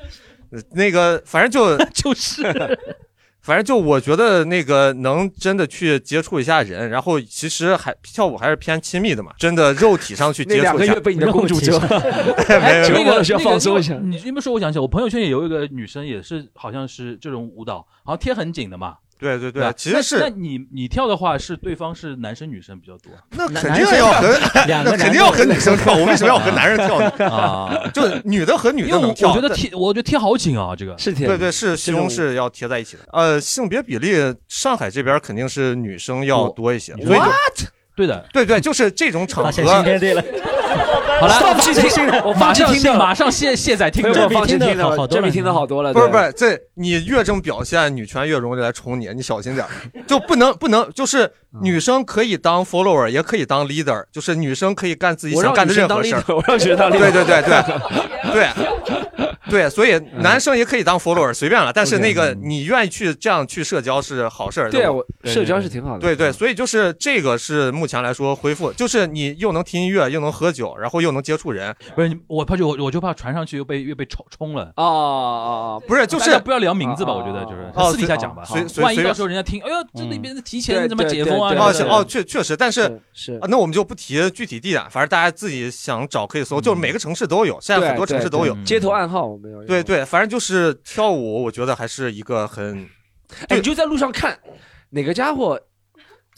[0.72, 2.42] 那个反正就就是，
[3.42, 11.00] 反正就我觉得那个能真的去接触一下人，然后其实还跳舞还是偏亲密的嘛，真的肉体上去接触一下 两个月。
[11.00, 11.78] 被你的公主折，
[12.48, 18.96] 哎，没那个需要放松一下你这么说，我想起来，我朋友圈也有一个女生，也是好像是这种舞蹈，好像贴很紧的嘛。
[19.20, 24.32] 对对吧对，其实是那是你你跳的话，是对方是男生女生比较多那肯定要和
[24.66, 27.10] 两个那肯定要和女生跳，我为什么要和男人跳呢？
[27.30, 27.86] 啊？
[27.92, 33.02] 就女的和女的能跳，我觉得贴，我觉得贴好紧啊，这个是贴对对，是这种胸是要贴在一起的。
[33.12, 34.16] 呃，性别比例，
[34.48, 38.26] 上海这边肯定是女生要多一些，所以就对的。
[38.32, 40.24] 对对，就是这种场合，天地了，
[41.20, 45.92] 好了，放弃听了，我马上放弃听的，马上卸卸载听这比听的好多这比听的好多了。
[45.92, 49.70] 不是不是，这你越这么表现，女权越容易来宠你，你小心点儿，
[50.06, 51.30] 就不能不能，就是
[51.62, 56.24] 女生可以当 follower，也可以当 leader，就是女生可以干自己想干的任何事儿。
[56.28, 56.98] 我让学当 leader。
[56.98, 57.62] 对对对对
[58.32, 58.48] 对
[59.50, 61.72] 对，所以男生也可以当 follower，随便了。
[61.72, 64.70] 但是那个你愿意去这样去社交是好事儿。
[64.70, 65.98] 对啊，我社交是挺好的。
[65.98, 74.72] 对对，所以就是这个是目前来说恢复，就是你又能听音乐，又能喝酒，然后又能接触人，不是你我怕就我我就怕传上去又被又被冲冲了。
[74.76, 74.84] 哦哦
[75.80, 78.42] 哦，不是就是不要聊名字吧，哦我觉得就是哦私底下讲吧，
[78.82, 81.50] 万一到时候人家听，哎呦，这那边提前怎么解封啊？
[81.50, 88.54] 对对哦哦确确实，但是是啊，那我们就不提具体地点，反正大家自己想找可以搜，就是每个城市都有，现在很多城市都有。
[88.54, 89.64] 嗯街头暗号我们有。
[89.64, 92.88] 对对，反正就是跳舞，我觉得还是一个很
[93.48, 94.38] 哎，你就在路上看
[94.90, 95.58] 哪个家伙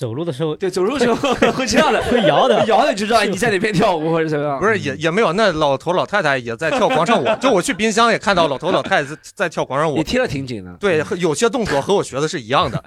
[0.02, 4.58] 走路的时候对走路的时候 会这样的，会摇的摇的就知道哎你在哪边跳舞或者怎么样。
[4.58, 10.76] 不是也也没有，那老头老太太也在跳广场舞， 就我去冰箱也看到老头老太太在 在跳广场舞你，贴的挺紧的。
[10.80, 12.82] 对，有些动作和我学的是一样的，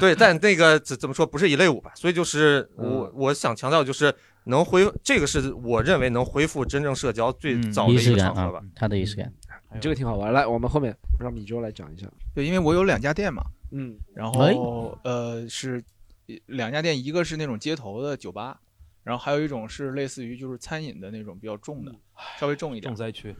[0.00, 4.12] 对，但那个怎怎么说不是一类舞吧，所以就是我我想强调就是
[4.46, 9.32] 能恢，这个是我认为能恢复真正社交最嗯早的一个场合吧。，他的仪式感。
[9.72, 10.32] 你这个挺好玩。
[10.32, 12.06] 来，我们后面让米粥来讲一下。
[12.34, 15.82] 对，因为我有两家店嘛，嗯，然哎后呃是
[16.46, 18.60] 两家店，一个是那种街头的酒吧，
[19.02, 21.94] 然后还有一种是类似于就是餐饮的那种比较重的，
[22.38, 22.96] 稍微重一点重。
[22.96, 23.34] 灾区，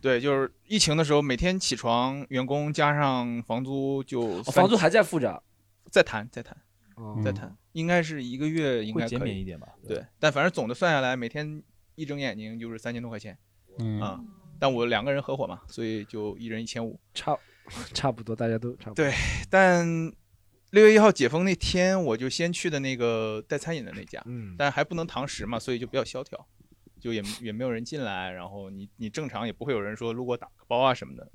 [0.00, 5.42] 对，就是疫情的时候，每天起床，员工加上房租就哦房租还在付着。
[5.90, 6.56] 再谈再谈
[6.96, 9.08] 哦再谈，应该是一个月应该可以。
[9.10, 9.68] 减免一点吧？
[9.86, 11.62] 对，但反正总的算下来，每天
[11.94, 13.38] 一睁眼睛就是三千多块钱
[13.78, 14.20] 嗯，啊。
[14.58, 16.98] 但我两个人合伙嘛，所以就一人一千五。
[17.12, 17.36] 差
[17.94, 19.04] 差不多，大家都差不多。
[19.04, 19.12] 对
[19.48, 19.86] 但
[20.74, 26.48] 六月一号解封那天，我就先去的那个带餐饮的那家，嗯，但还不能堂食嘛，所以就比较萧条，
[26.98, 31.30] 就也也没有人进来，然后你你正常也不会有人说路过打个包啊什么的。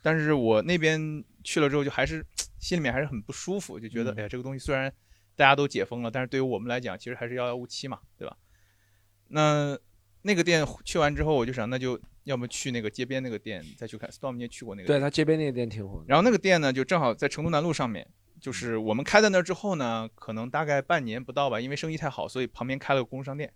[0.00, 2.24] 但是我那边去了之后，就还是
[2.58, 4.90] 心里面还是很不舒服，就觉得、嗯哎呀，这个东西虽然
[5.36, 8.34] 大家都解封了，但是对于我们来讲，其实还是遥遥无期嘛，对吧？
[9.28, 9.78] 那
[10.22, 14.08] 那个店去完之后，我就想，那就要么去那个街边那个店再去看。
[14.08, 14.98] Storm 你也去过那个店？
[14.98, 16.06] 对他街边那个店挺火的。
[16.08, 18.08] 然后那个店呢，就正好在成都南路上面，
[18.42, 23.50] 就是我们开在那儿之后呢，可能大概半年不到吧，因为生意太好，所以旁边开了个工商店。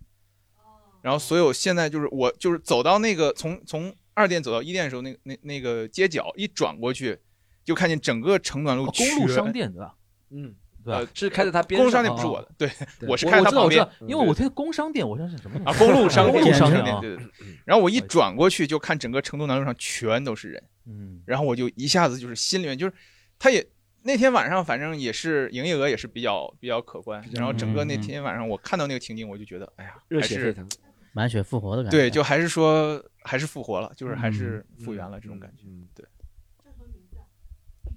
[1.01, 7.19] 然后所有现在就是我就是走到那个从从二店走到一店的时候，那个那那个街角一转过去，
[7.65, 9.93] 就看见整个城暖路哦公路商店对吧？
[10.29, 10.55] 嗯，
[10.85, 17.57] 对吧呃，是开在他边公路上商店不是我的，对对我是开在他旁边，，因为我听工商店，我想是什么啊，公路商公店，路商店啊，对对对。
[17.65, 22.93] 然后我一转过去，就看整个成都南路上全都是人，嗯，然后我就一下子就是心里面就是，
[23.37, 23.65] 他也
[24.07, 30.65] 那天晚上反正也是营业额也是比较比较可观，然后整个那天晚上我看到那个情景，我就觉得，哎呀，还是热血沸腾。
[31.11, 31.97] 满血复活的感觉。
[31.97, 36.05] 对，就还是说还是复活了，就是还是复原了这种感觉，嗯，对。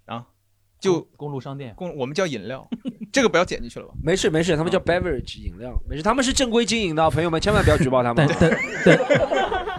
[0.07, 0.27] 啊，
[0.81, 2.69] 就公路商店，公我们叫饮料，
[3.13, 3.95] 这个不要剪进去了吧？
[4.03, 8.27] 没事没事，他们叫 beverage 饮料，没事，他们是正规经营的，朋友们千万不要举报他们。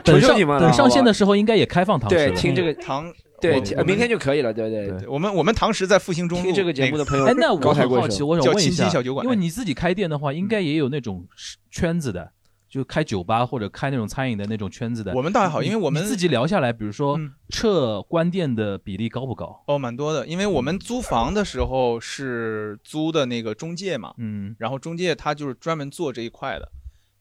[0.03, 4.87] 求求等上你们了，等上线的时候应该也开放堂食对，听这个堂对明天就可以了，对对。
[4.87, 5.07] 对。
[5.07, 11.25] 我们我们堂食在复兴中路听这个节目的朋友哎，那我很好奇，我想问一下小酒馆，因为你自己开店的话，应该也有那种
[11.69, 12.31] 圈子的，
[12.69, 15.13] 就开酒吧或者开那种餐饮的那种圈子的。
[15.13, 17.33] 我们倒还好因为我们自己聊下来，比如说嗯。
[17.49, 19.61] 撤关店的比例高不高？
[19.67, 26.71] 哦，蛮多的，因为我们租房的时候是租的那个中介嘛，嗯，然后中介他就是专门做这一块的，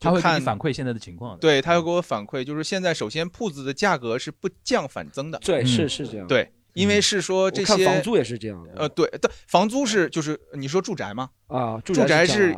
[0.00, 1.38] 他会看你反馈现在的情况的。
[1.38, 6.26] 对他会给我反馈，就是现在首先铺子的价格是不降反增的，对，嗯是是这样。
[6.26, 11.30] 对，因为是说这些房租也是这样的呃，对，但房租是就是你说住宅吗？
[11.48, 12.56] 啊，住宅宅是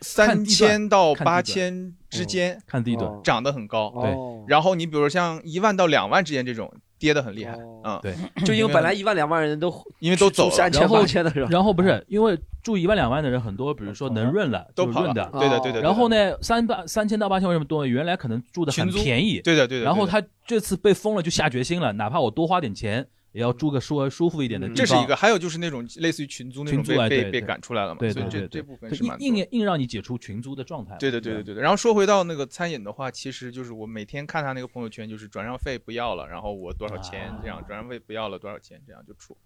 [0.00, 3.88] 三千到八千之间，看地段，哦涨得很高。
[3.94, 6.72] 哦然后你比如像一万到两万之间这种
[7.02, 8.14] 跌得很厉害，哦嗯，对，
[8.46, 11.48] 就因为本来一万两万人都因为都走了三千然后八千的是吧？
[11.50, 15.80] 然后不是因为住一万两万的人很多，比如说能润了都润的，对的对的。
[15.80, 16.08] 然后？
[16.12, 17.88] 呢，三八三千到八千为什么多呢？
[17.88, 19.66] 原来可能住的很便宜，对的。
[19.66, 24.76] 对的然后他这次被封了，就下决心了，哪怕我多花点钱，也要住个舒舒服一点的地方。
[24.76, 31.10] 嗯这是一个，还有就是那种类似于群租那种被被被对对赶出来了嘛，对对对对所以这这部分是蛮硬硬硬让你解除群租的状态对。
[31.10, 31.62] 对对，对的，对。
[31.62, 39.36] 然后说回到那个餐饮的话，其实就是我每天看他那个朋友圈，就是转让费不要了，然后我多少钱啊这样，转让费不要了多少钱这样就出。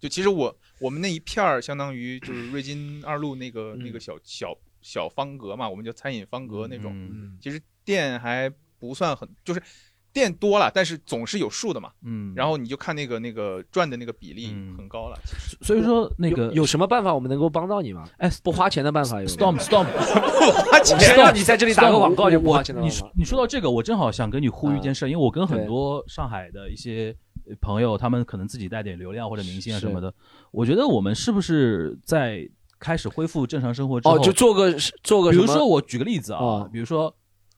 [0.00, 6.92] 就其实我我们那一片儿相当于就是瑞金二路那个 那个小小小方格嘛，我们叫餐饮方格那种。
[6.94, 9.62] 嗯其实店还不算很，就是
[10.14, 11.90] 店多了，但是总是有数的嘛。
[12.06, 15.18] 嗯，然后你就看那个那个赚的那个比例嗯很高了。
[15.26, 18.08] 其实所以说那个有有什么办法我们能够帮到你吗？
[18.18, 19.84] 哎不花钱的办法有吗 Storm Storm
[20.70, 22.80] 花钱谁让你在这里打个广告就不花钱的。
[22.80, 27.14] 你说你说到这个，我正好想跟你呼吁一件事，因为我跟很多上海的一些
[27.60, 30.14] 朋友，他们可能自己带点流量或者明星啊什么的，
[30.52, 34.72] 我觉得我们是不是在开始恢复正常生活之后，哦，就做个
[35.02, 37.14] 做个比什么如说我举个例子啊哦，比如说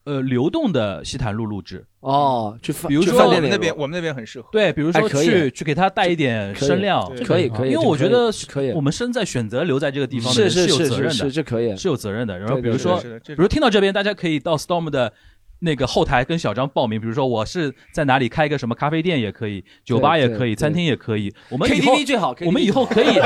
[0.07, 4.47] 呃流动的西坦路录制，哦，去饭比如说我们那边我们那边很适合。
[4.53, 11.75] 对，比如说哎可以去去给他带一点声量，可以可以，因为我觉得可以我们身在选择留在这个地方的是是是是是，责任的，这可以。
[11.75, 12.39] 是有责任的。
[12.39, 15.11] 然后比如说，比如听到这边，大家可以到 Storm 的
[15.59, 17.01] 那个后台跟小张报名。
[17.01, 21.33] 比如说我是在哪里开一个什么咖啡店也可以，酒吧也可以，餐厅也可以。
[21.49, 23.13] 我们以后 KTV 最好，我们以后可以，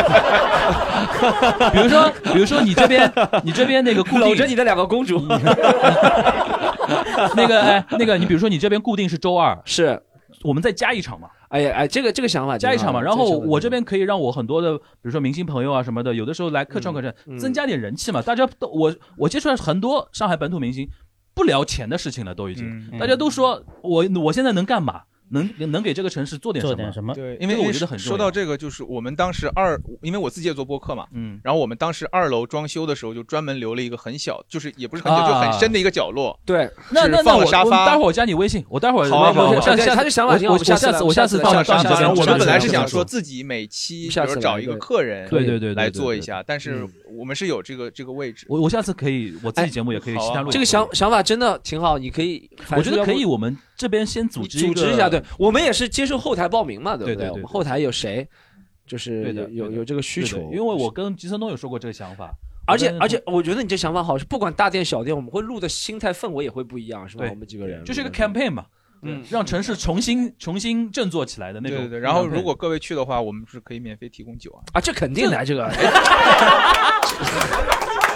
[1.72, 3.12] 比如说比如说你这边
[3.44, 5.20] 你这边那个固定搂着你的两个公主，
[7.36, 10.02] 那个哎那个你比如说你这边固定是周二， 是，
[10.44, 11.28] 我们再加一场嘛。
[11.50, 18.22] 哎呀哎，这个这个想法加一场嘛，然后我这边边可以让我很多的，比如说明星朋友啊什么的，有的时候来客串客串，嗯增加点人气嘛。
[18.22, 20.88] 大家都我我接触了很多上海本土明星，
[21.34, 25.02] 不聊钱的事情了，都已经，嗯大家都说我我现在能干嘛？
[25.32, 26.76] 能能给这个城市做点什么？
[26.76, 27.14] 做点什么？
[27.14, 46.90] 对，因为我觉得很重要说到这个，就是我们当时二，因为我自己也做播客嘛，嗯，然后我们当时二楼装修的时候，就专门留了一个很小，就是也不是很小，啊就很深的一个角落，对，那那那我放了沙发待会儿我加你微信，我待会儿好啊好啊那个我下对下他就想法挺好我我下次下次我下次下次到下次下次到你这边我们本来是想说自己每期，比如找一个客人，对对对对来做一下，但是嗯
[47.20, 50.52] 我们是有这个这个位置，我我下次可以我自己节目也可以好啊其他录。
[50.52, 57.26] 这个想想法真的挺好，你可以，我觉得可以，我们这边先组织组织一下，对我们也是接受后台报名嘛，对不对对？
[57.26, 58.28] 对对我们后台有谁，
[58.86, 59.52] 就是对的对的。
[59.54, 60.38] 有有有这个需求。
[60.52, 62.32] 因为我跟吉森东有说过这个想法，
[62.68, 67.26] 而且而且，我觉得你这想法好，是不管大店小店，我们会录的心态氛围也会不一样，是吧？
[67.28, 68.66] 我们几个人就是一个嗯 campaign 嘛，
[69.02, 69.24] 嗯。
[69.32, 71.80] 让城市重新重新振作起来的那种。
[71.80, 72.00] 对对对。
[72.00, 75.68] 然后如果各位去的话，我们是可以免费提供酒啊，啊，这肯定的，这个。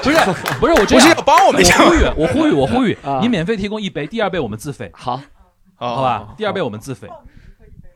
[0.05, 0.17] 不是
[0.59, 5.19] 不是我这不是要帮我们我呼吁我呼吁我呼吁啊，你免费提供一杯，第二杯我们自费，好，
[5.75, 6.33] 好好吧？
[6.37, 7.07] 第二杯我们自费。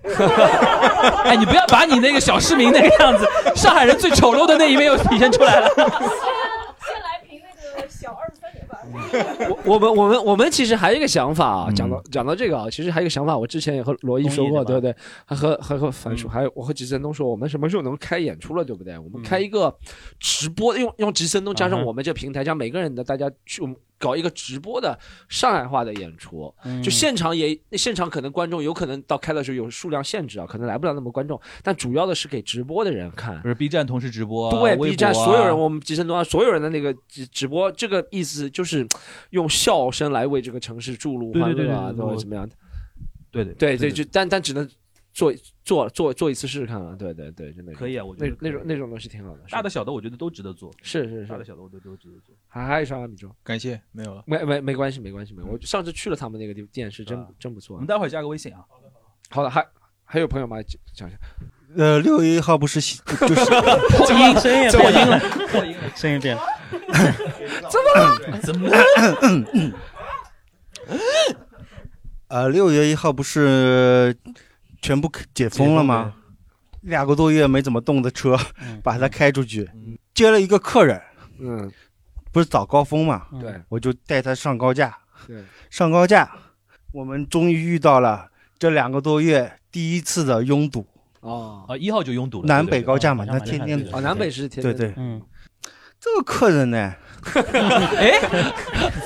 [1.26, 5.68] 哎，你不要把你那个小市民那个样子，上海人最丑陋的那一面又体现出来了。
[5.76, 8.80] 先来瓶那个小二十三点半。
[9.65, 14.95] 我我们我们我们其实还有一个想法啊，嗯讲到讲到这个啊，其实还有一个想法，我之前也和罗毅说过，对不对？
[15.26, 18.97] 还和和和樊叔，嗯还有我和吉森东说，我们什么时候能开演出了，对不对？
[18.97, 19.76] 我们开一个
[20.18, 24.97] 直播，用用吉森东加上我们这平台，让每个人的大家去我们搞一个直播的
[25.27, 26.81] 上海话的演出，嗯。
[26.81, 33.39] 就现场也现场可能观众有可能到开的时候有数量限制啊，可能来不了那么观众，但主要的是给直播的人看。
[33.41, 38.88] 不是 B 站同时直播啊，对微 B 站所有人，我们集成东啊，所有人的那个直直播，这个意思就是
[39.31, 42.55] 用笑声来为这个城市注入欢乐啊，对对或者怎么样的。
[43.31, 44.67] 对对对对，就但但只能
[45.14, 45.34] 做
[45.64, 46.95] 做做做一次试试看啊。
[46.98, 49.44] 对对对，真的可以啊我觉得那那种那种东西挺好的。
[49.49, 52.36] 大的小的我觉得都值得做，是是是大的小的我觉得都值得做。
[52.48, 53.30] 还还有啥米粥？
[53.44, 54.23] 感谢，没有了。
[54.26, 57.76] 没没没关系没关系没有，我上次去了他们那个地店是真真不错。
[57.76, 58.64] 我们待会儿加个微信啊。
[59.30, 59.65] 好的，还
[60.03, 60.61] 还有朋友吗？
[60.64, 61.18] 讲讲一下。
[61.77, 63.45] 呃，六月一号不是就是
[63.94, 65.19] 破音 声音也破音了
[65.52, 66.41] 破音了，声音变了。
[67.69, 68.40] 怎么了？
[68.41, 68.77] 怎么了？
[72.30, 74.15] 呃，六月一号不是
[74.81, 76.14] 全部解封了吗？
[76.81, 78.38] 两个多月没怎么动的车，
[78.81, 79.69] 把它开出去，
[80.14, 81.01] 接了一个客人，
[81.39, 81.69] 嗯，
[82.31, 83.27] 不是早高峰嘛？
[83.39, 84.97] 对，我就带他上高架，
[85.27, 86.31] 对，上高架，
[86.93, 90.88] 我们终于遇到了这两个多月第一次的拥堵。
[91.19, 91.65] 哦。
[91.68, 92.47] 啊，一号就拥堵了。
[92.47, 95.22] 南北高架嘛，对对对那天天哦南北是天对对，天嗯，
[95.99, 96.95] 这个客人呢，
[97.97, 98.19] 哎，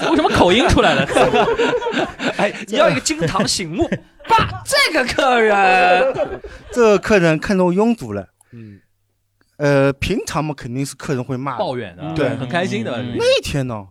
[0.10, 1.06] 为什么口音出来了？
[2.38, 3.88] 哎，你要一个惊堂醒目，
[4.30, 6.42] 爸，这个客人，
[6.72, 8.80] 这个客人看到拥堵了，嗯，
[9.58, 13.16] 呃，平常嘛肯定是客人会骂抱怨的对，很开心的嗯。
[13.18, 13.88] 那天呢，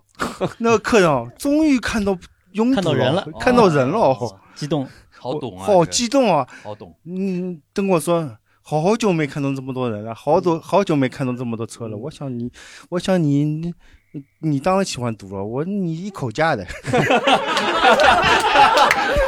[0.58, 2.16] 那个客人哦，终于看到
[2.52, 3.26] 拥堵看到人了。
[3.40, 4.86] 看到人了哦，激动，
[5.18, 6.46] 好懂啊，好激动啊！
[6.62, 6.94] 好懂。
[7.06, 11.96] 嗯，跟我说，好久没看到这么多人了，好久好久没看到这么多车了。
[11.96, 12.52] 我想你，
[12.90, 13.72] 我想你，
[14.12, 16.64] 你你当然喜欢读了，我你一口价的。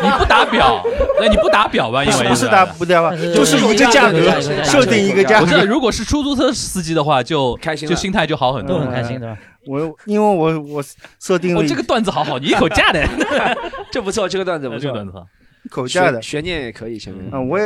[0.03, 0.85] 你不打表，
[1.19, 2.05] 那你不打表吧？
[2.05, 4.21] 因为不是打不打吧，就是一个价格，
[4.63, 5.47] 设定一个价格。
[5.47, 9.39] 我知道，如果是出租车司机的话，就开心就心态就好很多，都很开心对吧？
[9.67, 10.85] 我因为我我
[11.19, 13.03] 设定了我这个段子好好，你一口价的，
[13.91, 15.25] 这不错，这个段子不错，这个段子好。
[15.65, 17.65] 一口价的悬悬念也可以，前面啊，我也，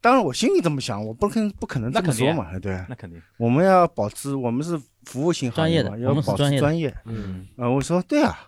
[0.00, 6.94] 当然我心里这么想，我不可能不可能这么说嘛，对，那肯定，我们要保持，我们是服务型行业嘛，要保持专业。
[7.04, 8.38] 嗯，啊，我说对啊，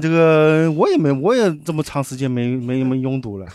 [0.00, 3.46] 这个我也没，我也这么长时间没没没拥堵了。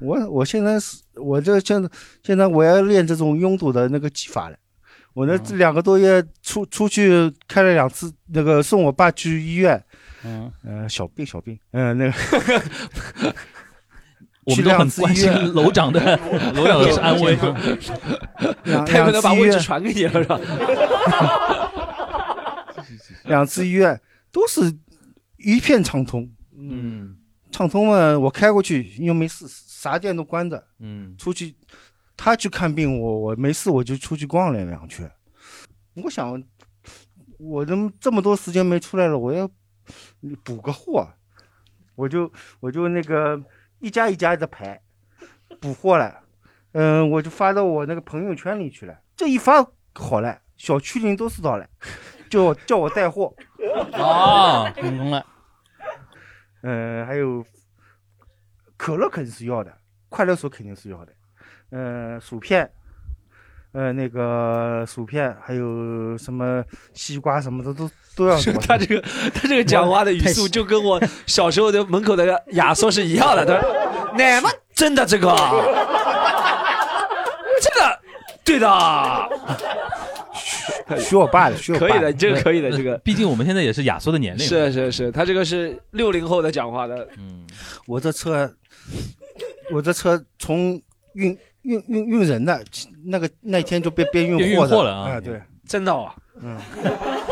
[0.00, 1.88] 我我现在是，我这现在
[2.22, 4.56] 现在我要练这种拥堵的那个技法了。
[5.14, 9.82] 我那这两个多月出出去开了两次，那个送我爸去医院，
[10.24, 12.12] 嗯，呃，小病小病，嗯、那个
[14.46, 16.16] 我们都很关心楼长的
[16.54, 17.36] 楼长的安危。
[18.64, 20.40] 两他可能把位置两次医院传给你了，是吧？
[23.24, 24.00] 两次医院
[24.30, 24.72] 都是
[25.38, 27.16] 一片畅通，嗯
[27.50, 31.54] 畅通嘛，我开过去又没事，啥店都关着，嗯，出去
[32.16, 35.10] 他去看病，我我没事我就出去逛了两圈。
[35.94, 36.40] 我想，
[37.38, 39.50] 我这么这么多时间没出来了，我要
[40.44, 41.08] 补个货，
[41.94, 43.40] 我就我就那个
[43.78, 44.80] 一家一家的排
[45.60, 46.20] 补货了，
[46.72, 48.98] 嗯、我就发到我那个朋友圈里去了。
[49.16, 51.68] 这一发好了，小区里都知道了，
[52.28, 53.34] 叫我叫我带货。
[53.94, 55.24] 哦，成功了。
[56.62, 57.44] 嗯，还有
[58.76, 59.78] 可乐肯定是要的，
[60.08, 61.12] 快乐水肯定是要的，
[61.70, 62.70] 嗯，薯片，
[63.76, 68.34] 呃，那个薯片，还有什么西瓜什么的都都要。
[68.66, 69.02] 他这个
[69.34, 73.62] 他这个讲话的语速就跟我小时候的门口的亚索是一样的，对吧？
[74.16, 75.28] 那么真的这个，
[77.60, 77.98] 这个
[78.42, 78.66] 对的，
[80.98, 84.46] 学我爸的，学我爸可以的，这个可以的，这个 毕竟我们现在也是亚索的年龄。
[84.46, 87.46] 是是是，他这个是六零后的讲话的，嗯，
[87.86, 88.50] 我这车，
[89.70, 90.80] 我这车从
[91.12, 91.36] 运
[91.66, 92.64] 运运运人的
[93.04, 96.56] 那个那天就被变运变运货的货了啊哎，对，真的啊，嗯，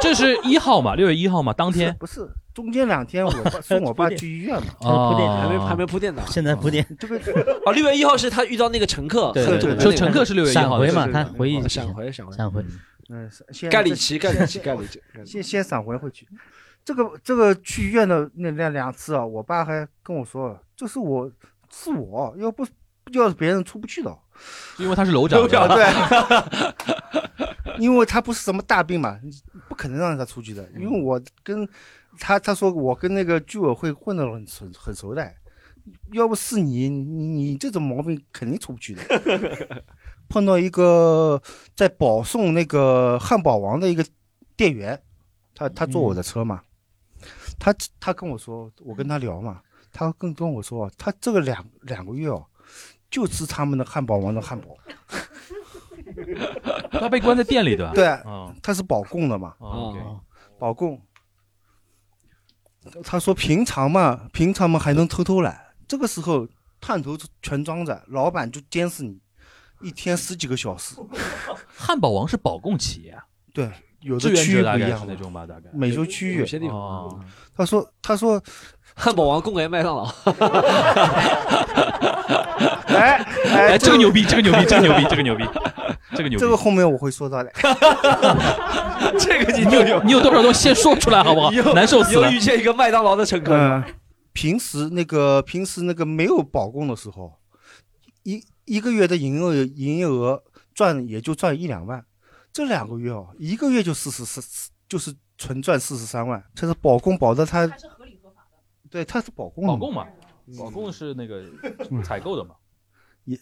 [0.03, 6.85] 这是一号嘛，六月一号嘛，当天不是中间两天我爸送我爸去医院嘛， 哦还没还没铺垫呢，现在铺垫。
[6.99, 7.17] 这个
[7.65, 9.33] 哦，六月一号是他遇到那个乘客，
[9.79, 12.65] 就乘客是六月一号闪回嘛，他回忆哦闪回闪回闪回。
[13.11, 16.27] 嗯，先盖里奇盖里奇盖里奇，先先闪回回去。
[16.85, 21.31] 这个这个去医院的那那两次啊，我爸还跟我说，这是我
[21.71, 22.67] 是我，要不
[23.13, 24.17] 要是别人出不去的。
[24.79, 25.85] 因为他是楼长，楼长对，
[27.79, 29.19] 因为他不是什么大病嘛，
[29.69, 30.69] 不可能让他出去的。
[30.77, 31.69] 因为我跟
[32.19, 35.33] 他他说我跟那个居委会混得很很很熟的，
[36.13, 39.03] 要不是你你你这种毛病肯定出不去的。
[40.29, 41.41] 碰到一个
[41.77, 44.05] 在保送那个汉堡王的一个
[44.57, 44.99] 店员，
[45.55, 46.63] 他他坐我的车嘛，
[47.59, 49.61] 他他跟我说，我跟他聊嘛，
[49.93, 52.45] 他跟跟我说，他这个两两个月哦，
[53.15, 54.77] 就吃他们的汉堡王的汉堡。
[56.91, 57.93] 他被关在店里对吧？
[57.95, 60.01] 对哦，他是保供的嘛，哦，OK
[60.59, 61.01] 保供。
[63.05, 66.49] 他说平常嘛，平常嘛还能偷偷来，这个时候
[66.81, 69.21] 探头全装着，老板就监视你，
[69.81, 70.97] 一天十几个小时。
[71.77, 73.25] 汉堡王是保供企业啊，
[73.55, 73.71] 对，
[74.01, 77.25] 有志的区域者大不一样那种吧，大概每个区域有些地方哦
[77.57, 78.43] 他说他说
[78.95, 80.05] 汉堡王供给麦当劳。
[83.05, 85.45] 哎哎，这个牛逼，这个牛逼，这个牛逼， 这个牛逼，
[86.17, 86.41] 这个牛逼。
[86.41, 87.53] 这个后面我会说到的。
[89.19, 91.51] 这个你你有你有多少东西先说出来好不好？
[91.75, 92.41] 难受死了以后遇。
[92.41, 93.85] 见一个麦当劳的乘客，嗯，
[94.33, 97.33] 平时那个平时那个没有保供的时候，
[98.23, 100.43] 一一个月的营业额营业额
[100.75, 102.03] 赚也就赚一两万，
[102.53, 107.71] 这两个月哦，一个月就四十四，就是纯赚四十三万，这是保供保的他，
[108.91, 110.07] 对，他是保供保供嘛，
[110.59, 111.43] 保供是那个
[112.03, 112.55] 采购的嘛。
[113.25, 113.39] 也，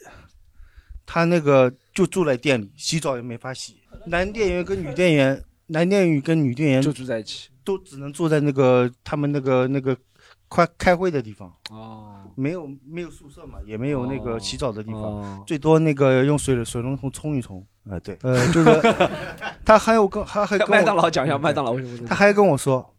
[1.05, 9.97] 他那个就住在店里，洗澡也没法洗，男店员跟女店员，男店员跟女店员就住在一起，都只能住在那个他们那个那个
[10.49, 11.53] 快开会的地方。
[11.71, 17.65] 哦，没有没有宿舍嘛，也没有那个哦洗澡的地方，哦最多那个用水水龙头冲一冲。
[17.91, 18.81] 啊、对，呃，就是
[19.67, 22.95] 他还有跟还还跟麦当劳讲一下麦当劳为什么他还跟我说，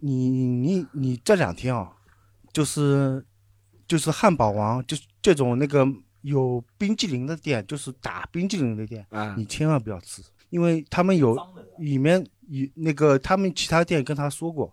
[0.00, 1.92] 你你你这两天啊，
[2.52, 3.24] 就是
[3.86, 5.88] 就是汉堡王，就是这种那个
[6.20, 9.34] 有冰激凌的店，就是打冰激凌的店，啊。
[9.38, 10.20] 你千万不要吃，
[10.50, 11.34] 因为他们有
[11.78, 14.70] 里面有那个他们其他店跟他说过，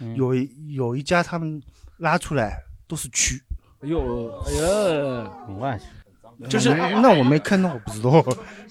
[0.00, 0.16] 嗯。
[0.16, 0.34] 有
[0.70, 1.62] 有一家他们
[1.98, 3.40] 拉出来都是蛆。
[3.78, 8.24] 哎呦，哎呀，我就是那我没看到，我不知道。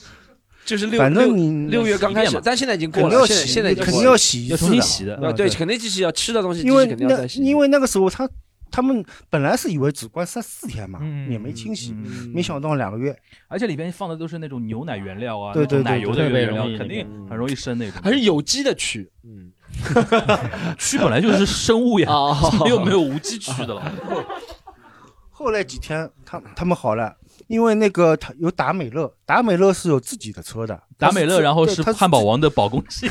[0.65, 7.25] 就是六反正你六月刚开始，但现在已经过了，现在肯定要洗要洗一次要重新洗的，嗯对，肯定就是要吃的东西，因为那。
[7.37, 8.29] 因为那个时候他
[8.71, 13.15] 他们本来是以为只关三四天嘛，嗯也没清洗，嗯没想到两个月。
[13.47, 18.01] 而且里边放的都是那种牛奶原料啊，对对那种奶油的原料，肯定很容易生那种。
[18.01, 19.51] 还是有机的蛆，嗯，
[20.79, 22.35] 蛆本来就是生物呀 哦，
[22.67, 23.91] 又没有无机蛆的了。
[25.29, 27.15] 后来几天他他们好了，
[27.51, 33.09] 因为那个他有达美乐，达美乐是有自己的车的，达美乐，然后是汉堡王的保供器。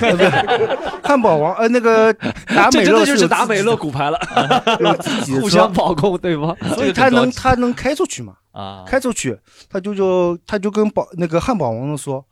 [1.03, 2.11] 汉堡王呃那个
[2.49, 4.19] 达美这真的就是达美乐骨牌了，
[4.81, 8.33] 有自己的车 互相保供对吗，所以他能他能开出去嘛？
[8.53, 9.39] 啊，开出去，
[9.69, 12.25] 他就就他就跟保那个汉堡王说，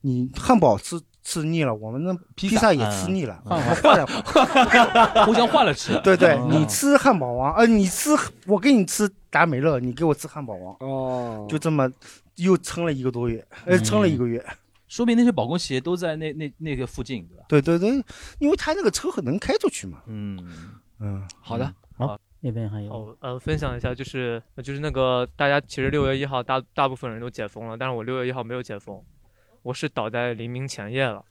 [0.00, 8.10] 你汉堡吃吃腻了，我们那披萨也吃腻了，嗯我们换了换，互相换了吃对 对，哦你吃汉堡王，呃，你吃
[8.46, 11.90] 我给你吃达美乐，你给我吃汉堡王，哦，就这么
[12.36, 14.44] 又撑了一个多月，呃，撑了一个月。
[14.88, 17.44] 说明那些保供企业都在那那那个附近，对吧？
[17.48, 18.04] 对对对，
[18.38, 20.02] 因为他那个车很能开出去嘛。
[20.06, 20.38] 嗯
[21.00, 29.02] 嗯，好的，好，那边还有哦，呃，分享一下，就是就是那个大家其实六月一号大大部分人都解封了，但是我六月一号没有解封，
[29.62, 31.22] 我是倒在黎明前夜了，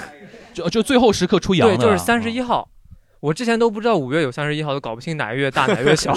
[0.54, 2.68] 就就最后时刻出洋对，的，就是三十一号，
[3.20, 6.16] 我之前都不知道五月有三十一号，都搞不清哪个月大哪个月小，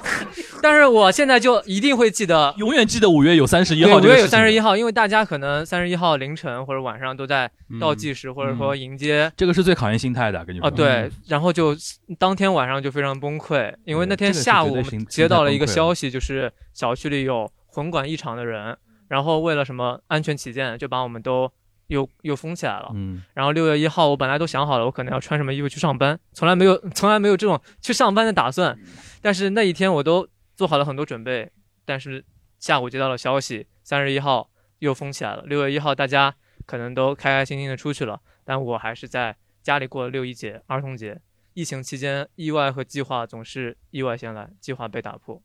[0.62, 9.30] 但是我现在就一定会记得， 永远记得五月有三十一对，号五月有三十一号，因为大家可能三十一号凌晨或者晚上都在倒计时，或者说迎接。
[9.36, 10.66] 这个是最考验心态的，跟你说。
[10.66, 11.76] 啊，对，然后就
[12.18, 18.74] 当天晚上就非常崩溃，因为那天下午我们绝对心接到了一个消息，就是小区里有混管异常的人，
[19.08, 21.50] 然后为了什么安全起见，就把我们都
[21.88, 22.90] 又又封起来了。
[22.94, 28.78] 嗯，然后六月一号，我本来都想好了，我可能要穿什么衣服去上班，从来没有从来没有这种去上班的打算。
[29.20, 31.50] 但是那一天我都做好了很多准备，
[31.84, 32.24] 但是
[32.58, 35.42] 下午接到了消息，三十一号又封起来了。
[35.46, 36.34] 六月一号大家
[36.66, 41.20] 可能都开开心心的出去了，但我还是在家里过了六一节、儿童节。
[41.52, 45.40] 疫情期间，意外和计划总是意外先来，计划被打破，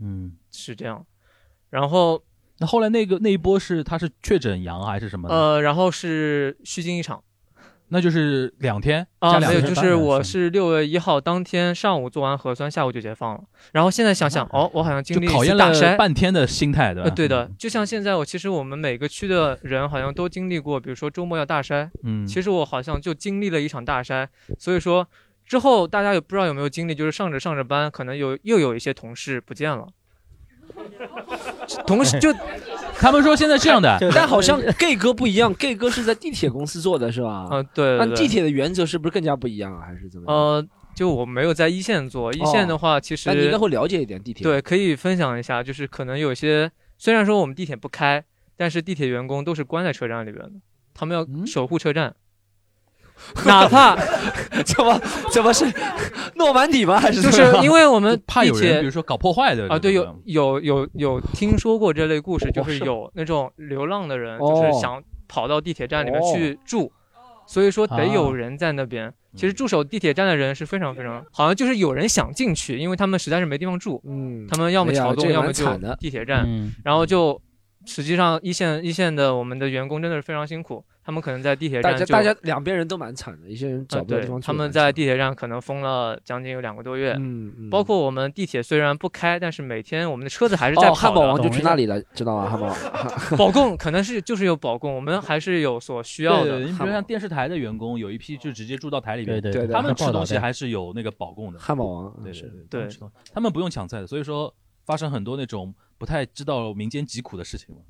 [0.00, 1.04] 嗯，是这样。
[1.68, 2.24] 然后
[2.58, 5.34] 那后来那个那一波是他是确诊阳还是什么呢？
[5.34, 7.22] 呃，然后是虚惊一场。
[7.88, 13.44] 那就是两天啊，没有，就是我是六月一号当天上午做完核酸，下午就解放了。
[13.70, 17.08] 然后现在想想，哦，我好像经历考验了半天的心态，对吧？
[17.08, 24.26] 呃，对的，就像现在我其实我们每个区的人好像都经历过，比如说周末要大筛，嗯其实我好像就经历了一场大筛，
[24.58, 25.06] 所以说
[25.44, 29.86] 之后大家也不知道有没有经历，就是上着上着班，可能有又有一些同事不见了。
[31.86, 32.32] 同时就
[32.98, 37.48] 他们说现在这样的 但好像 gay 哥不一样，gay 哥是在地铁公司做的是吧？
[37.50, 39.82] 嗯，对对对那地铁的原则是不是更加不一样啊？
[39.86, 40.36] 还是怎么样？
[40.36, 44.42] 呃，就我没有在一线做，一线的话，其实那你应该会了解一点地铁。
[44.42, 48.24] 对，可以分享一下，就是可能有些虽然说我们地铁不开，
[48.56, 50.52] 但是地铁员工都是关在车站里边的，
[50.94, 52.14] 他们要守护车站，
[53.46, 53.96] 哪怕
[54.64, 55.00] 怎么
[55.32, 55.64] 怎么是
[56.34, 56.98] 诺曼底吧？
[57.00, 66.92] 还是就是因为我们怕有人比如说搞破坏的啊，对，有有有有听说过这类故事，就哦是是有那种流浪的人，哦就是想跑到地铁站里面去住，
[67.46, 69.12] 所以说得有啊人在那边。
[69.34, 75.64] 其实驻守地铁站的人是非常非常，好像就是有人想进去，因为他们实在是没地方住，嗯他们要么桥洞，要么就
[76.00, 77.38] 地铁站，嗯然后就
[77.84, 84.44] 实际上一线一线的我们的员工真的是非常辛苦，他们可能在地铁站就大家大家两边人都蛮惨的，一些人找不到地方，住。
[84.44, 87.12] 他们在地铁站可能封了将近有两个多月。
[87.20, 92.50] 嗯嗯包括我们地铁虽然不开，但是每天我们的车子还是在哦，跑哦汉堡王就去那里了，知道吗？
[92.50, 92.76] 汉堡王
[93.38, 96.58] 保供可能是就是有保供，我们还是有所需要的。
[96.58, 101.58] 你比如像电视台的员工，有一批就直接住到台里面，对对对他们吃东西还是有那个保供的。
[101.60, 102.98] 汉堡王对是对对，
[103.32, 104.52] 他们不用抢菜的，所以说
[104.84, 107.80] 发生很多那种不太知道民间疾苦的事情嘛。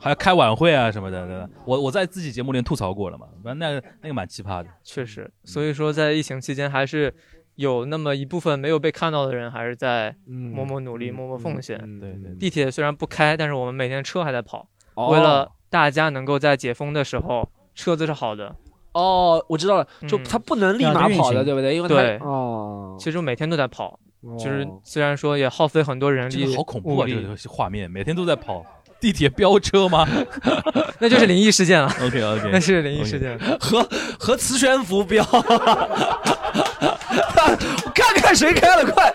[0.00, 1.48] 还要开晚会啊什么的，对吧？
[1.66, 4.70] 我我在自己节目里吐槽过了嘛，反正那个那个蛮奇葩的。
[4.82, 7.14] 确实，所以说在疫情期间，还是
[7.56, 11.78] 有那么一部分没有被看到的人，还是在默默努力、默默奉献。
[12.00, 18.56] 对对，地铁虽然不开，但是我们每天车还在跑，哦为了大家能够在解封的时候车子是好的。
[18.92, 21.76] 哦，我知道了，就嗯他不能立马跑的，对不对？
[21.76, 24.00] 因为对哦，其实每天都在跑，
[24.36, 27.06] 就是哦虽然说也耗费很多人力，这个好恐怖啊！
[27.06, 28.64] 这个画面，每天都在跑
[29.00, 30.06] 地铁飙车吗？
[31.00, 31.90] 那就是灵异事件了。
[32.02, 33.38] OK OK， 那是灵异事件。
[33.58, 33.82] 和
[34.18, 35.40] 和磁悬浮标，我
[37.94, 39.12] 看看谁开了快，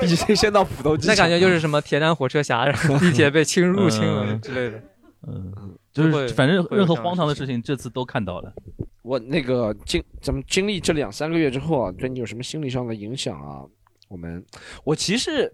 [0.00, 1.16] 比谁先到浦东机场。
[1.16, 4.82] 那感觉就是什么铁胆火车侠，然后地铁被侵入侵了嗯之类的。
[5.26, 5.52] 嗯，
[5.92, 8.52] 就是反正任何荒唐的事情，这次都看到了。
[9.02, 13.64] 我那个经咱们经历这两三个月之后啊，对你有什么心理上的影响啊？
[14.08, 14.44] 我们
[14.84, 15.50] 我其实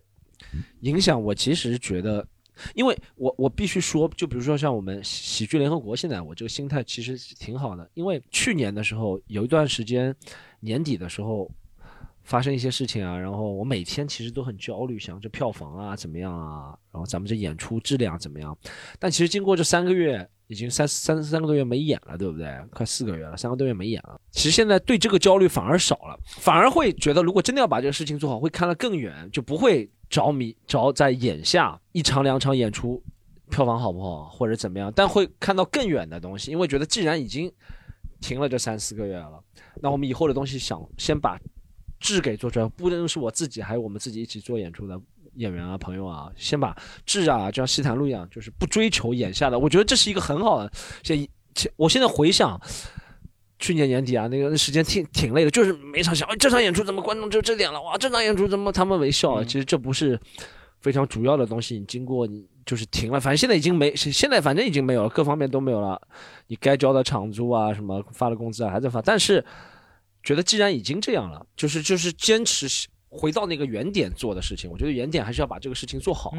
[0.80, 2.26] 影响，我其实觉得，
[2.74, 10.14] 因为我我必须说，就比如说像我们喜剧联合国，现在我这个心态其实挺好的，因为去年的时候有一段时间
[10.60, 11.50] 年底的时候。
[12.26, 18.58] 发生一些事情啊，然后我每天其实都很焦虑，想这票房啊怎么样啊，然后咱们这演出质量怎么样？
[18.98, 22.46] 但其实经过这三个月，已经三三三个多月没演了，对不对？
[22.70, 24.20] 快四个月了，三个多月没演了。
[24.30, 33.02] 其实现在对这个焦虑反而少了，反而会觉得如果真的要把这个事情做好，会看得更远，就不会着迷着在眼下一场两场演出
[33.50, 37.52] 票房好不好或者怎么样，但会看到更远的东西，因为觉得既然已经
[38.20, 39.42] 停了这三四个月了，
[39.80, 41.38] 那我们以后的东西想先把
[41.98, 45.00] 质给做出来，不论是我自己还有我们自己一起做演出的
[45.36, 50.70] 演员啊、朋友啊，先把质啊，就像西坛路一样，就是不追求眼下的，我觉得这是一个很好的。
[51.02, 51.16] 现
[51.54, 52.60] 现我现在回想。
[53.58, 57.80] 去年年底啊，那个时间挺挺累的，就是没场想，哎，这场演出怎么观众就这点了？
[57.80, 59.42] 哇，这场演出怎么他们没笑啊？
[59.42, 60.20] 其实这不是
[60.80, 65.98] 非常主要的东西，你经过你就是停了，反正现在已经没，现在反正已经没有了，各方面都没有了，
[66.48, 69.42] 你该交的场租啊，什么发的工资啊还在发，但是
[70.22, 72.68] 觉得既然已经这样了，就是就是坚持
[73.16, 76.32] 回到那个原点做的事情，我觉得原点还是要把这个事情做好，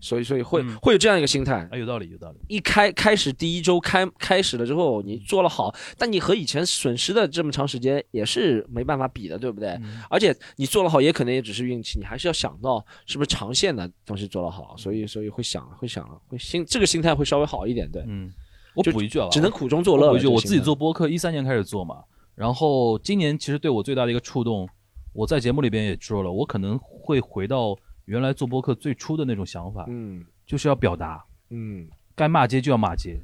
[0.00, 2.38] 所以所以会、会有这样一个心态，啊，有道理，有道理。
[2.48, 9.78] 一开开始第一周开开始了之后，你做了好，但你和以前损失的这么长时间也是没办法比的，对不对？
[10.10, 18.30] 而且你做了好，也可能也只是运气，你还是要想到是不是长线的东西做得好，所以所以会想会想会心这个心态会稍微好一点，对，嗯，
[18.74, 20.08] 我就补一句啊，只能苦中作乐。
[20.08, 22.02] 我补一句，我自己做播客一三年开始做嘛，
[22.34, 24.68] 然后今年其实对我最大的一个触动，
[25.12, 27.76] 我在节目里边也说了，我可能会回到
[28.06, 33.20] 原来做播客最初的那种想法，嗯，就是要表达，嗯，该骂街就要骂街，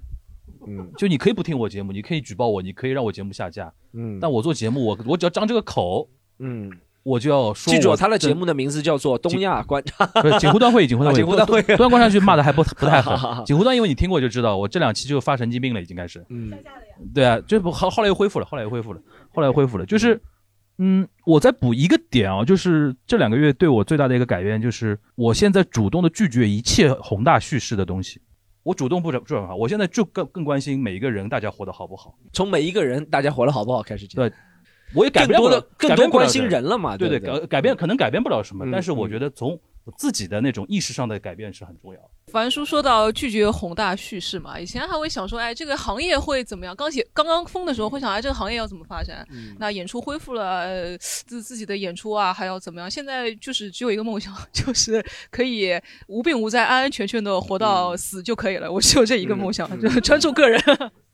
[0.66, 6.08] 嗯，就你可以不听我节目，你可以举报我，你可以让我节目下架，嗯但我做节目，我我只要张这个口，
[6.38, 6.70] 嗯，
[7.02, 13.42] 我就要说，记住，他的节目的名字叫做《东亚观察 》，不是锦湖端会，锦湖端会，啊锦湖端会，端观上去骂的还不 不太好。
[13.44, 16.22] 锦湖端，因为你听过就知道，我这两期就发神经病了，已经开始。
[16.28, 16.52] 嗯，
[17.14, 19.00] 对啊，就不后后来又恢复了，后来又恢复了，
[19.30, 19.86] 后来又恢复了。
[19.86, 20.20] 就是，
[20.78, 28.20] 嗯，我再补一个点啊，就是这两个月对我最大的一个改变，就是我现在主动的拒绝一切宏大叙事的东西。
[28.62, 32.14] 我主动不转不转发，我现在就更更关心每一个人大家活得好不好。
[32.32, 34.22] 从每一个人大家活得好不好开始讲。
[34.22, 34.32] 对，
[34.94, 39.58] 我也改变不了更多关心人了嘛对对改改变可能改变不了什么，嗯但是我觉得从我
[39.96, 42.08] 自己的那种意识上的改变是很重要的。
[42.32, 46.76] 樊叔说到拒绝宏大叙事嘛，以前还会想说，哎，这个行业会怎么样？
[46.76, 49.26] 刚写刚刚封的时候会想，哎，这个行业要怎么发展？
[49.58, 52.90] 那演出恢复了，呃自自己的演出啊，还要怎么样？
[52.90, 55.70] 现在就是只有一个梦想， 就是可以
[56.06, 58.70] 无病无灾、安安全全的活到死就可以了。
[58.70, 60.62] 我只有这一个梦想，就专注个人。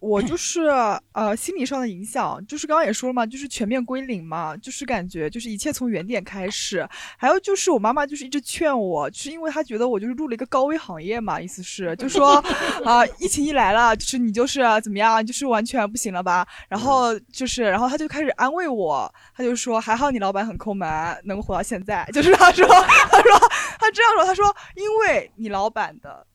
[0.04, 0.68] 我 就是
[1.12, 6.86] 呃心理上的影响，就是刚刚也说了嘛，就是全面归零嘛，就是感觉就是一切从原点开始。
[7.16, 12.34] 还有就是我妈妈就是一直劝我，就是因为她觉得我就是入了一个高危行业嘛，意思是就说
[12.84, 16.46] 啊、疫情一来了，就是你就是怎么样，就是完全不行了吧？
[16.68, 20.86] 然后就是然后她就开始安慰我，她就说还好你老板很抠门，
[21.24, 22.06] 能活到现在。
[22.12, 23.38] 就是她说她说
[23.78, 24.44] 她这样说，她说
[24.76, 26.26] 因为你老板的。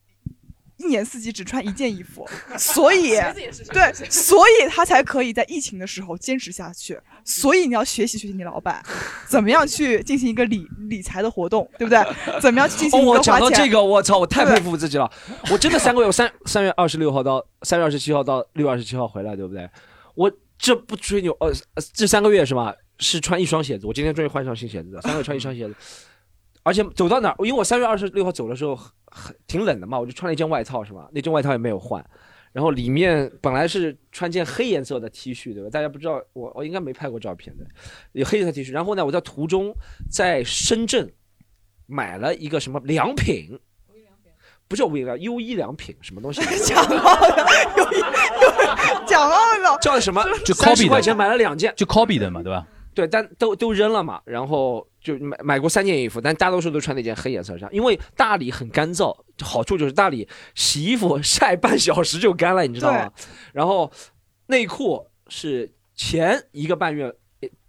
[0.80, 2.28] 一年四季只穿一件衣服，
[2.58, 7.00] 所以鞋子也是对，所以他才可以在疫情的时候坚持下去。
[7.24, 8.84] 所以你要学习学习你老板，
[9.28, 12.02] 怎么样去进行一个理理财的活动，对不对？
[12.42, 13.40] 怎么样去进行哦，一个我讲？
[13.40, 15.12] 到这个，我操，我太佩服自己了。
[15.52, 19.70] 我真的三个月，我三三月二十六号到三月二十七号到六月二十七号回来，对不对？
[20.16, 22.74] 我这不吹牛，呃，呃这三个月是吧？
[23.02, 25.76] 是穿一双鞋子，我今天终于换上新鞋子了，三个月穿一双鞋子，
[26.64, 31.10] 而且走到哪儿，因为我三月二十六号走的时候很很挺冷的嘛，我就穿了一件外套，是吧？
[31.12, 32.04] 那件外套也没有换。
[32.52, 35.70] 然后里面本来是穿件黑颜色的 T 恤，对吧？
[35.70, 37.66] 大家不知道，我我应该没拍过照片的，
[38.14, 38.72] 有黑色 T 恤。
[38.72, 39.72] 然后呢，我在途中
[40.12, 41.12] 在深圳
[41.86, 43.60] 买了一个什么良品，
[44.68, 46.42] 不是无印良优衣良品，什么东西？
[46.64, 47.36] 讲到了，
[47.78, 50.24] 有一有讲到了，叫什么？
[50.44, 52.68] 就三 copy 的十块钱买了两件，就 copy 的嘛，对吧？
[52.96, 63.12] 对，但都都扔了嘛，然后就买买过三件衣服，但大多数都穿那件黑颜色上，因为大理很干燥，好处就是大理洗衣服 晒半小时就干了，你知道吗？
[63.54, 63.92] 然后
[64.48, 67.14] 内裤是前一个半月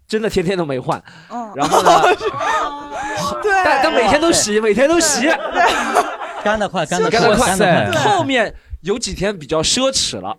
[0.07, 2.03] 真的天天都没换，嗯然后呢，
[3.43, 5.27] 对，但但每天都洗，每天都洗，
[6.45, 8.01] 干得快，干得干得快，干得快。
[8.17, 10.37] 后面有几天比较奢侈了。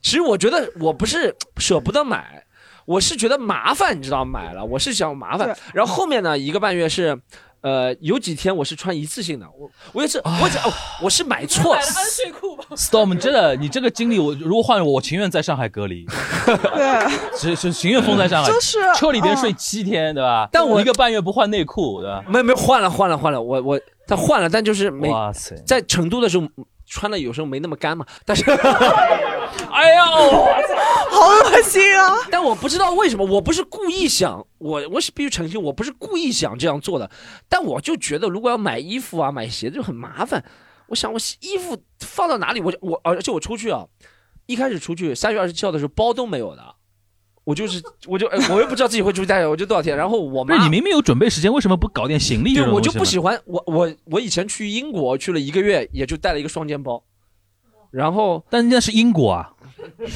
[0.00, 2.44] 其实我觉得我不是舍不得买，
[2.86, 5.56] 我是觉得麻烦，你知道买了，我是想麻烦。
[5.74, 7.20] 然后后面呢，一个半月是。
[7.62, 12.64] 呃，有几天我是穿一次性的，我我也是，我只哦，我是买错 买了安睡裤吧。
[12.74, 16.04] Storm，真的，你这个经历，我如果换我，我情愿在上海隔离，
[16.44, 20.48] 对，是是情愿封在上海，就是车里边睡七天，对吧？
[20.50, 22.24] 但我一个半月不换内裤，对吧？
[22.26, 26.44] 没有没有换了换了换了，我我他换了，但就是没哇塞，在成都的时候
[26.92, 32.16] 穿的有时候没那么干嘛， 但是哎呀，好恶心啊！
[32.30, 37.10] 但我不知道为什么，我不是故意想，我我是必须澄清，我不是故意想这样做的，
[37.48, 40.44] 但我就觉得如果要买衣服啊、买鞋子就很麻烦。
[40.88, 43.86] 我想我衣服放到哪里，我我而且我出去啊，
[44.44, 46.62] 一开始出去三月二十七号的时候包都没有的，
[47.44, 52.80] 我就是我就哎我又不知道自己会出去带，我就多少天，然后我妈不是你明明有准备时间，为什么不搞点行李这对我？
[52.80, 57.02] 就不喜欢我我我以前去英国去了一个月，也就带了一个双肩包，
[57.90, 59.50] 然后但那是英国啊，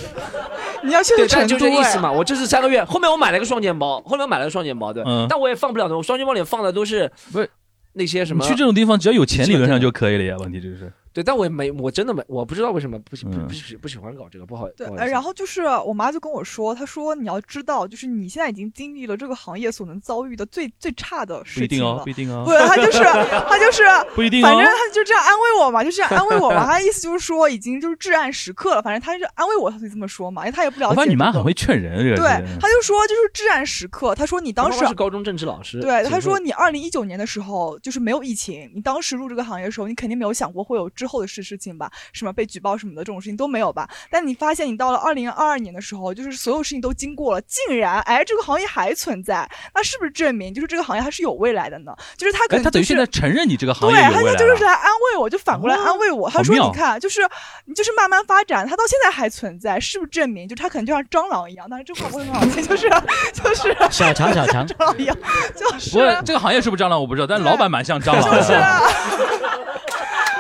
[0.85, 2.13] 你要去对，但成都哎就这意思嘛。
[2.13, 7.51] 我这是三个月，后面我买了一个双肩包，后面我买了个双肩包，对，嗯但我也放不了的，我双肩包里放的都是不是
[7.95, 8.45] 那些什么。
[8.45, 10.37] 你去这种地方只要有钱，理论上就可以了呀。
[10.39, 14.69] 问题就是，对，但我也没，我真的没，我不知道为什么不喜不喜不喜欢搞这个，不好。
[14.77, 22.05] 对然后就是我妈就跟我说，她说你要知道，就是你现在已经经历了这个行业所能遭遇的最最差的事不一定哦事情了。
[22.05, 22.99] 不一定哦对，她就是
[23.49, 23.83] 她就是
[24.15, 26.67] 不一定哦反正她就这样安慰我嘛，就这样安慰我嘛。
[26.69, 30.91] 她的意思就是说已经就是至暗时刻了，反正她就安慰我，她就这么说嘛，因为她也不了解。
[30.91, 34.15] 我发现你妈很会劝人，这个对是，她就说就是至暗时刻。
[34.15, 41.89] 她说你当时妈妈是高中政治老师，对，只会他说你二零一九年的时候就是没有疫情，你当时入这个行业的时候，你肯定没有想过会有之后的事事情吧？
[42.13, 43.89] 什么被举报什么的这种事情都没有吧？
[44.11, 51.95] 但你发现你到了二零二二年的时候，就是所有事情都经过了，竟然哎这个行业还存在，那是不是证明就是这个行业还是有未来的呢？
[52.17, 54.37] 就是他可哎，能、就是、他等于现在承认你这个行对，他业有未来了。
[54.37, 56.29] 就是来安慰我，就反过来安慰我。
[56.29, 57.21] 他说：“你看，就是
[57.67, 61.67] 你就是慢慢发展，它到现在还存在，是不是证明就它可能就像蟑螂一样？
[61.71, 62.91] 但是这话不是很好听，就是
[63.33, 65.17] 就是 小强小强蟑螂一样，
[65.55, 68.53] 就是不是这个行业是不是蟑螂我不知道，但老板蛮像蟑螂就是。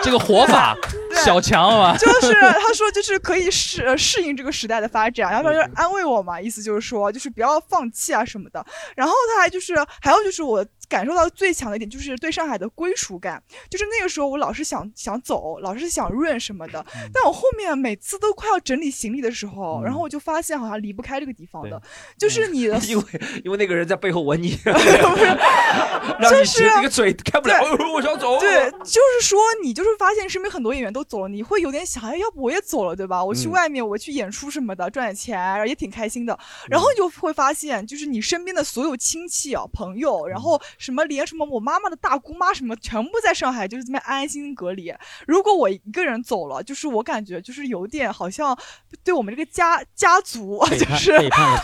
[0.06, 0.76] 这个活法，
[1.24, 8.64] 小强嘛，就是他说就是可以适呃适应这个时代的发展，然后他就安慰我嘛，意思就是说就是不要放弃啊什么的。
[8.94, 21.80] 然后他还就是还有就是我感受到最强的一点就是对上海的归属感，就是那个时候我老是想想走，老是想润什么的，但我后面每次都快要整理行李的时候，然后我就发现好像离不开这个地方的，
[22.16, 23.04] 就是你的 因为
[23.44, 24.56] 因为那个人在背后吻你
[26.20, 27.60] 让你就是那个嘴开不了，
[27.92, 28.38] 我想走。
[28.38, 33.24] 对，就是说你就是发现身边很多演员都走了，你会有点想，哎，要不我也走了，对吧？
[33.24, 33.56] 我去嗯。
[33.56, 36.38] 外面，我去演出什么的，赚点钱，也挺开心的。
[36.68, 44.92] 然后你就会发现，就是你身边的所有亲戚啊、朋友，然后什么连什么我妈妈的大姑妈什么，全部在上海，就是这么安安心心隔离。
[45.26, 48.56] 如果我一个人走了，就是我感觉就是有点好像
[49.04, 51.16] 对我们这个家家族，就是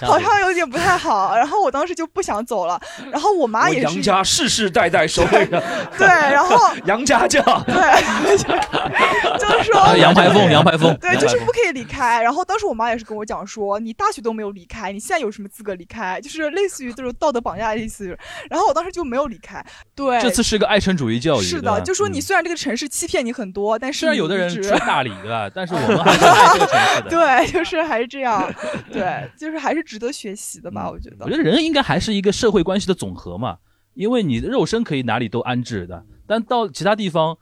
[0.02, 1.36] 好像有点不太好。
[1.36, 2.80] 然后我当时就不想走了，
[3.10, 5.62] 然后我妈也是杨家世世代代守卫着，
[5.98, 6.56] 对，然后
[6.86, 7.74] 杨家将，对，
[9.38, 12.22] 就是说啊杨排风杨排风对，就是不可以离开。
[12.22, 16.20] 然后当时我妈也是跟我讲说，你大学都没有离开，你现在有什么资格离开？
[16.20, 18.16] 就是类似于这种道德绑架的意思。
[18.50, 19.64] 然后我当时就没有离开。
[19.94, 25.50] 对，这次是个爱城主义教育，是的，就说你嗯虽然这个城市欺骗你很多，但是虽然有的人去大理，对吧？
[25.54, 27.10] 但是我们还是爱这个城市的。
[27.10, 28.52] 对，就是还是这样，
[28.92, 31.16] 对，就是还是值得学习的吧，我觉得。
[31.20, 33.58] 我觉得人应该还是一个社会关系的总和嘛，
[33.94, 37.36] 因为你的肉身可以哪里都安置的，但到其他地方，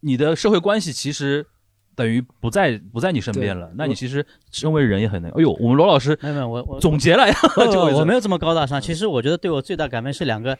[0.00, 1.46] 你的社会关系其实
[1.94, 5.30] 等于不在不在你身边了，那你其实身为人也很难。
[5.32, 8.80] 哎呦，我们罗老师没有没有我我总结了呀，不这回我 没有这么高大上。
[8.80, 10.56] 其实我觉得对我最大改变是两个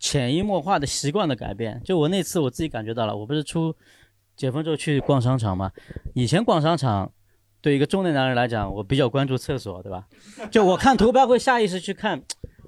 [0.00, 1.80] 潜移默化的习惯的改变。
[1.84, 3.72] 就我那次我自己感觉到了，我不是出
[4.34, 5.70] 解封之后去逛商场嘛，
[6.14, 7.12] 以前逛商场。
[7.62, 10.08] 对一个中年男人来讲，我比较关注厕所，对吧？
[10.50, 12.18] 就我看图标会下意识去看，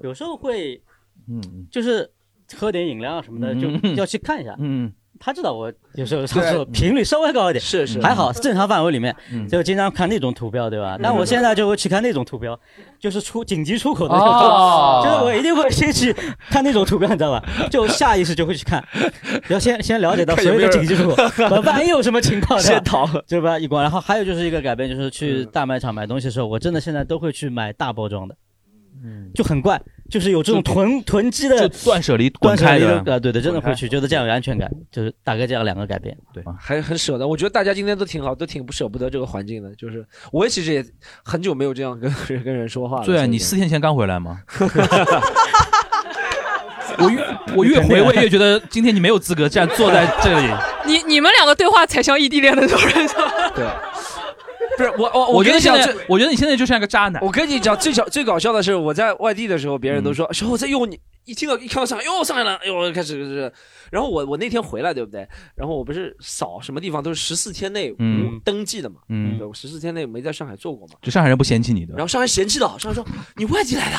[0.02, 0.82] 有时候会，
[1.26, 2.12] 嗯，就是
[2.58, 4.54] 喝点饮料什么的，就嗯要去看一下。
[4.58, 4.92] 嗯，
[5.24, 8.00] 他知道我有时候上厕所频率稍微高一点，是是。
[8.02, 9.46] 还好正常范围里面，嗯。
[9.46, 10.98] 就经常看那种图标，对吧？
[11.00, 12.58] 但我现在就会去看那种图标，
[12.98, 16.12] 就是出紧急出口的那种，哦就是我一定会先去
[16.50, 17.44] 看那种图标，你知道吧？
[17.70, 18.82] 就下意识就会去看，
[19.48, 21.22] 要先先了解到所有的紧急出口，
[21.62, 23.56] 万一有什么情况，先逃，对吧？
[23.56, 23.80] 一关。
[23.80, 28.34] 然后还有就是一个改变，就是去大卖场买东西的时候，我真的现在都会去买大包装的，
[29.04, 29.80] 嗯，就很怪，
[30.12, 36.44] 就是有这种囤囤积的就断舍离断舍离滚开的的，呃，对对，真的滚开会去，觉得这样有安全感，就是大概这样两个改变，对。
[36.60, 37.26] 还很舍得。
[37.26, 39.74] 我觉得大家今天都挺好，都挺不舍不得这个环境的。
[39.74, 40.84] 就是我也其实也
[41.24, 43.06] 很久没有这样跟人跟人说话了。
[43.06, 44.42] 对啊，你四天前刚回来吗？
[46.98, 47.24] 我越
[47.56, 50.46] 我越回味越觉得今天你没有资格这样坐在这里。
[50.84, 53.08] 你你们两个对话才像异地恋的那种人。
[53.54, 53.66] 对，
[54.78, 57.22] 不是我我我觉得现在我觉得你现在就像个渣男。
[57.22, 63.52] 我跟你讲，最小最搞笑的是，我在外地的时候，别人都嗯说，小伙子哟，你一听到一看到上海，哟上海了，哎呦开始就是，
[63.90, 65.26] 然后我我那天回来，对不对？
[65.54, 70.94] 然后我不是扫什么地方都是十四天内无嗯登记的嘛，嗯对，我十四天内没在上海做过嘛。
[71.02, 73.04] 就上海人不嫌弃你的然，后上海嫌弃的，上海 说
[73.36, 73.98] 你外地来的，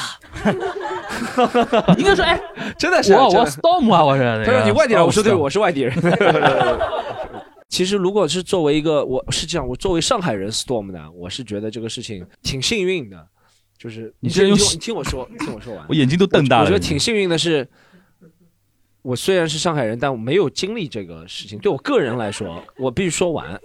[1.97, 2.39] 应该说哎，
[2.77, 4.43] 真的是我我 storm 啊，我是。
[4.45, 5.93] 他说你外地人，我说对，我是外地人。
[7.73, 13.27] 其实，如果是作为一个，我是这样，我作为上海人 Storm 呢，我是觉得这个事情挺幸运的，
[13.79, 16.67] 就是你是用听听我你听我说，听我说完，我眼睛都瞪大了我。
[16.67, 17.67] 我觉得挺幸运的是，
[19.01, 21.57] 我虽然是上海人，但我没有经历这个事情。
[21.57, 23.59] 对我个人来说，我必须说完，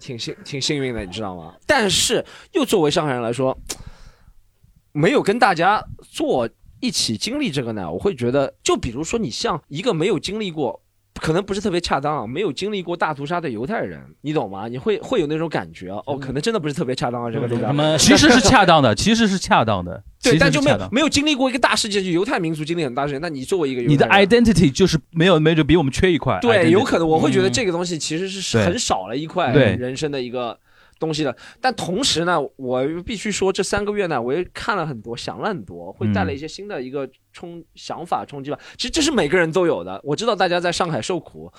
[0.00, 1.54] 挺幸挺幸运的，你知道吗？
[1.66, 3.54] 但是又作为上海人来说，
[4.92, 6.48] 没有跟大家做
[6.80, 10.80] 一起经历这个呢，我会觉得，就比如说你像一个没有经历过。
[11.20, 14.68] 可能不是特别恰当啊，没有经历过大屠杀的犹太人，你懂吗？
[14.68, 17.98] 你会会有那种感觉啊哦，可能真的不是特别恰当啊，这个东西。
[17.98, 20.76] 其实是恰当的， 其实是恰当的，对，但就没有。
[20.92, 23.20] 没有经历过一个大事件，就犹太民族经历很大事件。
[23.20, 26.38] 那你作为一个犹太你的 identity 就是没有没准比我们缺一块。
[26.42, 30.58] 对有可能我会觉得嗯这个东西其实是对很少了一块对人生的一个
[30.98, 31.36] 东西的。
[31.60, 38.58] 但同时呢，我必须说，这三个月呢，我也看了很多，想了很多，会带来一些新的一个冲想法冲击吧。
[38.76, 40.00] 其实这是每个人都有的。
[40.04, 41.52] 我知道大家在上海受苦，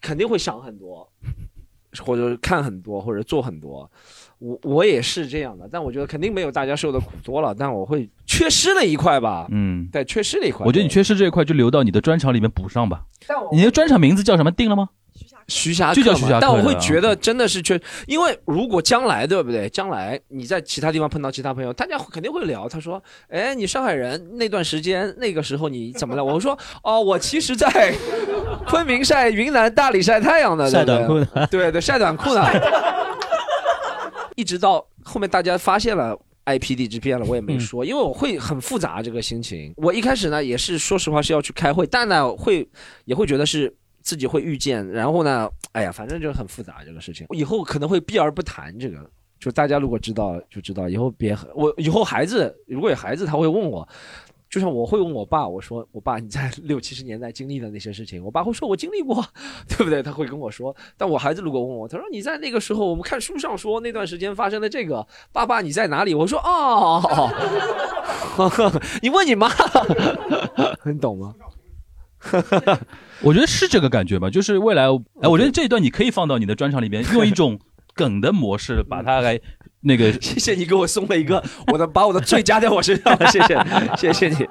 [0.00, 1.10] 肯定会想很多，
[1.98, 3.90] 或者看很多，或者做很多。
[4.38, 9.46] 我我也是这样的，但我觉得肯定没有大家受的苦多了，但我会缺失了一块吧。
[9.50, 10.64] 嗯，对，缺失了一块。
[10.64, 13.50] 我觉得你缺失这一块就留到你的专场里面补上吧但我。
[13.52, 14.50] 你的专场名字叫什么？
[14.50, 14.88] 定了吗？
[15.50, 16.00] 徐霞客
[16.40, 19.68] 但我会觉得真的是缺，因为如果将来对不对？
[19.68, 22.68] 将来你在其他地方碰到其他朋友，大家肯定会聊。
[22.68, 27.92] 他说：“哎，你上海人那段时间那个时候你怎么了？”我说：“哦，我其实在
[28.66, 32.42] 昆明晒云南大理晒太阳的，晒对不对短裤的对对，晒短裤的。
[34.36, 36.16] 一直到后面大家发现了。
[36.46, 39.72] IP 地址变了，我也没说，因为我会很复杂这个心情。
[39.76, 42.66] 我一开始呢，也是说实话是要去开会，但呢会
[43.04, 43.72] 也会觉得是
[44.02, 47.26] 自己会遇见，然后呢，哎呀，反正就很复杂这个事情。
[47.30, 53.88] 以后可能会避而不谈这个，就大家如果知道就知道，以后别我以后孩子如果有孩子，他会问我。
[54.50, 59.24] 就像我会问我爸，我说我爸你在 六七十年代经历的那些事情，我爸会说我经历过，
[59.68, 60.02] 对不对？
[60.02, 60.74] 他会跟我说。
[60.96, 66.14] 但我孩子如果问我，他说你在那个时候，我们看书上说那段时间发生的这个，爸爸你在哪里？
[66.14, 67.30] 我说哦，
[69.00, 69.48] 你问你妈，
[70.84, 71.32] 你懂吗？
[73.22, 77.58] 我觉得是这个感觉吧，就是未来，哎，我觉得这一段你可以放到你的专场里面，用一种
[77.94, 79.40] 梗的模式把它来
[79.82, 80.12] 那个。
[80.20, 81.42] 谢谢你给我送了一个，
[81.72, 83.58] 我的把我的罪加在我身上了， 谢谢，
[83.96, 84.46] 谢谢你。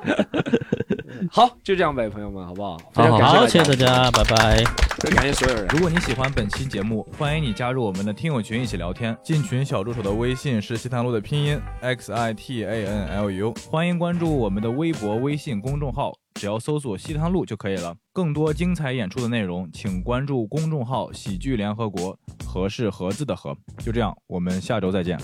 [1.31, 2.77] 好，就这样呗，朋友们，好不好？
[2.93, 4.63] 非常感好，谢谢谢大家，拜拜。
[4.99, 5.67] 非常感谢所有人。
[5.69, 9.15] 如果你喜欢本期节目，欢迎你加入我们的听友群一起聊天。
[9.23, 17.93] 进群小助手的微信是西塘路的拼音 x i t a n l u，欢迎关注我们的微博、微信公众号，只要搜索西塘路就可以了。
[18.19, 23.55] 更多精彩演出的内容，请关注公众号“喜剧联合国”，和是盒子的和。
[23.77, 25.17] 就这样，我们下周再见。